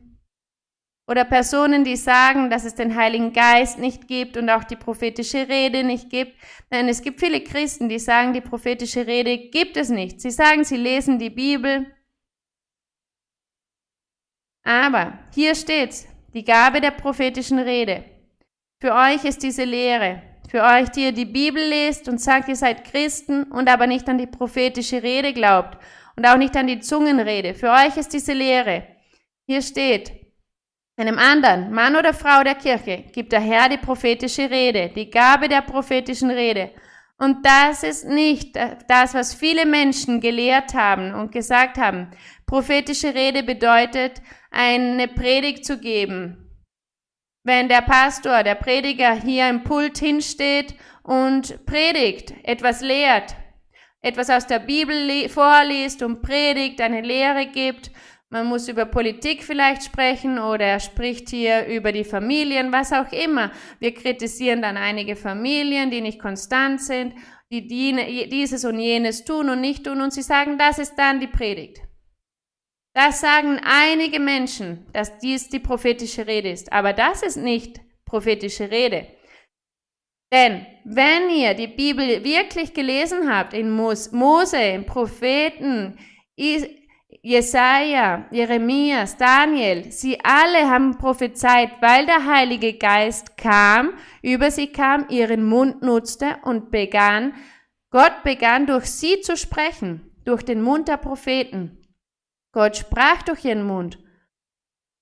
Oder 1.08 1.24
Personen, 1.24 1.82
die 1.82 1.96
sagen, 1.96 2.50
dass 2.50 2.64
es 2.64 2.76
den 2.76 2.94
Heiligen 2.94 3.32
Geist 3.32 3.80
nicht 3.80 4.06
gibt 4.06 4.36
und 4.36 4.48
auch 4.48 4.62
die 4.62 4.76
prophetische 4.76 5.48
Rede 5.48 5.82
nicht 5.82 6.08
gibt. 6.08 6.36
Nein, 6.70 6.88
es 6.88 7.02
gibt 7.02 7.18
viele 7.18 7.42
Christen, 7.42 7.88
die 7.88 7.98
sagen, 7.98 8.32
die 8.32 8.40
prophetische 8.40 9.08
Rede 9.08 9.48
gibt 9.48 9.76
es 9.76 9.88
nicht. 9.88 10.20
Sie 10.20 10.30
sagen, 10.30 10.62
sie 10.62 10.76
lesen 10.76 11.18
die 11.18 11.30
Bibel. 11.30 11.84
Aber 14.62 15.18
hier 15.34 15.56
steht's, 15.56 16.06
die 16.32 16.44
Gabe 16.44 16.80
der 16.80 16.92
prophetischen 16.92 17.58
Rede. 17.58 18.04
Für 18.80 18.94
euch 18.94 19.24
ist 19.24 19.42
diese 19.42 19.64
Lehre. 19.64 20.27
Für 20.48 20.62
euch, 20.62 20.88
die 20.88 21.04
ihr 21.04 21.12
die 21.12 21.26
Bibel 21.26 21.62
lest 21.62 22.08
und 22.08 22.20
sagt, 22.20 22.48
ihr 22.48 22.56
seid 22.56 22.84
Christen 22.90 23.44
und 23.44 23.68
aber 23.68 23.86
nicht 23.86 24.08
an 24.08 24.16
die 24.16 24.26
prophetische 24.26 25.02
Rede 25.02 25.34
glaubt 25.34 25.76
und 26.16 26.26
auch 26.26 26.38
nicht 26.38 26.56
an 26.56 26.66
die 26.66 26.80
Zungenrede. 26.80 27.54
Für 27.54 27.70
euch 27.70 27.96
ist 27.98 28.14
diese 28.14 28.32
Lehre. 28.32 28.84
Hier 29.46 29.60
steht, 29.60 30.10
einem 30.96 31.18
anderen, 31.18 31.70
Mann 31.72 31.96
oder 31.96 32.14
Frau 32.14 32.42
der 32.42 32.54
Kirche, 32.54 33.04
gibt 33.12 33.32
der 33.32 33.40
Herr 33.40 33.68
die 33.68 33.76
prophetische 33.76 34.50
Rede, 34.50 34.90
die 34.94 35.10
Gabe 35.10 35.48
der 35.48 35.60
prophetischen 35.60 36.30
Rede. 36.30 36.70
Und 37.18 37.44
das 37.44 37.82
ist 37.82 38.06
nicht 38.06 38.56
das, 38.88 39.12
was 39.12 39.34
viele 39.34 39.66
Menschen 39.66 40.20
gelehrt 40.20 40.72
haben 40.72 41.14
und 41.14 41.30
gesagt 41.30 41.76
haben. 41.76 42.10
Prophetische 42.46 43.14
Rede 43.14 43.42
bedeutet, 43.42 44.22
eine 44.50 45.08
Predigt 45.08 45.66
zu 45.66 45.78
geben, 45.78 46.47
wenn 47.48 47.68
der 47.68 47.80
Pastor, 47.80 48.42
der 48.42 48.54
Prediger 48.54 49.14
hier 49.14 49.48
im 49.48 49.64
Pult 49.64 49.96
hinsteht 49.98 50.74
und 51.02 51.64
predigt, 51.64 52.34
etwas 52.44 52.82
lehrt, 52.82 53.34
etwas 54.02 54.28
aus 54.28 54.46
der 54.46 54.58
Bibel 54.58 55.28
vorliest 55.30 56.02
und 56.02 56.20
predigt, 56.20 56.78
eine 56.80 57.00
Lehre 57.00 57.46
gibt. 57.46 57.90
Man 58.28 58.46
muss 58.46 58.68
über 58.68 58.84
Politik 58.84 59.42
vielleicht 59.42 59.82
sprechen 59.82 60.38
oder 60.38 60.66
er 60.66 60.80
spricht 60.80 61.30
hier 61.30 61.64
über 61.64 61.90
die 61.90 62.04
Familien, 62.04 62.70
was 62.70 62.92
auch 62.92 63.10
immer. 63.12 63.50
Wir 63.80 63.94
kritisieren 63.94 64.60
dann 64.60 64.76
einige 64.76 65.16
Familien, 65.16 65.90
die 65.90 66.02
nicht 66.02 66.20
konstant 66.20 66.82
sind, 66.82 67.14
die 67.50 67.66
dieses 67.66 68.66
und 68.66 68.78
jenes 68.78 69.24
tun 69.24 69.48
und 69.48 69.62
nicht 69.62 69.84
tun 69.86 70.02
und 70.02 70.12
sie 70.12 70.20
sagen, 70.20 70.58
das 70.58 70.78
ist 70.78 70.96
dann 70.96 71.18
die 71.18 71.26
Predigt. 71.26 71.87
Das 72.98 73.20
sagen 73.20 73.60
einige 73.62 74.18
Menschen, 74.18 74.84
dass 74.92 75.18
dies 75.18 75.48
die 75.48 75.60
prophetische 75.60 76.26
Rede 76.26 76.50
ist. 76.50 76.72
Aber 76.72 76.92
das 76.92 77.22
ist 77.22 77.36
nicht 77.36 77.80
prophetische 78.04 78.72
Rede. 78.72 79.06
Denn 80.32 80.66
wenn 80.84 81.30
ihr 81.30 81.54
die 81.54 81.68
Bibel 81.68 82.24
wirklich 82.24 82.74
gelesen 82.74 83.32
habt, 83.32 83.54
in 83.54 83.70
Mose, 83.70 84.60
in 84.60 84.84
Propheten, 84.84 85.96
Jesaja, 87.22 88.26
Jeremias, 88.32 89.16
Daniel, 89.16 89.92
sie 89.92 90.18
alle 90.24 90.68
haben 90.68 90.98
prophezeit, 90.98 91.70
weil 91.80 92.04
der 92.04 92.26
Heilige 92.26 92.78
Geist 92.78 93.36
kam, 93.36 93.92
über 94.22 94.50
sie 94.50 94.72
kam, 94.72 95.06
ihren 95.08 95.44
Mund 95.44 95.82
nutzte 95.82 96.38
und 96.42 96.72
begann, 96.72 97.32
Gott 97.92 98.24
begann 98.24 98.66
durch 98.66 98.86
sie 98.86 99.20
zu 99.20 99.36
sprechen, 99.36 100.10
durch 100.24 100.42
den 100.42 100.62
Mund 100.62 100.88
der 100.88 100.96
Propheten. 100.96 101.78
Gott 102.58 102.76
sprach 102.76 103.22
durch 103.22 103.44
ihren 103.44 103.62
Mund. 103.62 104.00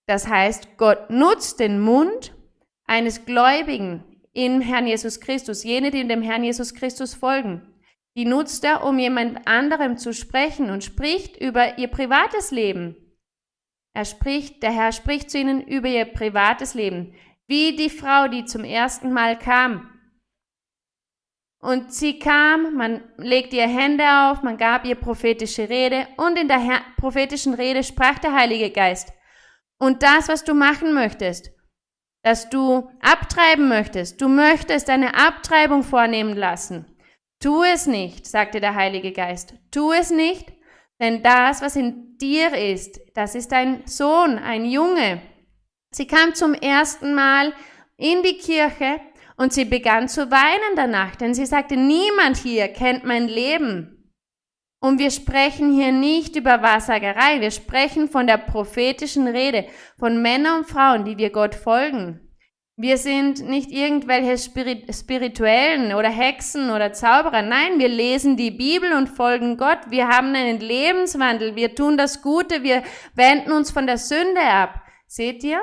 Das 0.07 0.29
heißt, 0.29 0.77
Gott 0.77 1.09
nutzt 1.09 1.59
den 1.59 1.81
Mund 1.81 2.35
eines 2.85 3.25
Gläubigen 3.25 4.05
im 4.35 4.61
Herrn 4.61 4.87
Jesus 4.87 5.21
Christus, 5.21 5.65
jene, 5.65 5.91
die 5.91 6.07
dem 6.07 6.21
Herrn 6.21 6.45
Jesus 6.45 6.75
Christus 6.75 7.15
folgen. 7.15 7.67
Die 8.15 8.27
nutzt 8.27 8.63
er, 8.63 8.85
um 8.85 8.99
jemand 8.99 9.49
anderem 9.49 9.97
zu 9.97 10.13
sprechen 10.13 10.69
und 10.69 10.85
spricht 10.85 11.39
über 11.39 11.79
ihr 11.79 11.89
privates 11.89 12.51
Leben. 12.51 12.95
Er 13.95 14.05
spricht, 14.05 14.63
der 14.63 14.73
Herr 14.73 14.93
spricht 14.93 15.31
zu 15.31 15.39
ihnen 15.39 15.63
über 15.63 15.89
ihr 15.89 16.05
privates 16.05 16.75
Leben, 16.75 17.15
wie 17.47 17.75
die 17.75 17.89
Frau, 17.89 18.29
die 18.29 18.45
zum 18.45 18.65
ersten 18.65 19.15
Mal 19.15 19.39
kam. 19.39 19.96
Und 21.67 21.93
sie 21.93 22.21
kam, 22.21 22.77
man 22.77 23.03
legte 23.17 23.57
ihr 23.57 23.67
Hände 23.67 24.05
auf, 24.05 24.45
man 24.45 24.57
gab 24.57 24.85
ihr 24.85 24.95
prophetische 24.95 25.69
Rede 25.69 26.07
und 26.17 26.39
in 26.39 26.47
der 26.47 26.61
Her 26.61 26.81
prophetischen 26.97 27.55
Rede 27.55 27.83
sprach 27.83 28.21
der 28.21 28.35
Heilige 28.35 28.71
Geist. 28.71 29.13
Und 29.77 30.05
das, 30.05 30.29
was 30.29 30.45
du 30.45 30.55
machen 30.55 30.95
möchtest, 30.95 31.51
dass 32.23 32.49
du 32.51 32.89
abtreiben 33.03 33.69
möchtest, 33.69 34.21
du 34.21 34.29
möchtest 34.29 34.89
eine 34.89 35.17
Abtreibung 35.17 35.83
vornehmen 35.83 36.37
lassen. 36.37 36.87
Tu 37.43 37.65
es 37.65 37.89
nicht, 37.89 38.29
sagte 38.29 38.61
der 38.61 38.77
Heilige 38.77 39.11
Geist. 39.11 39.55
Tu 39.73 39.91
es 39.91 40.11
nicht, 40.13 40.53
denn 41.01 41.25
das, 41.25 41.63
was 41.63 41.75
in 41.75 42.17
dir 42.19 42.55
ist, 42.55 43.01
das 43.15 43.35
ist 43.35 43.53
ein 43.53 43.83
Sohn, 43.87 44.39
ein 44.39 44.67
Junge. 44.67 45.21
Sie 45.91 46.07
kam 46.07 46.33
zum 46.33 46.55
ersten 46.55 47.13
Mal 47.13 47.53
in 47.97 48.23
die 48.23 48.39
Kirche 48.39 49.01
und 49.37 49.53
sie 49.53 49.65
begann 49.65 50.09
zu 50.09 50.31
weinen 50.31 50.77
danach, 50.77 51.17
denn 51.17 51.35
sie 51.35 51.47
sagte, 51.47 51.77
niemand 51.77 52.37
hier 52.39 52.69
kennt 52.69 53.05
mein 53.05 53.29
Leben. 53.29 54.13
Und 54.81 54.99
wir 54.99 55.11
sprechen 55.11 55.73
hier 55.73 55.93
nicht 55.93 56.37
über 56.37 56.63
Wahrsagerei, 56.63 57.41
wir 57.41 57.51
sprechen 57.51 58.09
von 58.09 58.27
der 58.27 58.39
prophetischen 58.39 59.27
Rede, 59.27 59.67
von 59.99 60.21
Männern 60.23 60.61
und 60.61 60.69
Frauen, 60.69 61.05
die 61.05 61.19
wir 61.19 61.31
Gott 61.31 61.55
folgen. 61.55 62.21
Wir 62.79 62.99
sind 62.99 63.41
nicht 63.41 63.71
irgendwelche 63.71 64.37
spirituellen 64.37 65.95
oder 65.95 66.11
Hexen 66.11 66.69
oder 66.69 66.93
Zauberer. 66.93 67.41
Nein, 67.41 67.79
wir 67.79 67.89
lesen 67.89 68.37
die 68.37 68.51
Bibel 68.51 68.93
und 68.93 69.09
folgen 69.09 69.57
Gott. 69.57 69.79
Wir 69.89 70.09
haben 70.09 70.35
einen 70.35 70.61
Lebenswandel. 70.61 71.57
Wir 71.57 71.75
tun 71.75 71.97
das 71.97 72.21
Gute. 72.21 72.63
Wir 72.63 72.83
wenden 73.15 73.53
uns 73.53 73.71
von 73.71 73.87
der 73.87 73.97
Sünde 73.97 74.43
ab. 74.43 74.83
Seht 75.07 75.43
ihr? 75.43 75.61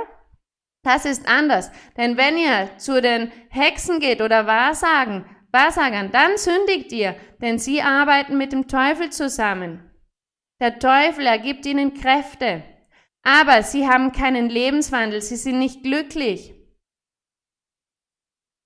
Das 0.83 1.05
ist 1.05 1.27
anders. 1.27 1.71
Denn 1.97 2.17
wenn 2.17 2.37
ihr 2.37 2.69
zu 2.77 3.01
den 3.01 3.31
Hexen 3.49 3.99
geht 3.99 4.21
oder 4.21 4.45
Wahrsagen, 4.45 5.25
Wahrsagern, 5.51 6.11
dann 6.11 6.37
sündigt 6.37 6.91
ihr, 6.91 7.15
denn 7.41 7.57
sie 7.57 7.81
arbeiten 7.81 8.37
mit 8.37 8.51
dem 8.51 8.67
Teufel 8.67 9.11
zusammen. 9.11 9.89
Der 10.59 10.79
Teufel 10.79 11.25
ergibt 11.25 11.65
ihnen 11.65 11.93
Kräfte. 11.93 12.63
Aber 13.23 13.63
sie 13.63 13.87
haben 13.87 14.11
keinen 14.11 14.49
Lebenswandel, 14.49 15.21
sie 15.21 15.37
sind 15.37 15.59
nicht 15.59 15.83
glücklich. 15.83 16.53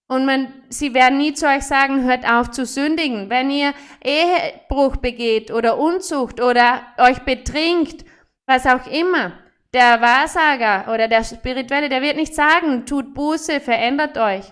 Und 0.10 0.26
man, 0.26 0.54
sie 0.70 0.94
werden 0.94 1.18
nie 1.18 1.34
zu 1.34 1.48
euch 1.48 1.64
sagen, 1.64 2.04
hört 2.04 2.28
auf 2.28 2.50
zu 2.50 2.66
sündigen. 2.66 3.30
Wenn 3.30 3.52
ihr 3.52 3.74
Ehebruch 4.04 4.96
begeht 4.96 5.52
oder 5.52 5.78
Unzucht 5.78 6.42
oder 6.42 6.82
euch 6.98 7.20
betrinkt, 7.20 8.06
was 8.48 8.66
auch 8.66 8.88
immer, 8.88 9.34
der 9.78 10.02
Wahrsager 10.02 10.92
oder 10.92 11.08
der 11.08 11.24
Spirituelle, 11.24 11.88
der 11.88 12.02
wird 12.02 12.16
nicht 12.16 12.34
sagen, 12.34 12.88
tut 12.88 13.14
Buße, 13.14 13.60
verändert 13.62 14.18
euch. 14.18 14.52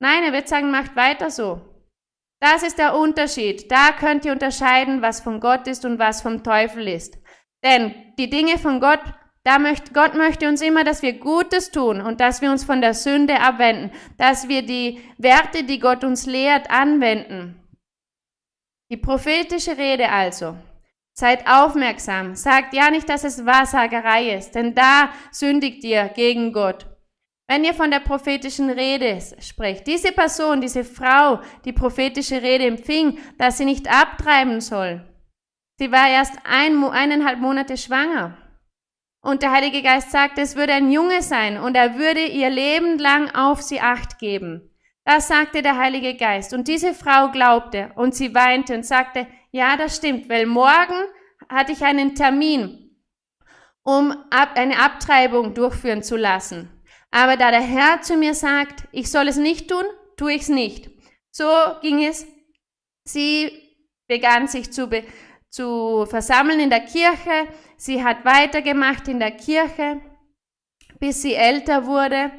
Nein, 0.00 0.24
er 0.24 0.32
wird 0.32 0.48
sagen, 0.48 0.70
macht 0.70 0.96
weiter 0.96 1.30
so. 1.30 1.60
Das 2.40 2.62
ist 2.62 2.78
der 2.78 2.96
Unterschied. 2.96 3.70
Da 3.70 3.92
könnt 3.92 4.24
ihr 4.24 4.32
unterscheiden, 4.32 5.02
was 5.02 5.20
von 5.20 5.40
Gott 5.40 5.66
ist 5.68 5.84
und 5.84 5.98
was 5.98 6.22
vom 6.22 6.42
Teufel 6.42 6.88
ist. 6.88 7.18
Denn 7.62 7.94
die 8.18 8.30
Dinge 8.30 8.56
von 8.56 8.80
Gott, 8.80 9.02
da 9.44 9.58
möchte, 9.58 9.92
Gott 9.92 10.14
möchte 10.14 10.48
uns 10.48 10.62
immer, 10.62 10.82
dass 10.82 11.02
wir 11.02 11.18
Gutes 11.18 11.70
tun 11.70 12.00
und 12.00 12.18
dass 12.18 12.40
wir 12.40 12.50
uns 12.50 12.64
von 12.64 12.80
der 12.80 12.94
Sünde 12.94 13.40
abwenden, 13.40 13.90
dass 14.16 14.48
wir 14.48 14.62
die 14.62 14.98
Werte, 15.18 15.64
die 15.64 15.78
Gott 15.78 16.04
uns 16.04 16.24
lehrt, 16.24 16.70
anwenden. 16.70 17.68
Die 18.90 18.96
prophetische 18.96 19.76
Rede 19.76 20.08
also. 20.08 20.56
Seid 21.18 21.48
aufmerksam. 21.48 22.36
Sagt 22.36 22.74
ja 22.74 22.92
nicht, 22.92 23.08
dass 23.08 23.24
es 23.24 23.44
Wahrsagerei 23.44 24.36
ist, 24.36 24.52
denn 24.52 24.76
da 24.76 25.10
sündigt 25.32 25.82
ihr 25.82 26.04
gegen 26.14 26.52
Gott. 26.52 26.86
Wenn 27.48 27.64
ihr 27.64 27.74
von 27.74 27.90
der 27.90 27.98
prophetischen 27.98 28.70
Rede 28.70 29.18
sprecht, 29.40 29.88
diese 29.88 30.12
Person, 30.12 30.60
diese 30.60 30.84
Frau, 30.84 31.40
die 31.64 31.72
prophetische 31.72 32.40
Rede 32.40 32.66
empfing, 32.66 33.18
dass 33.36 33.58
sie 33.58 33.64
nicht 33.64 33.90
abtreiben 33.90 34.60
soll. 34.60 35.04
Sie 35.80 35.90
war 35.90 36.08
erst 36.08 36.34
ein, 36.44 36.84
eineinhalb 36.84 37.40
Monate 37.40 37.76
schwanger. 37.76 38.38
Und 39.20 39.42
der 39.42 39.50
Heilige 39.50 39.82
Geist 39.82 40.12
sagte, 40.12 40.42
es 40.42 40.54
würde 40.54 40.74
ein 40.74 40.92
Junge 40.92 41.22
sein 41.22 41.58
und 41.58 41.74
er 41.74 41.98
würde 41.98 42.24
ihr 42.26 42.48
Leben 42.48 42.96
lang 42.96 43.34
auf 43.34 43.60
sie 43.60 43.80
acht 43.80 44.20
geben. 44.20 44.70
Das 45.04 45.26
sagte 45.26 45.62
der 45.62 45.78
Heilige 45.78 46.14
Geist. 46.14 46.54
Und 46.54 46.68
diese 46.68 46.94
Frau 46.94 47.32
glaubte 47.32 47.90
und 47.96 48.14
sie 48.14 48.36
weinte 48.36 48.74
und 48.74 48.86
sagte, 48.86 49.26
ja, 49.50 49.76
das 49.76 49.96
stimmt, 49.96 50.28
weil 50.28 50.46
morgen 50.46 50.96
hatte 51.48 51.72
ich 51.72 51.82
einen 51.82 52.14
Termin, 52.14 52.96
um 53.82 54.14
eine 54.30 54.78
Abtreibung 54.78 55.54
durchführen 55.54 56.02
zu 56.02 56.16
lassen. 56.16 56.70
Aber 57.10 57.36
da 57.36 57.50
der 57.50 57.62
Herr 57.62 58.02
zu 58.02 58.16
mir 58.16 58.34
sagt, 58.34 58.86
ich 58.92 59.10
soll 59.10 59.28
es 59.28 59.36
nicht 59.36 59.68
tun, 59.68 59.84
tue 60.16 60.34
ich 60.34 60.42
es 60.42 60.48
nicht. 60.48 60.90
So 61.30 61.48
ging 61.80 62.04
es. 62.04 62.26
Sie 63.04 63.50
begann 64.06 64.48
sich 64.48 64.72
zu, 64.72 64.88
be, 64.88 65.04
zu 65.48 66.04
versammeln 66.06 66.60
in 66.60 66.70
der 66.70 66.84
Kirche. 66.84 67.48
Sie 67.76 68.04
hat 68.04 68.24
weitergemacht 68.24 69.08
in 69.08 69.20
der 69.20 69.30
Kirche, 69.30 70.02
bis 70.98 71.22
sie 71.22 71.34
älter 71.34 71.86
wurde. 71.86 72.30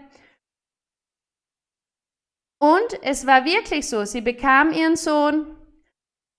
Und 2.62 3.01
es 3.01 3.26
war 3.26 3.45
wirklich 3.45 3.88
so, 3.88 4.05
sie 4.05 4.22
bekam 4.22 4.72
ihren 4.72 4.97
Sohn 4.97 5.55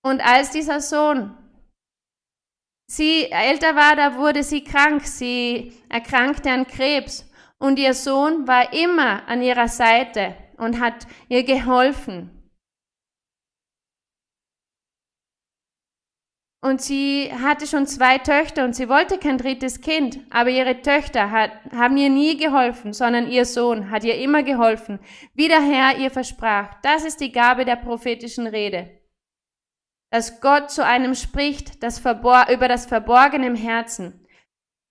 und 0.03 0.21
als 0.21 0.51
dieser 0.51 0.81
Sohn 0.81 1.37
sie 2.87 3.31
älter 3.31 3.75
war, 3.75 3.95
da 3.95 4.17
wurde 4.17 4.43
sie 4.43 4.63
krank, 4.63 5.05
sie 5.05 5.73
erkrankte 5.89 6.51
an 6.51 6.67
Krebs 6.67 7.29
und 7.59 7.79
ihr 7.79 7.93
Sohn 7.93 8.47
war 8.47 8.73
immer 8.73 9.27
an 9.27 9.41
ihrer 9.41 9.67
Seite 9.67 10.35
und 10.57 10.79
hat 10.79 11.07
ihr 11.29 11.43
geholfen. 11.43 12.37
Und 16.63 16.79
sie 16.79 17.31
hatte 17.33 17.65
schon 17.65 17.87
zwei 17.87 18.19
Töchter 18.19 18.63
und 18.65 18.75
sie 18.75 18.87
wollte 18.87 19.17
kein 19.17 19.39
drittes 19.39 19.81
Kind, 19.81 20.19
aber 20.29 20.51
ihre 20.51 20.81
Töchter 20.83 21.31
hat, 21.31 21.51
haben 21.71 21.97
ihr 21.97 22.09
nie 22.09 22.37
geholfen, 22.37 22.93
sondern 22.93 23.27
ihr 23.31 23.45
Sohn 23.45 23.89
hat 23.89 24.03
ihr 24.03 24.19
immer 24.19 24.43
geholfen, 24.43 24.99
wie 25.33 25.47
der 25.47 25.61
Herr 25.61 25.97
ihr 25.97 26.11
versprach. 26.11 26.75
Das 26.83 27.03
ist 27.03 27.19
die 27.19 27.31
Gabe 27.31 27.65
der 27.65 27.77
prophetischen 27.77 28.45
Rede. 28.45 29.00
Dass 30.11 30.41
Gott 30.41 30.69
zu 30.69 30.85
einem 30.85 31.15
spricht 31.15 31.81
das 31.81 31.99
über 31.99 32.67
das 32.67 32.85
Verborgene 32.85 33.47
im 33.47 33.55
Herzen. 33.55 34.27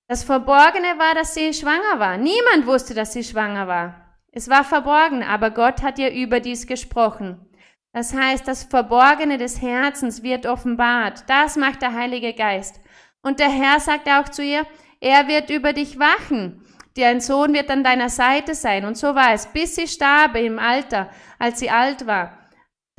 Das 0.08 0.24
Verborgene 0.24 0.98
war, 0.98 1.14
dass 1.14 1.34
sie 1.34 1.54
schwanger 1.54 1.98
war. 2.00 2.16
Niemand 2.16 2.66
wusste, 2.66 2.94
dass 2.94 3.12
sie 3.12 3.22
schwanger 3.22 3.68
war. 3.68 4.18
Es 4.32 4.48
war 4.48 4.64
verborgen, 4.64 5.22
aber 5.22 5.50
Gott 5.50 5.82
hat 5.82 5.98
ihr 5.98 6.10
über 6.10 6.40
dies 6.40 6.66
gesprochen. 6.66 7.46
Das 7.92 8.14
heißt, 8.14 8.48
das 8.48 8.64
Verborgene 8.64 9.36
des 9.36 9.60
Herzens 9.60 10.22
wird 10.22 10.46
offenbart. 10.46 11.24
Das 11.28 11.56
macht 11.56 11.82
der 11.82 11.94
Heilige 11.94 12.32
Geist. 12.32 12.80
Und 13.22 13.40
der 13.40 13.50
Herr 13.50 13.78
sagt 13.78 14.08
auch 14.08 14.28
zu 14.28 14.42
ihr, 14.42 14.64
er 15.00 15.28
wird 15.28 15.50
über 15.50 15.72
dich 15.72 15.98
wachen. 15.98 16.64
Dein 16.96 17.20
Sohn 17.20 17.52
wird 17.52 17.70
an 17.70 17.84
deiner 17.84 18.08
Seite 18.08 18.54
sein. 18.54 18.84
Und 18.84 18.96
so 18.96 19.14
war 19.14 19.32
es, 19.32 19.46
bis 19.46 19.74
sie 19.74 19.86
starb 19.86 20.36
im 20.36 20.58
Alter, 20.58 21.10
als 21.38 21.58
sie 21.58 21.70
alt 21.70 22.06
war. 22.06 22.39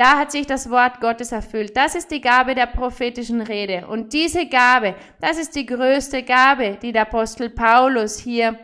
Da 0.02 0.18
hat 0.18 0.32
sich 0.32 0.48
das 0.48 0.72
Wort 0.72 1.00
Gottes 1.00 1.32
erfüllt. 1.32 1.78
Das 1.78 1.94
ist 1.94 2.10
die 2.10 2.22
Gabe 2.22 2.56
der 2.56 2.66
prophetischen 2.66 3.40
Rede. 3.40 3.86
Und 3.86 4.14
diese 4.14 4.48
Gabe, 4.48 4.96
das 5.20 5.38
ist 5.38 5.56
die 5.56 5.68
größte 5.68 6.24
Gabe, 6.24 6.80
die 6.82 6.92
der 6.92 7.04
Apostel 7.04 7.52
Paulus 7.52 8.18
hier 8.18 8.58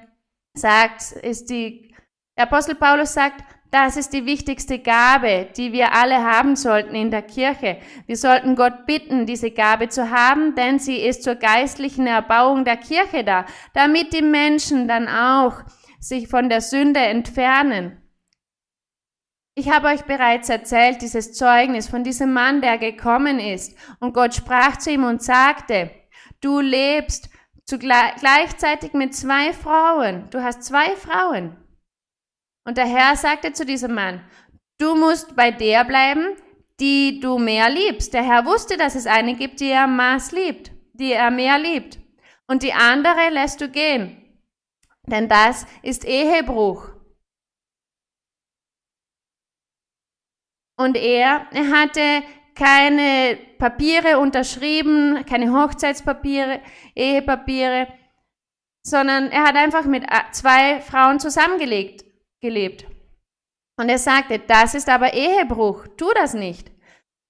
sagt, 0.56 1.12
ist 1.12 1.52
die, 1.52 1.94
der 2.36 2.46
Apostel 2.46 2.74
Paulus 2.74 3.14
sagt, 3.14 3.44
das 3.70 3.98
ist 3.98 4.14
die 4.14 4.26
wichtigste 4.26 4.80
Gabe, 4.80 5.50
die 5.56 5.72
wir 5.74 5.94
alle 5.94 6.24
haben 6.24 6.56
sollten 6.56 6.96
in 6.96 7.12
der 7.12 7.22
Kirche. 7.22 7.78
Wir 8.08 8.18
sollten 8.18 8.56
Gott 8.56 8.88
bitten, 8.88 9.28
diese 9.28 9.52
Gabe 9.52 9.90
zu 9.90 10.10
haben, 10.10 10.56
denn 10.56 10.80
sie 10.80 10.98
ist 10.98 11.22
zur 11.22 11.36
geistlichen 11.36 12.08
Erbauung 12.08 12.66
der 12.66 12.78
Kirche 12.78 13.24
da, 13.24 13.46
damit 13.76 14.12
die 14.12 14.24
Menschen 14.24 14.88
dann 14.88 15.08
auch 15.08 15.62
sich 16.00 16.30
von 16.30 16.50
der 16.50 16.62
Sünde 16.62 17.02
entfernen. 17.02 18.02
Ich 19.60 19.72
habe 19.72 19.88
euch 19.88 20.04
bereits 20.04 20.50
erzählt, 20.50 21.02
dieses 21.02 21.34
Zeugnis 21.34 21.88
von 21.88 22.04
diesem 22.04 22.32
Mann, 22.32 22.62
der 22.62 22.78
gekommen 22.78 23.40
ist. 23.40 23.76
Und 24.00 24.14
Gott 24.14 24.36
sprach 24.36 24.78
zu 24.78 24.92
ihm 24.92 25.04
und 25.04 25.24
sagte, 25.24 25.90
du 26.42 26.60
lebst 26.60 27.32
gleichzeitig 27.66 28.94
mit 28.94 29.16
zwei 29.16 29.54
Frauen. 29.54 30.30
Du 30.30 30.44
hast 30.44 30.62
zwei 30.62 30.96
Frauen. 30.96 31.58
Und 32.68 32.78
der 32.78 32.86
Herr 32.86 33.16
sagte 33.16 33.52
zu 33.52 33.66
diesem 33.66 33.96
Mann, 33.96 34.22
du 34.78 34.94
musst 34.94 35.36
bei 35.36 35.50
der 35.50 35.86
bleiben, 35.86 36.36
die 36.80 37.20
du 37.20 37.40
mehr 37.40 37.72
liebst. 37.72 38.14
Der 38.14 38.22
Herr 38.22 38.46
wusste, 38.46 38.78
dass 38.78 38.94
es 38.94 39.08
eine 39.08 39.34
gibt, 39.34 39.60
die 39.60 39.72
er 39.72 39.88
Maß 39.88 40.34
liebt, 40.34 40.72
die 40.94 41.14
er 41.14 41.32
mehr 41.32 41.58
liebt. 41.58 41.98
Und 42.46 42.62
die 42.62 42.74
andere 42.74 43.32
lässt 43.32 43.60
du 43.60 43.70
gehen. 43.70 44.22
Denn 45.08 45.28
das 45.28 45.66
ist 45.82 46.06
Ehebruch. 46.06 46.97
Und 50.78 50.96
er, 50.96 51.48
er 51.52 51.70
hatte 51.72 52.24
keine 52.56 53.38
Papiere 53.58 54.20
unterschrieben, 54.20 55.26
keine 55.26 55.52
Hochzeitspapiere, 55.52 56.60
Ehepapiere, 56.96 57.88
sondern 58.84 59.30
er 59.30 59.44
hat 59.44 59.56
einfach 59.56 59.86
mit 59.86 60.06
zwei 60.32 60.82
Frauen 60.82 61.20
zusammengelegt 61.20 62.06
gelebt. 62.42 62.86
Und 63.80 63.90
er 63.90 64.00
sagte, 64.00 64.40
das 64.40 64.74
ist 64.74 64.90
aber 64.90 65.14
Ehebruch, 65.14 65.88
tu 65.98 66.06
das 66.16 66.34
nicht. 66.34 66.72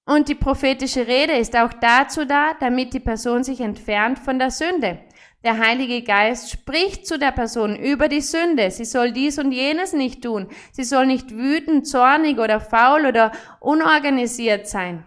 Und 0.06 0.30
die 0.30 0.36
prophetische 0.36 1.06
Rede 1.06 1.34
ist 1.34 1.56
auch 1.58 1.74
dazu 1.74 2.24
da, 2.24 2.54
damit 2.60 2.94
die 2.94 3.02
Person 3.02 3.44
sich 3.44 3.60
entfernt 3.60 4.20
von 4.20 4.40
der 4.40 4.52
Sünde. 4.52 5.00
Der 5.44 5.60
Heilige 5.60 6.02
Geist 6.02 6.52
spricht 6.52 7.06
zu 7.06 7.20
der 7.20 7.32
Person 7.32 7.76
über 7.76 8.08
die 8.08 8.22
Sünde. 8.22 8.72
Sie 8.72 8.86
soll 8.86 9.12
dies 9.12 9.38
und 9.38 9.52
jenes 9.52 9.94
nicht 9.94 10.24
tun. 10.24 10.48
Sie 10.72 10.84
soll 10.84 11.06
nicht 11.06 11.32
wütend, 11.32 11.88
zornig 11.88 12.40
oder 12.40 12.60
faul 12.60 13.06
oder 13.06 13.32
unorganisiert 13.60 14.68
sein 14.68 15.06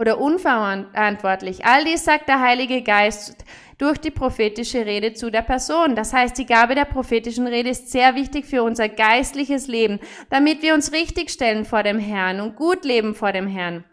oder 0.00 0.18
unverantwortlich. 0.18 1.66
All 1.66 1.84
dies 1.84 2.04
sagt 2.04 2.26
der 2.28 2.40
Heilige 2.40 2.82
Geist 2.82 3.44
durch 3.76 3.98
die 3.98 4.10
prophetische 4.10 4.86
Rede 4.86 5.12
zu 5.12 5.30
der 5.30 5.42
Person. 5.42 5.94
Das 5.94 6.14
heißt, 6.14 6.38
die 6.38 6.46
Gabe 6.46 6.74
der 6.74 6.86
prophetischen 6.86 7.46
Rede 7.46 7.68
ist 7.68 7.90
sehr 7.90 8.14
wichtig 8.14 8.46
für 8.46 8.62
unser 8.62 8.88
geistliches 8.88 9.66
Leben, 9.68 10.00
damit 10.30 10.62
wir 10.62 10.74
uns 10.74 10.92
richtig 10.92 11.30
stellen 11.30 11.66
vor 11.66 11.82
dem 11.82 11.98
Herrn 11.98 12.40
und 12.40 12.56
gut 12.56 12.84
leben 12.86 13.14
vor 13.14 13.32
dem 13.32 13.46
Herrn. 13.46 13.84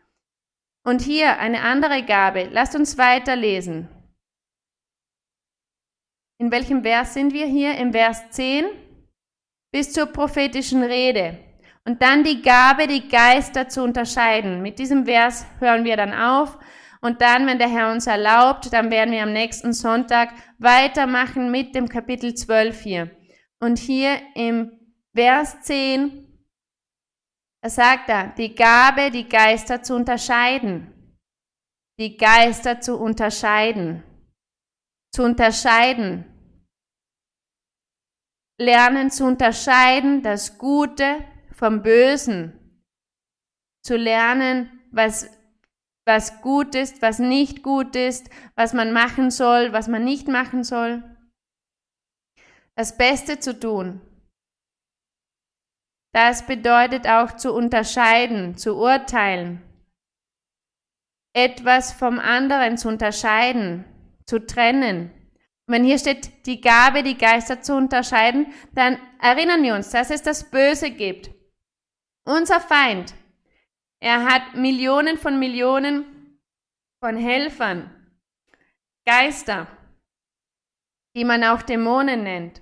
Und 0.86 1.02
hier 1.02 1.40
eine 1.40 1.62
andere 1.62 2.04
Gabe. 2.04 2.48
Lasst 2.52 2.76
uns 2.76 2.98
weiterlesen. 2.98 3.90
In 6.40 6.52
welchem 6.52 6.84
Vers 6.84 7.14
sind 7.14 7.34
wir 7.34 7.48
hier? 7.48 7.78
Im 7.78 7.92
Vers 7.92 8.30
10 8.30 8.66
bis 9.72 9.92
zur 9.92 10.06
prophetischen 10.08 10.84
Rede. 10.84 11.38
Und 11.86 12.02
dann 12.02 12.24
die 12.24 12.42
Gabe, 12.42 12.88
die 12.88 13.08
Geister 13.08 13.70
zu 13.70 13.82
unterscheiden. 13.84 14.62
Mit 14.62 14.78
diesem 14.78 15.06
Vers 15.06 15.46
hören 15.60 15.84
wir 15.84 15.98
dann 15.98 16.14
auf. 16.14 16.58
Und 17.02 17.22
dann, 17.22 17.48
wenn 17.48 17.60
der 17.60 17.70
Herr 17.70 17.92
uns 17.92 18.08
erlaubt, 18.08 18.72
dann 18.74 18.92
werden 18.92 19.12
wir 19.12 19.24
am 19.24 19.34
nächsten 19.34 19.72
Sonntag 19.72 20.34
weitermachen 20.58 21.52
mit 21.52 21.76
dem 21.76 21.88
Kapitel 21.88 22.34
12 22.34 22.82
hier. 22.82 23.12
Und 23.60 23.80
hier 23.80 24.20
im 24.36 24.72
Vers 25.16 25.62
10, 25.62 26.28
da 27.62 27.70
sagt 27.70 28.10
er, 28.10 28.34
die 28.38 28.54
Gabe, 28.54 29.10
die 29.10 29.28
Geister 29.28 29.82
zu 29.82 29.96
unterscheiden. 29.96 30.94
Die 32.00 32.18
Geister 32.18 32.82
zu 32.82 32.98
unterscheiden. 32.98 34.04
Zu 35.18 35.24
unterscheiden. 35.24 36.26
Lernen 38.62 39.10
zu 39.10 39.26
unterscheiden, 39.26 40.22
das 40.22 40.60
Gute 40.60 41.26
vom 41.56 41.82
Bösen. 41.82 42.84
Zu 43.84 43.98
lernen, 43.98 44.70
was 44.92 45.28
was 46.06 46.40
gut 46.42 46.76
ist, 46.76 47.02
was 47.02 47.18
nicht 47.18 47.64
gut 47.64 47.96
ist, 47.96 48.30
was 48.54 48.74
man 48.74 48.94
machen 48.94 49.32
soll, 49.32 49.74
was 49.74 49.88
man 49.88 50.04
nicht 50.04 50.28
machen 50.28 50.64
soll. 50.64 51.02
Das 52.76 52.96
Beste 52.96 53.40
zu 53.40 53.60
tun. 53.60 54.00
Das 56.14 56.46
bedeutet 56.46 57.08
auch 57.08 57.36
zu 57.38 57.56
unterscheiden, 57.56 58.56
zu 58.56 58.76
urteilen. 58.76 59.64
Etwas 61.34 61.92
vom 61.92 62.20
anderen 62.20 62.78
zu 62.78 62.88
unterscheiden, 62.88 63.84
zu 64.28 64.46
trennen. 64.46 65.12
wenn 65.70 65.84
hier 65.84 65.98
steht, 65.98 66.46
die 66.46 66.62
Gabe, 66.62 67.04
die 67.04 67.18
Geister 67.18 67.62
zu 67.62 67.76
unterscheiden, 67.76 68.54
dann 68.74 68.98
erinnern 69.22 69.64
wir 69.64 69.76
uns, 69.76 69.90
dass 69.90 70.12
es 70.12 70.22
das 70.22 70.50
Böse 70.50 70.92
gibt. 70.92 71.32
Unser 72.26 72.62
Feind, 72.62 73.14
er 74.00 74.24
hat 74.24 74.56
Millionen 74.56 75.18
von 75.18 75.40
Millionen 75.40 76.40
von 77.02 77.18
Helfern, 77.18 77.94
Geister, 79.06 79.68
die 81.16 81.26
man 81.26 81.44
auch 81.44 81.62
Dämonen 81.62 82.24
nennt. 82.24 82.62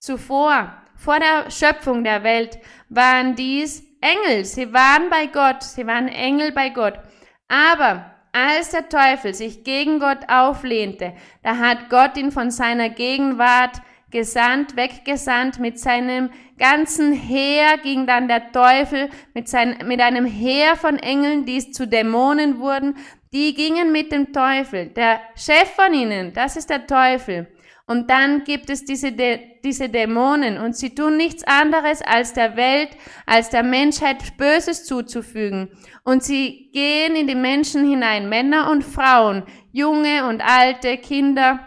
Zuvor, 0.00 0.82
vor 0.96 1.18
der 1.18 1.50
Schöpfung 1.50 2.04
der 2.04 2.22
Welt, 2.24 2.58
waren 2.88 3.36
dies 3.36 3.82
Engel. 4.00 4.44
Sie 4.44 4.72
waren 4.72 5.10
bei 5.10 5.26
Gott, 5.26 5.62
sie 5.62 5.86
waren 5.86 6.08
Engel 6.08 6.52
bei 6.52 6.70
Gott. 6.70 6.98
Aber 7.48 8.19
als 8.32 8.70
der 8.70 8.88
Teufel 8.88 9.34
sich 9.34 9.64
gegen 9.64 9.98
Gott 9.98 10.28
auflehnte, 10.28 11.12
da 11.42 11.56
hat 11.58 11.90
Gott 11.90 12.16
ihn 12.16 12.32
von 12.32 12.50
seiner 12.50 12.88
Gegenwart 12.88 13.80
gesandt, 14.10 14.76
weggesandt 14.76 15.58
mit 15.58 15.78
seinem 15.78 16.30
ganzen 16.58 17.12
Heer 17.12 17.78
ging 17.78 18.06
dann 18.06 18.28
der 18.28 18.52
Teufel 18.52 19.08
mit, 19.34 19.48
sein, 19.48 19.78
mit 19.86 20.00
einem 20.00 20.26
Heer 20.26 20.76
von 20.76 20.98
Engeln, 20.98 21.44
die 21.46 21.70
zu 21.70 21.86
Dämonen 21.86 22.58
wurden, 22.58 22.96
die 23.32 23.54
gingen 23.54 23.92
mit 23.92 24.12
dem 24.12 24.32
Teufel. 24.32 24.86
Der 24.86 25.20
Chef 25.36 25.70
von 25.74 25.94
ihnen, 25.94 26.32
das 26.32 26.56
ist 26.56 26.70
der 26.70 26.86
Teufel. 26.86 27.46
Und 27.90 28.08
dann 28.08 28.44
gibt 28.44 28.70
es 28.70 28.84
diese, 28.84 29.10
diese 29.10 29.88
Dämonen 29.88 30.58
und 30.58 30.76
sie 30.76 30.94
tun 30.94 31.16
nichts 31.16 31.42
anderes, 31.42 32.02
als 32.02 32.32
der 32.32 32.54
Welt, 32.54 32.90
als 33.26 33.50
der 33.50 33.64
Menschheit 33.64 34.36
Böses 34.36 34.84
zuzufügen. 34.84 35.70
Und 36.04 36.22
sie 36.22 36.70
gehen 36.72 37.16
in 37.16 37.26
die 37.26 37.34
Menschen 37.34 37.90
hinein, 37.90 38.28
Männer 38.28 38.70
und 38.70 38.84
Frauen, 38.84 39.42
junge 39.72 40.28
und 40.28 40.40
alte, 40.40 40.98
Kinder, 40.98 41.66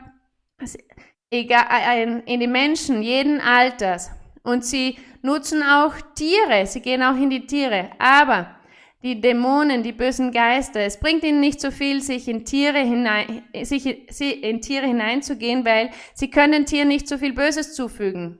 egal, 1.29 2.23
in 2.25 2.39
die 2.39 2.47
Menschen 2.47 3.01
jeden 3.01 3.41
Alters. 3.41 4.09
Und 4.43 4.63
sie 4.63 4.97
nutzen 5.23 5.61
auch 5.61 5.93
Tiere, 6.15 6.65
sie 6.67 6.79
gehen 6.79 7.03
auch 7.03 7.17
in 7.17 7.31
die 7.31 7.45
Tiere, 7.45 7.89
aber 7.99 8.55
die 9.03 9.19
Dämonen, 9.19 9.83
die 9.83 9.91
bösen 9.91 10.31
Geister, 10.31 10.79
es 10.79 10.97
bringt 10.97 11.23
ihnen 11.23 11.41
nicht 11.41 11.59
so 11.59 11.71
viel, 11.71 12.01
sich 12.01 12.27
in 12.29 12.45
Tiere 12.45 12.79
hinein, 12.79 13.43
sich 13.63 13.85
in 14.19 14.61
Tiere 14.61 14.87
hineinzugehen, 14.87 15.65
weil 15.65 15.89
sie 16.13 16.29
können 16.29 16.65
Tieren 16.65 16.87
nicht 16.87 17.07
so 17.07 17.17
viel 17.17 17.33
Böses 17.33 17.75
zufügen. 17.75 18.39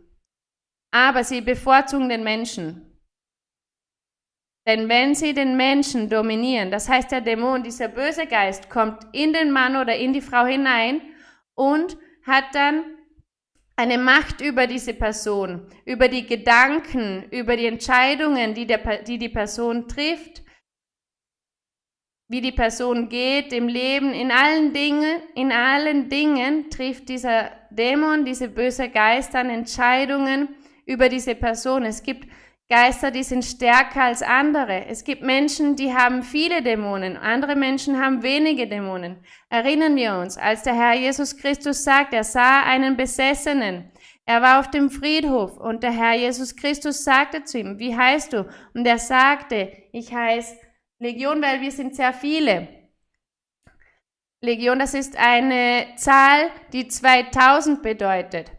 Aber 0.91 1.23
sie 1.23 1.41
bevorzugen 1.41 2.07
den 2.07 2.23
Menschen. 2.23 2.89
Denn 4.65 4.87
wenn 4.87 5.13
sie 5.15 5.33
den 5.33 5.57
Menschen 5.57 6.09
dominieren, 6.09 6.71
das 6.71 6.87
heißt 6.87 7.11
der 7.11 7.19
Dämon, 7.19 7.63
dieser 7.63 7.89
böse 7.89 8.25
Geist, 8.25 8.69
kommt 8.69 9.03
in 9.11 9.33
den 9.33 9.51
Mann 9.51 9.75
oder 9.75 9.95
in 9.97 10.13
die 10.13 10.21
Frau 10.21 10.45
hinein 10.45 11.01
und 11.55 11.97
hat 12.25 12.45
dann 12.53 12.83
eine 13.75 13.97
Macht 13.97 14.39
über 14.39 14.67
diese 14.67 14.93
Person, 14.93 15.67
über 15.83 16.07
die 16.07 16.25
Gedanken, 16.25 17.25
über 17.31 17.57
die 17.57 17.65
Entscheidungen, 17.65 18.53
die, 18.53 18.65
der, 18.65 19.03
die 19.03 19.17
die 19.17 19.29
Person 19.29 19.89
trifft, 19.89 20.42
wie 22.27 22.41
die 22.41 22.51
Person 22.51 23.09
geht 23.09 23.53
im 23.53 23.67
Leben, 23.67 24.13
in 24.13 24.31
allen 24.31 24.73
Dingen, 24.73 25.21
in 25.35 25.51
allen 25.51 26.09
Dingen 26.09 26.69
trifft 26.69 27.09
dieser 27.09 27.51
Dämon, 27.69 28.25
diese 28.25 28.47
böse 28.47 28.89
Geist 28.89 29.33
dann 29.33 29.49
Entscheidungen 29.49 30.49
über 30.85 31.09
diese 31.09 31.35
Person. 31.35 31.83
Es 31.83 32.01
gibt 32.01 32.27
Geister, 32.69 33.11
die 33.11 33.23
sind 33.23 33.43
stärker 33.43 34.03
als 34.03 34.23
andere. 34.23 34.85
Es 34.87 35.03
gibt 35.03 35.21
Menschen, 35.21 35.75
die 35.75 35.93
haben 35.93 36.23
viele 36.23 36.63
Dämonen, 36.63 37.17
andere 37.17 37.55
Menschen 37.55 38.01
haben 38.01 38.23
wenige 38.23 38.67
Dämonen. 38.67 39.17
Erinnern 39.49 39.95
wir 39.95 40.15
uns, 40.15 40.37
als 40.37 40.63
der 40.63 40.73
Herr 40.73 40.95
Jesus 40.95 41.37
Christus 41.37 41.83
sagt, 41.83 42.13
er 42.13 42.23
sah 42.23 42.63
einen 42.63 42.97
Besessenen. 42.97 43.91
Er 44.25 44.41
war 44.41 44.59
auf 44.59 44.71
dem 44.71 44.89
Friedhof 44.89 45.57
und 45.57 45.83
der 45.83 45.91
Herr 45.91 46.15
Jesus 46.15 46.55
Christus 46.55 47.03
sagte 47.03 47.43
zu 47.43 47.59
ihm, 47.59 47.77
wie 47.77 47.95
heißt 47.95 48.31
du? 48.31 48.47
Und 48.73 48.87
er 48.87 48.97
sagte, 48.97 49.71
ich 49.91 50.13
heiße 50.13 50.55
Legion, 51.03 51.41
weil 51.41 51.59
wir 51.59 51.71
sind 51.71 51.95
sehr 51.95 52.13
viele. 52.13 52.69
Legion, 54.39 54.79
das 54.79 54.93
ist 54.93 55.17
eine 55.17 55.85
Zahl, 55.97 56.49
die 56.71 56.87
2000 56.87 57.83
bedeutet. 57.83 58.51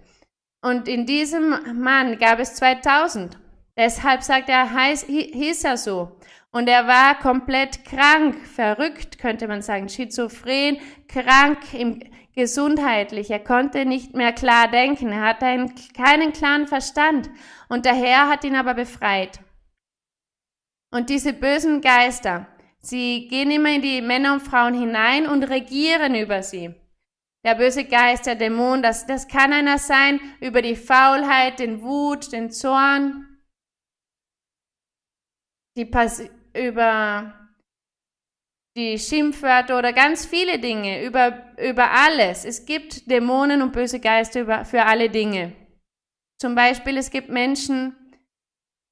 Und 0.61 0.87
in 0.87 1.07
diesem 1.07 1.81
Mann 1.81 2.19
gab 2.19 2.39
es 2.39 2.55
2000. 2.57 3.39
Deshalb 3.77 4.23
sagt 4.23 4.51
er, 4.51 4.73
heiß, 4.73 5.07
hieß 5.07 5.65
er 5.65 5.79
so. 5.79 6.19
Und 6.51 6.69
er 6.69 6.87
war 6.87 7.19
komplett 7.19 7.85
krank, 7.85 8.37
verrückt, 8.47 9.19
könnte 9.19 9.49
man 9.49 9.63
sagen, 9.63 9.89
schizophren, 9.89 10.79
krank 11.09 11.59
im 11.73 12.01
gesundheitlich. 12.37 13.31
Er 13.31 13.41
konnte 13.41 13.87
nicht 13.87 14.15
mehr 14.15 14.33
klar 14.33 14.69
denken. 14.69 15.13
Er 15.13 15.23
hatte 15.23 15.47
einen, 15.47 15.73
keinen 15.97 16.33
klaren 16.33 16.67
Verstand. 16.67 17.31
Und 17.69 17.85
der 17.85 17.95
Herr 17.95 18.29
hat 18.29 18.45
ihn 18.45 18.57
aber 18.57 18.75
befreit. 18.75 19.41
Und 20.95 21.11
diese 21.11 21.33
bösen 21.33 21.81
Geister, 21.81 22.47
sie 22.79 23.27
gehen 23.27 23.51
immer 23.51 23.75
in 23.75 23.83
die 23.83 24.01
Männer 24.01 24.35
und 24.35 24.43
Frauen 24.43 24.75
hinein 24.75 25.27
und 25.27 25.43
regieren 25.43 26.15
über 26.15 26.41
sie. 26.45 26.73
Der 27.45 27.57
böse 27.57 27.85
Geist, 27.85 28.27
der 28.27 28.37
Dämon, 28.37 28.81
das, 28.81 29.05
das 29.05 29.27
kann 29.27 29.53
einer 29.53 29.79
sein 29.79 30.21
über 30.41 30.63
die 30.63 30.77
Faulheit, 30.77 31.59
den 31.59 31.83
Wut, 31.83 32.31
den 32.31 32.53
Zorn, 32.53 33.41
die 35.77 35.91
über 36.55 37.51
die 38.77 38.97
Schimpfwörter 38.97 39.77
oder 39.77 39.93
ganz 39.93 40.25
viele 40.25 40.61
Dinge, 40.61 41.05
über, 41.05 41.57
über 41.59 41.91
alles. 41.91 42.45
Es 42.45 42.67
gibt 42.67 43.11
Dämonen 43.11 43.63
und 43.63 43.73
böse 43.73 43.99
Geister 43.99 44.43
über, 44.43 44.65
für 44.65 44.85
alle 44.85 45.11
Dinge. 45.11 45.57
Zum 46.41 46.55
Beispiel, 46.55 46.97
es 46.97 47.11
gibt 47.11 47.31
Menschen, 47.31 47.97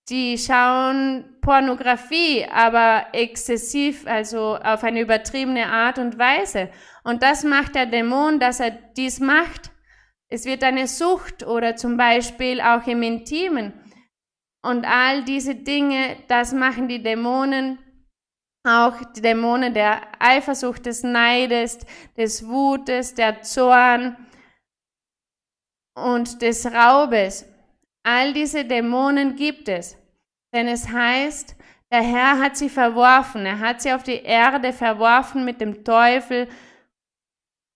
die 0.09 0.37
schauen 0.37 1.32
Pornografie, 1.43 2.47
aber 2.47 3.09
exzessiv, 3.13 4.07
also 4.07 4.57
auf 4.57 4.85
eine 4.85 5.01
übertriebene 5.01 5.67
Art 5.67 5.99
und 5.99 6.17
Weise. 6.19 6.71
Und 7.05 7.23
das 7.23 7.43
macht 7.43 7.75
der 7.75 7.87
Dämon, 7.87 8.39
dass 8.39 8.61
er 8.61 8.71
dies 8.71 9.19
macht. 9.21 9.73
Es 10.29 10.47
wird 10.47 10.63
eine 10.63 10.87
Sucht 10.87 11.45
oder 11.45 11.77
zum 11.77 11.97
Beispiel 11.97 12.61
auch 12.61 12.87
im 12.87 13.03
Intimen. 13.03 13.73
Und 14.65 14.87
all 14.87 15.25
diese 15.25 15.57
Dinge, 15.57 16.17
das 16.29 16.53
machen 16.53 16.87
die 16.87 17.03
Dämonen, 17.03 17.79
auch 18.65 18.95
die 19.17 19.21
Dämonen 19.21 19.75
der 19.75 20.01
Eifersucht, 20.21 20.87
des 20.87 21.03
Neides, 21.03 21.81
des 22.17 22.47
Wutes, 22.47 23.15
der 23.15 23.43
Zorn 23.43 24.17
und 25.97 26.41
des 26.41 26.67
Raubes. 26.67 27.45
All 28.05 28.33
diese 28.33 28.65
Dämonen 28.65 29.35
gibt 29.35 29.69
es. 29.69 29.99
Denn 30.55 30.69
es 30.69 30.89
heißt, 30.89 31.57
der 31.91 32.03
Herr 32.03 32.39
hat 32.39 32.57
sie 32.57 32.69
verworfen, 32.69 33.45
er 33.45 33.59
hat 33.59 33.83
sie 33.83 33.93
auf 33.93 34.03
die 34.03 34.23
Erde 34.23 34.73
verworfen 34.73 35.45
mit 35.45 35.61
dem 35.61 35.85
Teufel. 35.85 36.49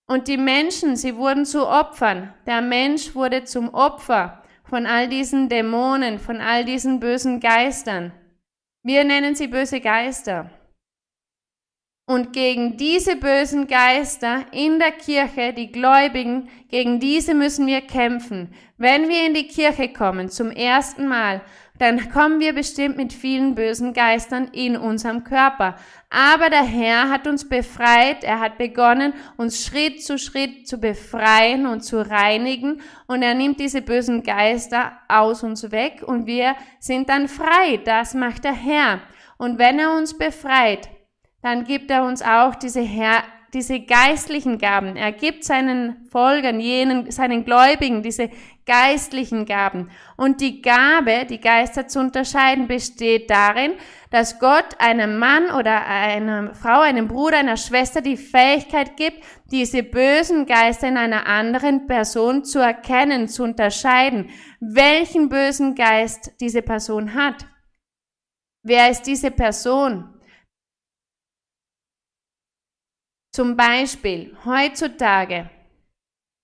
Und 0.09 0.29
die 0.29 0.39
Menschen, 0.39 0.97
sie 0.97 1.17
wurden 1.17 1.45
zu 1.45 1.67
Opfern. 1.67 2.33
Der 2.47 2.63
Mensch 2.63 3.15
wurde 3.15 3.45
zum 3.45 3.75
Opfer 3.75 4.43
von 4.65 4.87
all 4.87 5.09
diesen 5.09 5.49
Dämonen, 5.49 6.19
von 6.19 6.41
all 6.41 6.65
diesen 6.65 7.01
bösen 7.01 7.41
Geistern. 7.41 8.13
Wir 8.83 9.05
nennen 9.05 9.35
sie 9.35 9.49
böse 9.49 9.81
Geister. 9.81 10.51
Und 12.09 12.33
gegen 12.33 12.77
diese 12.77 13.17
bösen 13.17 13.67
Geister 13.67 14.45
in 14.53 14.79
der 14.79 14.93
Kirche, 14.93 15.53
die 15.53 15.73
Gläubigen, 15.73 16.49
gegen 16.69 17.01
diese 17.01 17.35
müssen 17.35 17.67
wir 17.67 17.81
kämpfen. 17.81 18.55
Wenn 18.77 19.09
wir 19.09 19.27
in 19.27 19.35
die 19.35 19.49
Kirche 19.49 19.93
kommen, 19.93 20.29
zum 20.29 20.53
ersten 20.53 21.09
Mal, 21.09 21.43
dann 21.79 22.11
kommen 22.11 22.41
wir 22.41 22.55
bestimmt 22.55 22.97
mit 22.97 23.13
vielen 23.13 23.55
bösen 23.55 23.93
Geistern 23.93 24.49
in 24.53 24.77
unserem 24.77 25.25
Körper. 25.25 25.77
Aber 26.11 26.49
der 26.51 26.63
Herr 26.63 27.11
hat 27.11 27.27
uns 27.27 27.49
befreit, 27.49 28.25
er 28.25 28.41
hat 28.41 28.59
begonnen, 28.59 29.13
uns 29.37 29.65
Schritt 29.65 30.03
zu 30.05 30.19
Schritt 30.19 30.67
zu 30.67 30.79
befreien 30.79 31.67
und 31.67 31.83
zu 31.83 32.01
reinigen 32.09 32.81
und 33.07 33.23
er 33.23 33.35
nimmt 33.35 33.61
diese 33.61 33.83
bösen 33.83 34.23
Geister 34.23 34.93
aus 35.09 35.43
uns 35.43 35.71
weg 35.71 36.03
und 36.07 36.27
wir 36.27 36.55
sind 36.79 37.09
dann 37.09 37.29
frei. 37.29 37.81
Das 37.85 38.15
macht 38.15 38.45
der 38.45 38.55
Herr. 38.55 39.01
Und 39.39 39.59
wenn 39.59 39.79
er 39.79 39.97
uns 39.97 40.17
befreit, 40.17 40.89
dann 41.43 41.65
gibt 41.65 41.91
er 41.91 42.05
uns 42.05 42.23
auch 42.23 42.55
diese 42.55 42.81
Herr 42.81 43.23
diese 43.55 43.81
geistlichen 43.81 44.59
Gaben. 44.59 44.97
Er 44.97 45.13
gibt 45.13 45.45
seinen 45.45 46.07
Folgern, 46.11 46.61
jenen, 46.61 47.11
seinen 47.11 47.45
Gläubigen 47.45 48.03
diese 48.03 48.29
geistlichen 48.67 49.47
Gaben. 49.47 49.91
Und 50.17 50.41
die 50.41 50.61
Gabe, 50.61 51.25
die 51.25 51.41
Geister 51.41 51.87
zu 51.87 52.01
unterscheiden, 52.01 52.67
besteht 52.67 53.31
darin, 53.31 53.75
dass 54.11 54.39
Gott 54.39 54.79
einem 54.79 55.19
Mann 55.19 55.51
oder 55.53 55.87
einer 55.87 56.55
Frau, 56.55 56.81
einem 56.81 57.09
Bruder, 57.09 57.39
einer 57.39 57.57
Schwester 57.57 58.01
die 58.01 58.17
Fähigkeit 58.17 58.97
gibt, 58.97 59.25
diese 59.51 59.83
bösen 59.83 60.47
Geister 60.47 60.89
in 60.89 60.97
einer 60.97 61.27
anderen 61.27 61.87
Person 61.87 62.45
zu 62.45 62.59
erkennen, 62.59 63.29
zu 63.29 63.45
unterscheiden, 63.45 64.31
welchen 64.61 65.29
bösen 65.29 65.75
Geist 65.75 66.33
diese 66.41 66.63
Person 66.63 67.15
hat. 67.15 67.47
Wer 68.63 68.91
ist 68.91 69.03
diese 69.03 69.31
Person? 69.31 70.13
Zum 73.33 73.57
Beispiel, 73.57 74.37
heutzutage 74.45 75.51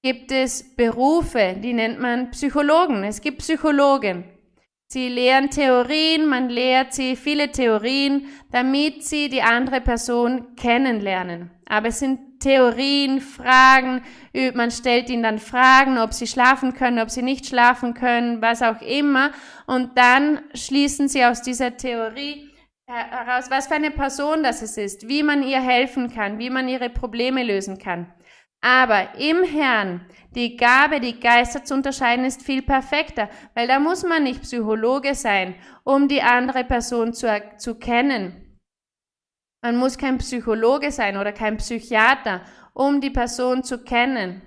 gibt 0.03 0.33
es 0.33 0.75
Berufe, 0.75 1.55
die 1.63 1.73
nennt 1.73 2.01
man 2.01 2.31
Psychologen. 2.33 3.05
Es 3.05 3.21
gibt 3.21 3.39
Psychologen. 3.39 4.25
Sie 4.89 5.09
lehren 5.09 5.49
Theorien, 5.49 6.27
man 6.27 6.51
lehrt 6.51 6.93
sie 6.93 7.17
viele 7.17 7.51
Theorien, 7.51 8.27
damit 8.51 9.05
sie 9.05 9.31
die 9.31 9.41
andere 9.41 9.81
Person 9.81 10.55
kennenlernen. 10.57 11.51
Aber 11.67 11.89
es 11.89 12.01
sind 12.01 12.41
Theorien, 12.41 13.21
Fragen, 13.21 14.03
man 14.55 14.71
stellt 14.73 15.09
ihnen 15.09 15.23
dann 15.23 15.39
Fragen, 15.39 15.97
ob 15.97 16.13
sie 16.13 16.27
schlafen 16.27 16.75
können, 16.75 16.99
ob 16.99 17.09
sie 17.09 17.23
nicht 17.23 17.47
schlafen 17.47 17.95
können, 17.95 18.43
was 18.43 18.61
auch 18.61 18.83
immer. 18.83 19.31
Und 19.67 19.97
dann 19.97 20.41
schließen 20.53 21.09
sie 21.09 21.25
aus 21.25 21.41
dieser 21.41 21.77
Theorie 21.77 22.51
heraus, 22.87 23.47
was 23.49 23.69
für 23.69 23.77
eine 23.77 23.93
Person 23.93 24.43
das 24.43 24.61
ist, 24.61 25.09
wie 25.09 25.23
man 25.23 25.43
ihr 25.43 25.61
helfen 25.61 26.13
kann, 26.13 26.39
wie 26.39 26.51
man 26.51 26.69
ihre 26.69 26.91
Probleme 26.91 27.45
lösen 27.45 27.79
kann. 27.79 28.13
Aber 28.65 29.17
im 29.19 29.43
Herrn, 29.43 30.07
die 30.37 30.57
Gabe, 30.57 31.01
die 31.01 31.19
Geister 31.19 31.65
zu 31.65 31.75
unterscheiden, 31.75 32.25
ist 32.25 32.43
viel 32.43 32.63
perfekter, 32.63 33.29
weil 33.55 33.67
da 33.67 33.81
muss 33.81 34.05
man 34.05 34.23
nicht 34.23 34.43
Psychologe 34.43 35.15
sein, 35.15 35.57
um 35.85 36.07
die 36.07 36.23
andere 36.23 36.65
Person 36.65 37.13
zu, 37.13 37.27
zu 37.59 37.75
kennen. 37.75 38.59
Man 39.65 39.77
muss 39.77 39.99
kein 39.99 40.19
Psychologe 40.19 40.93
sein 40.93 41.17
oder 41.17 41.33
kein 41.33 41.57
Psychiater, 41.57 42.43
um 42.73 43.01
die 43.01 43.11
Person 43.11 43.65
zu 43.65 43.83
kennen. 43.83 44.43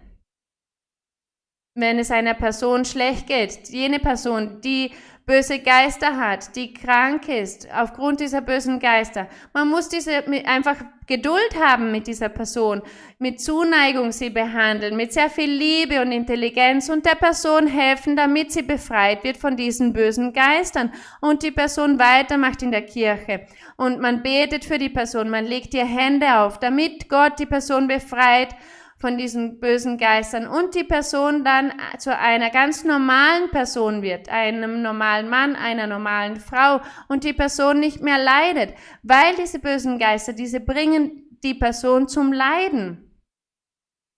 wenn 1.77 1.99
es 1.99 2.09
einer 2.09 2.35
Person 2.35 2.85
schlecht 2.85 3.27
geht, 3.27 3.67
jene 3.69 3.99
Person, 3.99 4.61
die 4.61 4.93
böse 5.25 5.59
Geister 5.59 6.17
hat, 6.17 6.55
die 6.55 6.73
krank 6.73 7.27
ist 7.27 7.67
aufgrund 7.73 8.19
dieser 8.19 8.41
bösen 8.41 8.79
Geister. 8.79 9.27
Man 9.53 9.69
muss 9.69 9.89
diese 9.89 10.23
einfach 10.45 10.77
Geduld 11.07 11.55
haben 11.59 11.91
mit 11.91 12.07
dieser 12.07 12.29
Person, 12.29 12.81
mit 13.19 13.39
Zuneigung 13.39 14.11
sie 14.11 14.29
behandeln, 14.29 14.95
mit 14.95 15.13
sehr 15.13 15.29
viel 15.29 15.51
Liebe 15.51 16.01
und 16.01 16.11
Intelligenz 16.11 16.89
und 16.89 17.05
der 17.05 17.15
Person 17.15 17.67
helfen, 17.67 18.15
damit 18.15 18.51
sie 18.51 18.63
befreit 18.63 19.23
wird 19.23 19.37
von 19.37 19.55
diesen 19.55 19.93
bösen 19.93 20.33
Geistern 20.33 20.91
und 21.21 21.43
die 21.43 21.51
Person 21.51 21.99
weitermacht 21.99 22.61
in 22.63 22.71
der 22.71 22.83
Kirche. 22.83 23.47
Und 23.77 23.99
man 23.99 24.23
betet 24.23 24.65
für 24.65 24.77
die 24.77 24.89
Person, 24.89 25.29
man 25.29 25.45
legt 25.45 25.73
ihr 25.73 25.85
Hände 25.85 26.39
auf, 26.39 26.59
damit 26.59 27.09
Gott 27.09 27.39
die 27.39 27.45
Person 27.45 27.87
befreit 27.87 28.55
von 28.97 29.17
diesen 29.17 29.59
bösen 29.59 29.97
Geistern 29.97 30.47
und 30.47 30.73
die 30.73 30.85
Person 30.85 31.43
dann 31.43 31.73
zu 31.99 32.17
einer 32.17 32.49
ganz 32.49 32.83
normalen 32.83 33.49
Person 33.51 34.01
wird, 34.01 34.29
einem 34.29 34.81
normalen 34.81 35.29
Mann, 35.29 35.55
einer 35.55 35.85
normalen 35.85 36.39
Frau 36.39 36.79
und 37.09 37.23
die 37.23 37.33
Person 37.33 37.79
nicht 37.79 38.01
mehr 38.01 38.17
leidet, 38.17 38.73
weil 39.03 39.35
diese 39.35 39.59
bösen 39.59 39.99
Geister, 39.99 40.33
diese 40.33 40.61
bringen 40.61 41.37
die 41.43 41.53
Person 41.53 42.07
zum 42.07 42.31
Leiden. 42.31 43.01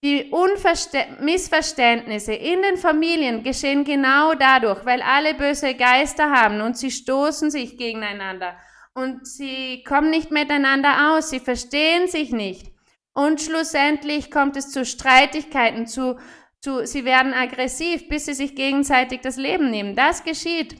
Die 0.03 0.29
Unverste 0.29 0.99
Missverständnisse 1.21 2.33
in 2.33 2.61
den 2.61 2.77
Familien 2.77 3.41
geschehen 3.41 3.83
genau 3.83 4.35
dadurch, 4.35 4.85
weil 4.85 5.01
alle 5.01 5.33
böse 5.33 5.73
Geister 5.73 6.29
haben 6.29 6.61
und 6.61 6.77
sie 6.77 6.91
stoßen 6.91 7.49
sich 7.49 7.77
gegeneinander 7.79 8.55
und 8.93 9.27
sie 9.27 9.83
kommen 9.83 10.11
nicht 10.11 10.29
miteinander 10.29 11.15
aus, 11.15 11.31
sie 11.31 11.39
verstehen 11.39 12.07
sich 12.07 12.31
nicht. 12.31 12.76
Und 13.17 13.41
schlussendlich 13.41 14.29
kommt 14.29 14.55
es 14.57 14.69
zu 14.69 14.85
Streitigkeiten, 14.85 15.87
zu, 15.87 16.19
zu, 16.61 16.85
sie 16.85 17.03
werden 17.03 17.33
aggressiv, 17.33 18.07
bis 18.09 18.25
sie 18.25 18.35
sich 18.35 18.53
gegenseitig 18.53 19.21
das 19.21 19.37
Leben 19.37 19.71
nehmen. 19.71 19.95
Das 19.95 20.23
geschieht. 20.23 20.75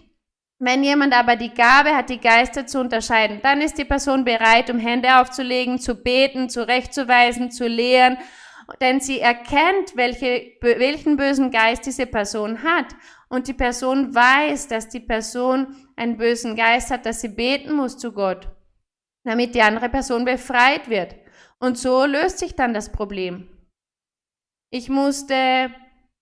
Wenn 0.60 0.84
jemand 0.84 1.16
aber 1.16 1.36
die 1.36 1.52
Gabe 1.52 1.96
hat, 1.96 2.12
die 2.12 2.20
Geister 2.20 2.68
zu 2.68 2.80
unterscheiden, 2.80 3.40
dann 3.42 3.60
ist 3.60 3.80
die 3.80 3.86
Person 3.86 4.24
bereit, 4.24 4.70
um 4.70 4.78
Hände 4.78 5.20
aufzulegen, 5.20 5.80
zu 5.80 5.96
beten, 5.96 6.48
zurechtzuweisen, 6.48 7.50
zu 7.50 7.68
lehren, 7.68 8.20
denn 8.82 9.00
sie 9.00 9.20
erkennt, 9.20 9.96
welche, 9.96 10.52
welchen 10.62 11.18
bösen 11.18 11.50
Geist 11.50 11.88
diese 11.88 12.06
Person 12.06 12.62
hat. 12.62 12.86
Und 13.30 13.48
die 13.48 13.56
Person 13.56 14.14
weiß, 14.14 14.68
dass 14.68 14.90
die 14.90 15.00
Person 15.00 15.76
einen 15.96 16.18
bösen 16.18 16.56
Geist 16.56 16.92
hat, 16.92 17.08
dass 17.08 17.22
sie 17.22 17.30
beten 17.30 17.74
muss 17.74 17.98
zu 17.98 18.12
Gott, 18.12 18.48
damit 19.24 19.56
die 19.56 19.64
andere 19.64 19.90
Person 19.90 20.24
befreit 20.24 20.88
wird. 20.88 21.16
Und 21.60 21.78
so 21.78 22.06
löst 22.06 22.40
sich 22.40 22.56
dann 22.56 22.74
das 22.74 22.92
Problem. 22.92 23.50
Ich 24.70 24.90
musste, 24.90 25.72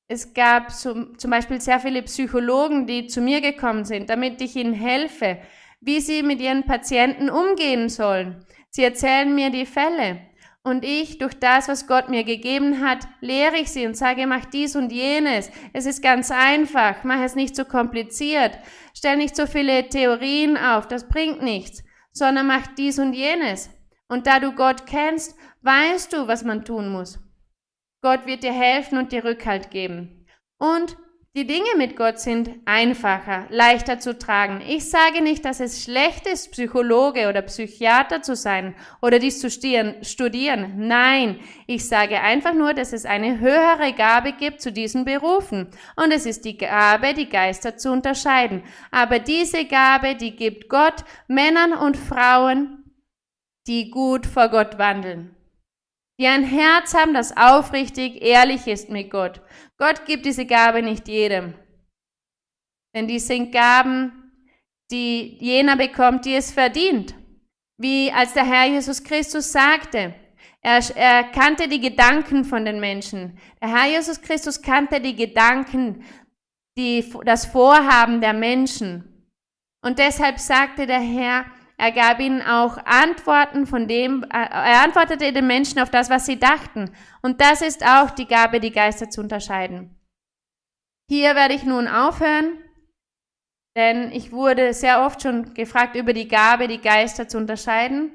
es 0.08 0.34
gab 0.34 0.72
zum, 0.72 1.18
zum 1.18 1.32
Beispiel 1.32 1.60
sehr 1.60 1.80
viele 1.80 2.04
Psychologen, 2.04 2.88
die 2.88 3.08
zu 3.08 3.22
mir 3.22 3.42
gekommen 3.42 3.86
sind, 3.86 4.10
damit 4.10 4.42
ich 4.42 4.56
ihnen 4.56 4.74
helfe, 4.74 5.40
wie 5.82 6.00
sie 6.00 6.24
mit 6.24 6.40
ihren 6.40 6.64
Patienten 6.64 7.30
umgehen 7.30 7.90
sollen. 7.90 8.46
Sie 8.70 8.84
erzählen 8.84 9.34
mir 9.34 9.50
die 9.50 9.66
Fälle. 9.66 10.22
Und 10.64 10.84
ich, 10.84 11.20
durch 11.20 11.36
das, 11.36 11.68
was 11.68 11.86
Gott 11.86 12.10
mir 12.10 12.24
gegeben 12.24 12.84
hat, 12.84 13.08
lehre 13.22 13.58
ich 13.58 13.70
sie 13.70 13.86
und 13.86 13.96
sage, 13.96 14.26
mach 14.26 14.46
dies 14.46 14.76
und 14.76 14.92
jenes. 14.92 15.52
Es 15.74 15.86
ist 15.86 16.02
ganz 16.02 16.32
einfach, 16.32 17.04
mach 17.04 17.22
es 17.22 17.36
nicht 17.36 17.56
so 17.56 17.66
kompliziert. 17.66 18.58
Stell 18.96 19.18
nicht 19.18 19.36
so 19.36 19.46
viele 19.46 19.90
Theorien 19.90 20.58
auf, 20.58 20.88
das 20.88 21.08
bringt 21.08 21.44
nichts, 21.44 21.84
sondern 22.12 22.48
mach 22.48 22.66
dies 22.76 22.98
und 22.98 23.14
jenes. 23.14 23.70
Und 24.08 24.28
da 24.28 24.40
du 24.40 24.52
Gott 24.52 24.86
kennst, 24.86 25.36
weißt 25.62 26.14
du, 26.14 26.28
was 26.28 26.44
man 26.44 26.64
tun 26.64 26.90
muss. 26.90 27.20
Gott 28.02 28.26
wird 28.26 28.44
dir 28.44 28.54
helfen 28.54 28.98
und 28.98 29.12
dir 29.12 29.24
Rückhalt 29.24 29.72
geben. 29.72 30.28
Und 30.58 30.98
die 31.36 31.46
Dinge 31.46 31.76
mit 31.76 31.98
Gott 31.98 32.18
sind 32.18 32.50
einfacher, 32.64 33.46
leichter 33.50 34.00
zu 34.00 34.18
tragen. 34.18 34.62
Ich 34.66 34.90
sage 34.90 35.22
nicht, 35.22 35.44
dass 35.44 35.60
es 35.60 35.84
schlecht 35.84 36.28
ist, 36.28 36.54
Psychologe 36.54 37.28
oder 37.28 37.42
Psychiater 37.42 38.22
zu 38.22 38.38
sein 38.38 38.74
oder 39.02 39.20
dies 39.20 39.42
zu 39.42 39.50
studieren. 39.50 40.88
Nein, 40.88 41.42
ich 41.68 41.90
sage 41.90 42.22
einfach 42.22 42.54
nur, 42.54 42.74
dass 42.74 42.94
es 42.94 43.04
eine 43.04 43.42
höhere 43.42 43.92
Gabe 43.92 44.32
gibt 44.32 44.62
zu 44.62 44.72
diesen 44.72 45.04
Berufen. 45.04 45.68
Und 45.98 46.14
es 46.14 46.26
ist 46.26 46.46
die 46.46 46.58
Gabe, 46.58 47.14
die 47.14 47.28
Geister 47.28 47.76
zu 47.76 47.92
unterscheiden. 47.92 48.64
Aber 48.90 49.20
diese 49.20 49.66
Gabe, 49.66 50.16
die 50.16 50.38
gibt 50.38 50.70
Gott 50.70 51.04
Männern 51.28 51.74
und 51.74 51.98
Frauen, 51.98 52.85
die 53.68 53.90
gut 53.90 54.26
vor 54.26 54.50
Gott 54.50 54.78
wandeln, 54.78 55.36
die 56.20 56.28
ein 56.28 56.44
Herz 56.44 56.94
haben, 56.94 57.14
das 57.14 57.36
aufrichtig, 57.36 58.22
ehrlich 58.22 58.68
ist 58.68 58.90
mit 58.90 59.10
Gott. 59.10 59.42
Gott 59.78 60.06
gibt 60.06 60.26
diese 60.26 60.46
Gabe 60.46 60.82
nicht 60.82 61.08
jedem. 61.08 61.54
Denn 62.96 63.08
die 63.08 63.20
sind 63.20 63.52
Gaben, 63.52 64.32
die 64.92 65.38
jener 65.40 65.76
bekommt, 65.76 66.26
die 66.26 66.36
es 66.36 66.52
verdient. 66.52 67.16
Wie 67.78 68.12
als 68.12 68.34
der 68.34 68.46
Herr 68.46 68.68
Jesus 68.68 69.04
Christus 69.04 69.52
sagte, 69.52 70.14
er, 70.62 70.80
er 70.96 71.24
kannte 71.26 71.68
die 71.68 71.82
Gedanken 71.82 72.46
von 72.46 72.66
den 72.66 72.80
Menschen. 72.80 73.38
Der 73.62 73.70
Herr 73.70 73.88
Jesus 73.88 74.22
Christus 74.22 74.62
kannte 74.62 75.02
die 75.02 75.16
Gedanken, 75.16 76.06
die, 76.78 77.14
das 77.26 77.46
Vorhaben 77.46 78.22
der 78.22 78.34
Menschen. 78.34 79.30
Und 79.84 80.00
deshalb 80.00 80.40
sagte 80.40 80.88
der 80.88 81.02
Herr, 81.02 81.46
er 81.78 81.92
gab 81.92 82.20
ihnen 82.20 82.42
auch 82.42 82.78
Antworten 82.86 83.68
von 83.68 83.88
dem, 83.88 84.24
äh, 84.24 84.28
er 84.30 84.84
antwortete 84.84 85.34
den 85.34 85.48
Menschen 85.48 85.80
auf 85.80 85.90
das, 85.90 86.10
was 86.10 86.26
sie 86.26 86.40
dachten. 86.40 86.92
Und 87.22 87.42
das 87.42 87.62
ist 87.62 87.86
auch 87.86 88.12
die 88.12 88.28
Gabe, 88.28 88.60
die 88.60 88.72
Geister 88.72 89.10
zu 89.10 89.22
unterscheiden. 89.22 90.00
Hier 91.10 91.36
werde 91.36 91.54
ich 91.54 91.64
nun 91.64 91.88
aufhören, 91.88 92.58
denn 93.76 94.12
ich 94.12 94.32
wurde 94.32 94.74
sehr 94.74 95.06
oft 95.06 95.22
schon 95.22 95.54
gefragt 95.54 95.96
über 95.96 96.14
die 96.14 96.28
Gabe, 96.28 96.68
die 96.68 96.82
Geister 96.82 97.28
zu 97.28 97.38
unterscheiden. 97.38 98.12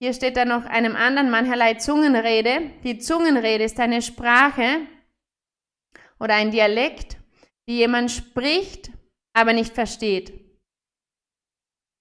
Hier 0.00 0.12
steht 0.12 0.36
dann 0.36 0.48
noch 0.48 0.66
einem 0.66 0.96
anderen 0.96 1.30
mancherlei 1.30 1.74
Zungenrede. 1.74 2.70
Die 2.84 2.98
Zungenrede 2.98 3.64
ist 3.64 3.80
eine 3.80 4.02
Sprache 4.02 4.80
oder 6.20 6.34
ein 6.34 6.50
Dialekt, 6.50 7.16
die 7.66 7.78
jemand 7.78 8.10
spricht, 8.10 8.90
aber 9.32 9.54
nicht 9.54 9.74
versteht. 9.74 10.43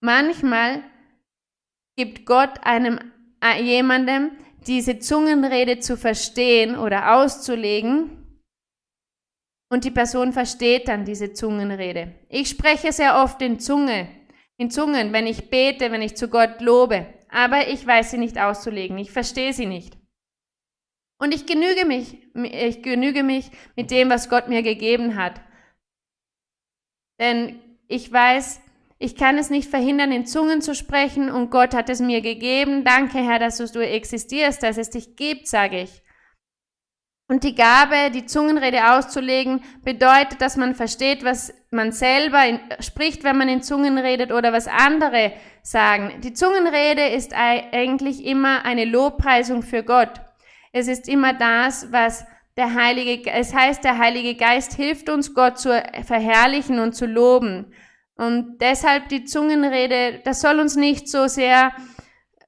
Manchmal 0.03 0.84
gibt 1.95 2.25
Gott 2.25 2.59
einem 2.63 2.99
äh, 3.41 3.63
jemandem 3.63 4.31
diese 4.67 4.99
Zungenrede 4.99 5.80
zu 5.80 5.95
verstehen 5.95 6.77
oder 6.77 7.15
auszulegen 7.15 8.41
und 9.69 9.85
die 9.85 9.91
Person 9.91 10.34
versteht 10.34 10.89
dann 10.89 11.05
diese 11.05 11.31
Zungenrede. 11.31 12.13
Ich 12.27 12.49
spreche 12.49 12.91
sehr 12.91 13.23
oft 13.23 13.41
in 13.41 13.61
Zunge, 13.61 14.09
in 14.57 14.69
Zungen, 14.69 15.13
wenn 15.13 15.25
ich 15.25 15.49
bete, 15.49 15.89
wenn 15.89 16.01
ich 16.01 16.17
zu 16.17 16.27
Gott 16.27 16.59
lobe, 16.59 17.07
aber 17.30 17.69
ich 17.69 17.88
weiß 17.88 18.11
sie 18.11 18.17
nicht 18.17 18.38
auszulegen, 18.38 18.97
ich 18.97 19.11
verstehe 19.11 19.53
sie 19.53 19.67
nicht. 19.67 19.97
Und 21.17 21.34
ich 21.34 21.45
genüge 21.45 21.85
mich, 21.85 22.17
ich 22.35 22.84
genüge 22.84 23.23
mich 23.23 23.51
mit 23.77 23.89
dem, 23.89 24.09
was 24.09 24.30
Gott 24.30 24.49
mir 24.49 24.63
gegeben 24.63 25.15
hat. 25.15 25.39
Denn 27.21 27.61
ich 27.88 28.11
weiß, 28.11 28.59
ich 28.99 29.15
kann 29.15 29.38
es 29.38 29.49
nicht 29.49 29.70
verhindern, 29.70 30.11
in 30.11 30.26
Zungen 30.26 30.61
zu 30.61 30.76
sprechen 30.76 31.30
und 31.30 31.49
Gott 31.49 31.74
hat 31.74 31.90
es 31.90 31.99
mir 31.99 32.22
gegeben. 32.22 32.84
Danke, 32.84 33.18
Herr, 33.20 33.40
dass 33.40 33.57
du 33.57 33.80
existierst, 33.80 34.64
dass 34.64 34.78
es 34.78 34.90
dich 34.90 35.15
gibt, 35.15 35.48
sage 35.48 35.82
ich. 35.82 36.03
Und 37.28 37.44
die 37.44 37.56
Gabe, 37.56 38.11
die 38.14 38.26
Zungenrede 38.26 38.91
auszulegen, 38.91 39.64
bedeutet, 39.84 40.41
dass 40.41 40.57
man 40.57 40.76
versteht, 40.76 41.24
was 41.24 41.53
man 41.72 41.91
selber 41.91 42.45
in, 42.45 42.60
spricht, 42.80 43.24
wenn 43.24 43.38
man 43.38 43.49
in 43.49 43.64
Zungen 43.64 43.98
redet 43.98 44.32
oder 44.32 44.53
was 44.53 44.68
andere 44.68 45.32
sagen. 45.61 46.22
Die 46.22 46.34
Zungenrede 46.34 47.07
ist 47.07 47.34
eigentlich 47.34 48.26
immer 48.26 48.65
eine 48.65 48.86
Lobpreisung 48.86 49.64
für 49.64 49.84
Gott. 49.84 50.22
Es 50.74 50.88
ist 50.88 51.07
immer 51.07 51.34
das, 51.34 51.91
was 51.91 52.26
der 52.57 52.76
Heilige, 52.76 53.32
es 53.32 53.53
heißt, 53.53 53.84
der 53.84 53.98
Heilige 53.98 54.36
Geist 54.36 54.74
hilft 54.74 55.10
uns, 55.10 55.34
Gott 55.34 55.57
zu 55.57 55.70
verherrlichen 56.06 56.80
und 56.80 56.94
zu 56.94 57.06
loben. 57.06 57.74
Und 58.15 58.60
deshalb 58.60 59.10
die 59.10 59.26
Zungenrede, 59.26 60.22
das 60.23 60.41
soll 60.41 60.60
uns 60.60 60.76
nicht 60.76 61.07
so 61.07 61.27
sehr 61.27 61.72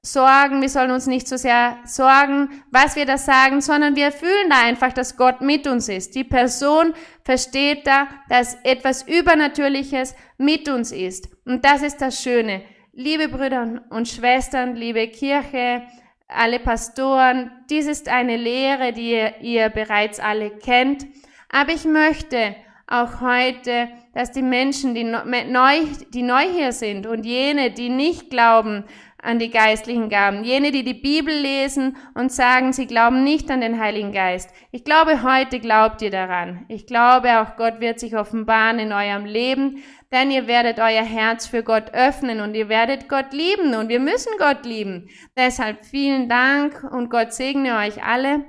sorgen, 0.06 0.62
wir 0.62 0.68
sollen 0.68 0.92
uns 0.92 1.06
nicht 1.06 1.26
so 1.26 1.36
sehr 1.36 1.78
sorgen, 1.84 2.62
was 2.70 2.96
wir 2.96 3.06
da 3.06 3.18
sagen, 3.18 3.60
sondern 3.60 3.96
wir 3.96 4.12
fühlen 4.12 4.50
da 4.50 4.62
einfach, 4.62 4.92
dass 4.92 5.16
Gott 5.16 5.40
mit 5.40 5.66
uns 5.66 5.88
ist. 5.88 6.14
Die 6.14 6.24
Person 6.24 6.94
versteht 7.24 7.86
da, 7.86 8.06
dass 8.28 8.56
etwas 8.62 9.02
Übernatürliches 9.02 10.14
mit 10.38 10.68
uns 10.68 10.92
ist. 10.92 11.28
Und 11.44 11.64
das 11.64 11.82
ist 11.82 12.00
das 12.00 12.22
Schöne. 12.22 12.62
Liebe 12.92 13.28
Brüder 13.28 13.82
und 13.90 14.08
Schwestern, 14.08 14.76
liebe 14.76 15.08
Kirche, 15.08 15.82
alle 16.28 16.58
Pastoren, 16.60 17.50
dies 17.68 17.86
ist 17.86 18.08
eine 18.08 18.36
Lehre, 18.36 18.92
die 18.92 19.12
ihr, 19.12 19.40
ihr 19.40 19.68
bereits 19.68 20.18
alle 20.18 20.50
kennt. 20.50 21.06
Aber 21.50 21.72
ich 21.72 21.84
möchte 21.84 22.56
auch 22.86 23.20
heute, 23.20 23.88
dass 24.16 24.32
die 24.32 24.40
Menschen, 24.40 24.94
die 24.94 25.04
neu, 25.04 25.80
die 26.14 26.22
neu 26.22 26.50
hier 26.50 26.72
sind 26.72 27.06
und 27.06 27.26
jene, 27.26 27.70
die 27.70 27.90
nicht 27.90 28.30
glauben 28.30 28.84
an 29.22 29.38
die 29.38 29.50
geistlichen 29.50 30.08
Gaben. 30.08 30.42
Jene, 30.42 30.70
die 30.70 30.84
die 30.84 30.94
Bibel 30.94 31.34
lesen 31.34 31.98
und 32.14 32.32
sagen, 32.32 32.72
sie 32.72 32.86
glauben 32.86 33.24
nicht 33.24 33.50
an 33.50 33.60
den 33.60 33.78
Heiligen 33.78 34.12
Geist. 34.12 34.48
Ich 34.72 34.84
glaube, 34.84 35.22
heute 35.22 35.60
glaubt 35.60 36.00
ihr 36.00 36.10
daran. 36.10 36.64
Ich 36.68 36.86
glaube, 36.86 37.40
auch 37.40 37.56
Gott 37.56 37.80
wird 37.80 38.00
sich 38.00 38.16
offenbaren 38.16 38.78
in 38.78 38.90
eurem 38.90 39.26
Leben, 39.26 39.82
denn 40.10 40.30
ihr 40.30 40.46
werdet 40.46 40.78
euer 40.78 41.04
Herz 41.04 41.46
für 41.46 41.62
Gott 41.62 41.92
öffnen 41.92 42.40
und 42.40 42.54
ihr 42.54 42.70
werdet 42.70 43.10
Gott 43.10 43.34
lieben 43.34 43.74
und 43.74 43.90
wir 43.90 44.00
müssen 44.00 44.32
Gott 44.38 44.64
lieben. 44.64 45.10
Deshalb 45.36 45.84
vielen 45.84 46.30
Dank 46.30 46.84
und 46.90 47.10
Gott 47.10 47.34
segne 47.34 47.76
euch 47.76 48.02
alle. 48.02 48.46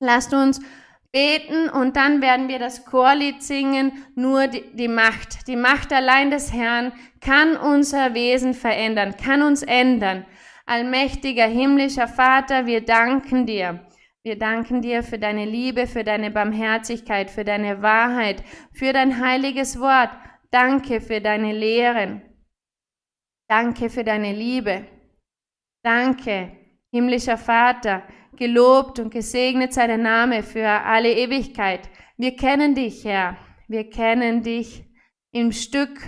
Lasst 0.00 0.32
uns 0.32 0.62
beten 1.14 1.68
und 1.68 1.94
dann 1.96 2.20
werden 2.20 2.48
wir 2.48 2.58
das 2.58 2.84
Chorlied 2.84 3.40
singen, 3.40 3.92
nur 4.16 4.48
die, 4.48 4.64
die, 4.72 4.88
Macht. 4.88 5.46
Die 5.46 5.54
Macht 5.54 5.92
allein 5.92 6.32
des 6.32 6.52
Herrn 6.52 6.92
kann 7.20 7.56
unser 7.56 8.14
Wesen 8.14 8.52
verändern, 8.52 9.16
kann 9.16 9.42
uns 9.42 9.62
ändern. 9.62 10.26
Allmächtiger 10.66 11.46
himmlischer 11.46 12.08
Vater, 12.08 12.66
wir 12.66 12.84
danken 12.84 13.46
dir. 13.46 13.86
Wir 14.24 14.36
danken 14.36 14.82
dir 14.82 15.04
für 15.04 15.18
deine 15.18 15.44
Liebe, 15.44 15.86
für 15.86 16.02
deine 16.02 16.32
Barmherzigkeit, 16.32 17.30
für 17.30 17.44
deine 17.44 17.80
Wahrheit, 17.80 18.42
für 18.72 18.92
dein 18.92 19.24
heiliges 19.24 19.78
Wort. 19.78 20.10
Danke 20.50 21.00
für 21.00 21.20
deine 21.20 21.52
Lehren. 21.52 22.22
Danke 23.48 23.88
für 23.88 24.02
deine 24.02 24.32
Liebe. 24.32 24.86
Danke, 25.84 26.56
himmlischer 26.90 27.36
Vater, 27.36 28.02
Gelobt 28.36 28.98
und 28.98 29.10
gesegnet 29.10 29.72
sei 29.72 29.86
der 29.86 29.98
Name 29.98 30.42
für 30.42 30.68
alle 30.68 31.12
Ewigkeit. 31.12 31.88
Wir 32.16 32.34
kennen 32.36 32.74
dich, 32.74 33.04
Herr. 33.04 33.36
Wir 33.68 33.88
kennen 33.88 34.42
dich 34.42 34.84
im 35.30 35.52
Stück. 35.52 36.00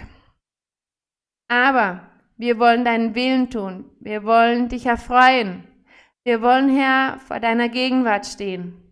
Aber 1.49 2.11
wir 2.37 2.59
wollen 2.59 2.85
deinen 2.85 3.15
Willen 3.15 3.51
tun. 3.51 3.91
Wir 4.01 4.25
wollen 4.25 4.69
dich 4.69 4.87
erfreuen. 4.87 5.65
Wir 6.25 6.43
wollen, 6.43 6.69
Herr, 6.69 7.21
vor 7.21 7.39
deiner 7.39 7.69
Gegenwart 7.69 8.27
stehen. 8.27 8.83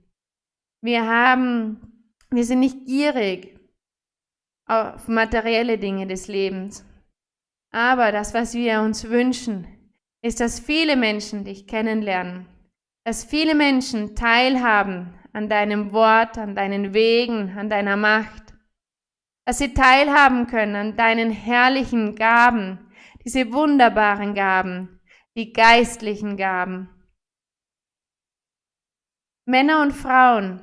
Wir 0.80 1.06
haben, 1.06 2.06
wir 2.30 2.44
sind 2.44 2.60
nicht 2.60 2.86
gierig 2.86 3.58
auf 4.66 5.08
materielle 5.08 5.78
Dinge 5.78 6.06
des 6.06 6.28
Lebens. 6.28 6.86
Aber 7.70 8.12
das, 8.12 8.34
was 8.34 8.54
wir 8.54 8.80
uns 8.80 9.10
wünschen, 9.10 9.66
ist, 10.22 10.40
dass 10.40 10.60
viele 10.60 10.94
Menschen 10.94 11.44
dich 11.44 11.66
kennenlernen 11.66 12.46
dass 13.04 13.24
viele 13.24 13.54
Menschen 13.54 14.16
teilhaben 14.16 15.14
an 15.32 15.48
deinem 15.48 15.92
Wort, 15.92 16.38
an 16.38 16.54
deinen 16.54 16.94
Wegen, 16.94 17.56
an 17.56 17.68
deiner 17.68 17.96
Macht, 17.96 18.54
dass 19.44 19.58
sie 19.58 19.74
teilhaben 19.74 20.46
können 20.46 20.74
an 20.74 20.96
deinen 20.96 21.30
herrlichen 21.30 22.14
Gaben, 22.14 22.78
diese 23.24 23.52
wunderbaren 23.52 24.34
Gaben, 24.34 25.00
die 25.36 25.52
geistlichen 25.52 26.36
Gaben. 26.36 26.88
Männer 29.46 29.82
und 29.82 29.92
Frauen, 29.92 30.60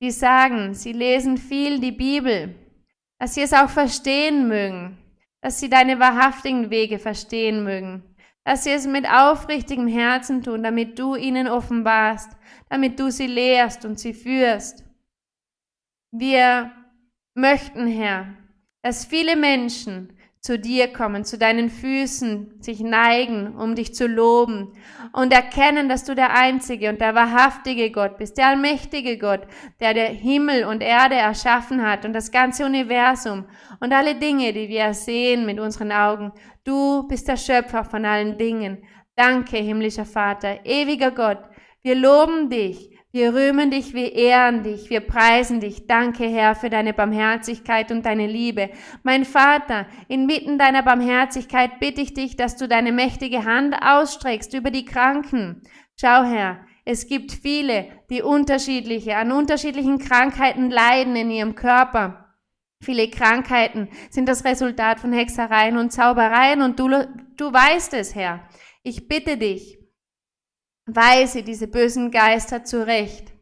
die 0.00 0.10
sagen, 0.10 0.74
sie 0.74 0.92
lesen 0.92 1.36
viel 1.36 1.78
die 1.78 1.92
Bibel, 1.92 2.54
dass 3.20 3.34
sie 3.34 3.42
es 3.42 3.52
auch 3.52 3.70
verstehen 3.70 4.48
mögen, 4.48 4.98
dass 5.40 5.60
sie 5.60 5.70
deine 5.70 6.00
wahrhaftigen 6.00 6.70
Wege 6.70 6.98
verstehen 6.98 7.62
mögen, 7.62 8.13
dass 8.44 8.64
sie 8.64 8.70
es 8.70 8.86
mit 8.86 9.06
aufrichtigem 9.08 9.88
Herzen 9.88 10.42
tun, 10.42 10.62
damit 10.62 10.98
du 10.98 11.16
ihnen 11.16 11.48
offenbarst, 11.48 12.30
damit 12.68 13.00
du 13.00 13.10
sie 13.10 13.26
lehrst 13.26 13.84
und 13.84 13.98
sie 13.98 14.14
führst. 14.14 14.84
Wir 16.10 16.70
möchten, 17.34 17.86
Herr, 17.86 18.34
dass 18.82 19.06
viele 19.06 19.34
Menschen 19.34 20.14
zu 20.44 20.58
dir 20.58 20.92
kommen, 20.92 21.24
zu 21.24 21.38
deinen 21.38 21.70
Füßen, 21.70 22.62
sich 22.62 22.80
neigen, 22.80 23.56
um 23.56 23.74
dich 23.74 23.94
zu 23.94 24.06
loben 24.06 24.74
und 25.12 25.32
erkennen, 25.32 25.88
dass 25.88 26.04
du 26.04 26.14
der 26.14 26.36
einzige 26.36 26.90
und 26.90 27.00
der 27.00 27.14
wahrhaftige 27.14 27.90
Gott 27.90 28.18
bist, 28.18 28.36
der 28.36 28.48
allmächtige 28.48 29.16
Gott, 29.16 29.40
der 29.80 29.94
der 29.94 30.08
Himmel 30.08 30.66
und 30.66 30.82
Erde 30.82 31.14
erschaffen 31.14 31.82
hat 31.82 32.04
und 32.04 32.12
das 32.12 32.30
ganze 32.30 32.66
Universum 32.66 33.46
und 33.80 33.94
alle 33.94 34.16
Dinge, 34.16 34.52
die 34.52 34.68
wir 34.68 34.92
sehen 34.92 35.46
mit 35.46 35.58
unseren 35.58 35.92
Augen. 35.92 36.30
Du 36.64 37.06
bist 37.06 37.28
der 37.28 37.36
Schöpfer 37.36 37.84
von 37.84 38.04
allen 38.04 38.36
Dingen. 38.38 38.84
Danke, 39.16 39.58
himmlischer 39.58 40.06
Vater, 40.06 40.64
ewiger 40.64 41.10
Gott. 41.10 41.38
Wir 41.82 41.94
loben 41.94 42.50
dich 42.50 42.90
wir 43.14 43.32
rühmen 43.32 43.70
dich, 43.70 43.94
wir 43.94 44.12
ehren 44.12 44.64
dich, 44.64 44.90
wir 44.90 44.98
preisen 44.98 45.60
dich. 45.60 45.86
Danke, 45.86 46.24
Herr, 46.24 46.56
für 46.56 46.68
deine 46.68 46.92
Barmherzigkeit 46.92 47.92
und 47.92 48.04
deine 48.04 48.26
Liebe. 48.26 48.70
Mein 49.04 49.24
Vater, 49.24 49.86
inmitten 50.08 50.58
deiner 50.58 50.82
Barmherzigkeit 50.82 51.78
bitte 51.78 52.00
ich 52.00 52.12
dich, 52.14 52.34
dass 52.34 52.56
du 52.56 52.66
deine 52.66 52.90
mächtige 52.90 53.44
Hand 53.44 53.76
ausstreckst 53.80 54.52
über 54.52 54.72
die 54.72 54.84
Kranken. 54.84 55.62
Schau, 55.94 56.24
Herr, 56.24 56.66
es 56.84 57.06
gibt 57.06 57.30
viele, 57.30 57.86
die 58.10 58.20
unterschiedliche, 58.20 59.16
an 59.16 59.30
unterschiedlichen 59.30 60.00
Krankheiten 60.00 60.68
leiden 60.68 61.14
in 61.14 61.30
ihrem 61.30 61.54
Körper. 61.54 62.23
Viele 62.84 63.08
Krankheiten 63.08 63.88
sind 64.10 64.28
das 64.28 64.44
Resultat 64.44 65.00
von 65.00 65.12
Hexereien 65.12 65.78
und 65.78 65.90
Zaubereien 65.90 66.60
und 66.60 66.78
du, 66.78 66.88
du 67.36 67.52
weißt 67.52 67.94
es, 67.94 68.14
Herr. 68.14 68.46
Ich 68.82 69.08
bitte 69.08 69.38
dich, 69.38 69.78
Weise 70.86 71.42
diese 71.42 71.66
bösen 71.66 72.10
Geister 72.10 72.62
zurecht. 72.64 73.32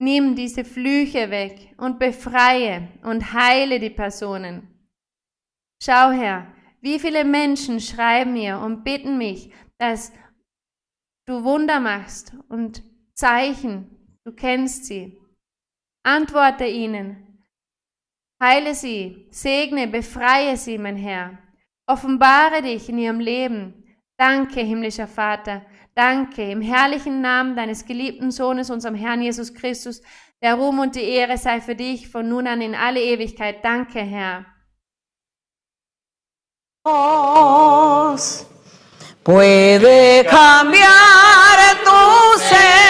Nimm 0.00 0.36
diese 0.36 0.64
Flüche 0.64 1.30
weg 1.30 1.74
und 1.78 1.98
befreie 1.98 2.88
und 3.02 3.32
heile 3.32 3.80
die 3.80 3.90
Personen. 3.90 4.68
Schau 5.82 6.10
her, 6.10 6.52
wie 6.80 6.98
viele 6.98 7.24
Menschen 7.24 7.80
schreiben 7.80 8.34
mir 8.34 8.58
und 8.58 8.84
bitten 8.84 9.16
mich, 9.16 9.50
dass 9.78 10.12
du 11.26 11.42
Wunder 11.42 11.80
machst 11.80 12.34
und 12.48 12.82
Zeichen, 13.14 14.16
du 14.24 14.32
kennst 14.32 14.84
sie. 14.84 15.18
Antworte 16.04 16.66
ihnen, 16.66 17.27
heile 18.40 18.74
sie, 18.74 19.28
segne, 19.30 19.86
befreie 19.86 20.56
sie, 20.56 20.78
mein 20.78 20.96
Herr. 20.96 21.38
Offenbare 21.86 22.62
dich 22.62 22.88
in 22.88 22.98
ihrem 22.98 23.20
Leben. 23.20 23.84
Danke, 24.16 24.60
himmlischer 24.60 25.06
Vater, 25.06 25.62
Danke 25.98 26.48
im 26.48 26.62
herrlichen 26.62 27.20
Namen 27.22 27.56
deines 27.56 27.84
geliebten 27.84 28.30
Sohnes, 28.30 28.70
unserem 28.70 28.94
Herrn 28.94 29.20
Jesus 29.20 29.52
Christus. 29.52 30.00
Der 30.40 30.54
Ruhm 30.54 30.78
und 30.78 30.94
die 30.94 31.02
Ehre 31.02 31.36
sei 31.36 31.60
für 31.60 31.74
dich 31.74 32.08
von 32.08 32.28
nun 32.28 32.46
an 32.46 32.60
in 32.60 32.76
alle 32.76 33.00
Ewigkeit. 33.00 33.64
Danke, 33.64 33.98
Herr. 33.98 34.44
Puede 39.24 40.24
cambiar 40.24 41.74
tu 41.84 42.38
ser. 42.38 42.87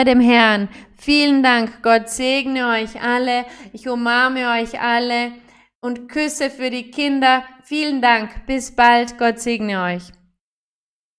Ehre 0.00 0.04
dem 0.06 0.20
Herrn. 0.20 0.68
Vielen 0.96 1.42
Dank. 1.42 1.82
Gott 1.82 2.08
segne 2.08 2.68
euch 2.68 3.02
alle. 3.02 3.44
Ich 3.74 3.86
umarme 3.86 4.50
euch 4.50 4.80
alle 4.80 5.32
und 5.82 6.08
Küsse 6.08 6.48
für 6.48 6.70
die 6.70 6.90
Kinder. 6.90 7.44
Vielen 7.64 8.00
Dank. 8.00 8.46
Bis 8.46 8.74
bald. 8.74 9.18
Gott 9.18 9.40
segne 9.40 9.82
euch. 9.82 10.04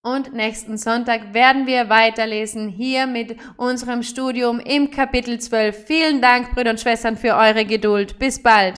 Und 0.04 0.34
nächsten 0.34 0.78
Sonntag 0.78 1.36
werden 1.36 1.68
wir 1.68 1.90
weiterlesen 1.90 2.70
hier 2.70 3.06
mit 3.06 3.38
unserem 3.58 4.02
Studium 4.02 4.60
im 4.60 4.90
Kapitel 4.90 5.40
12. 5.40 5.86
Vielen 5.86 6.22
Dank, 6.22 6.56
Brüder 6.56 6.72
und 6.72 6.80
Schwestern, 6.80 7.18
für 7.18 7.36
eure 7.36 7.66
Geduld. 7.66 8.18
Bis 8.18 8.42
bald. 8.42 8.70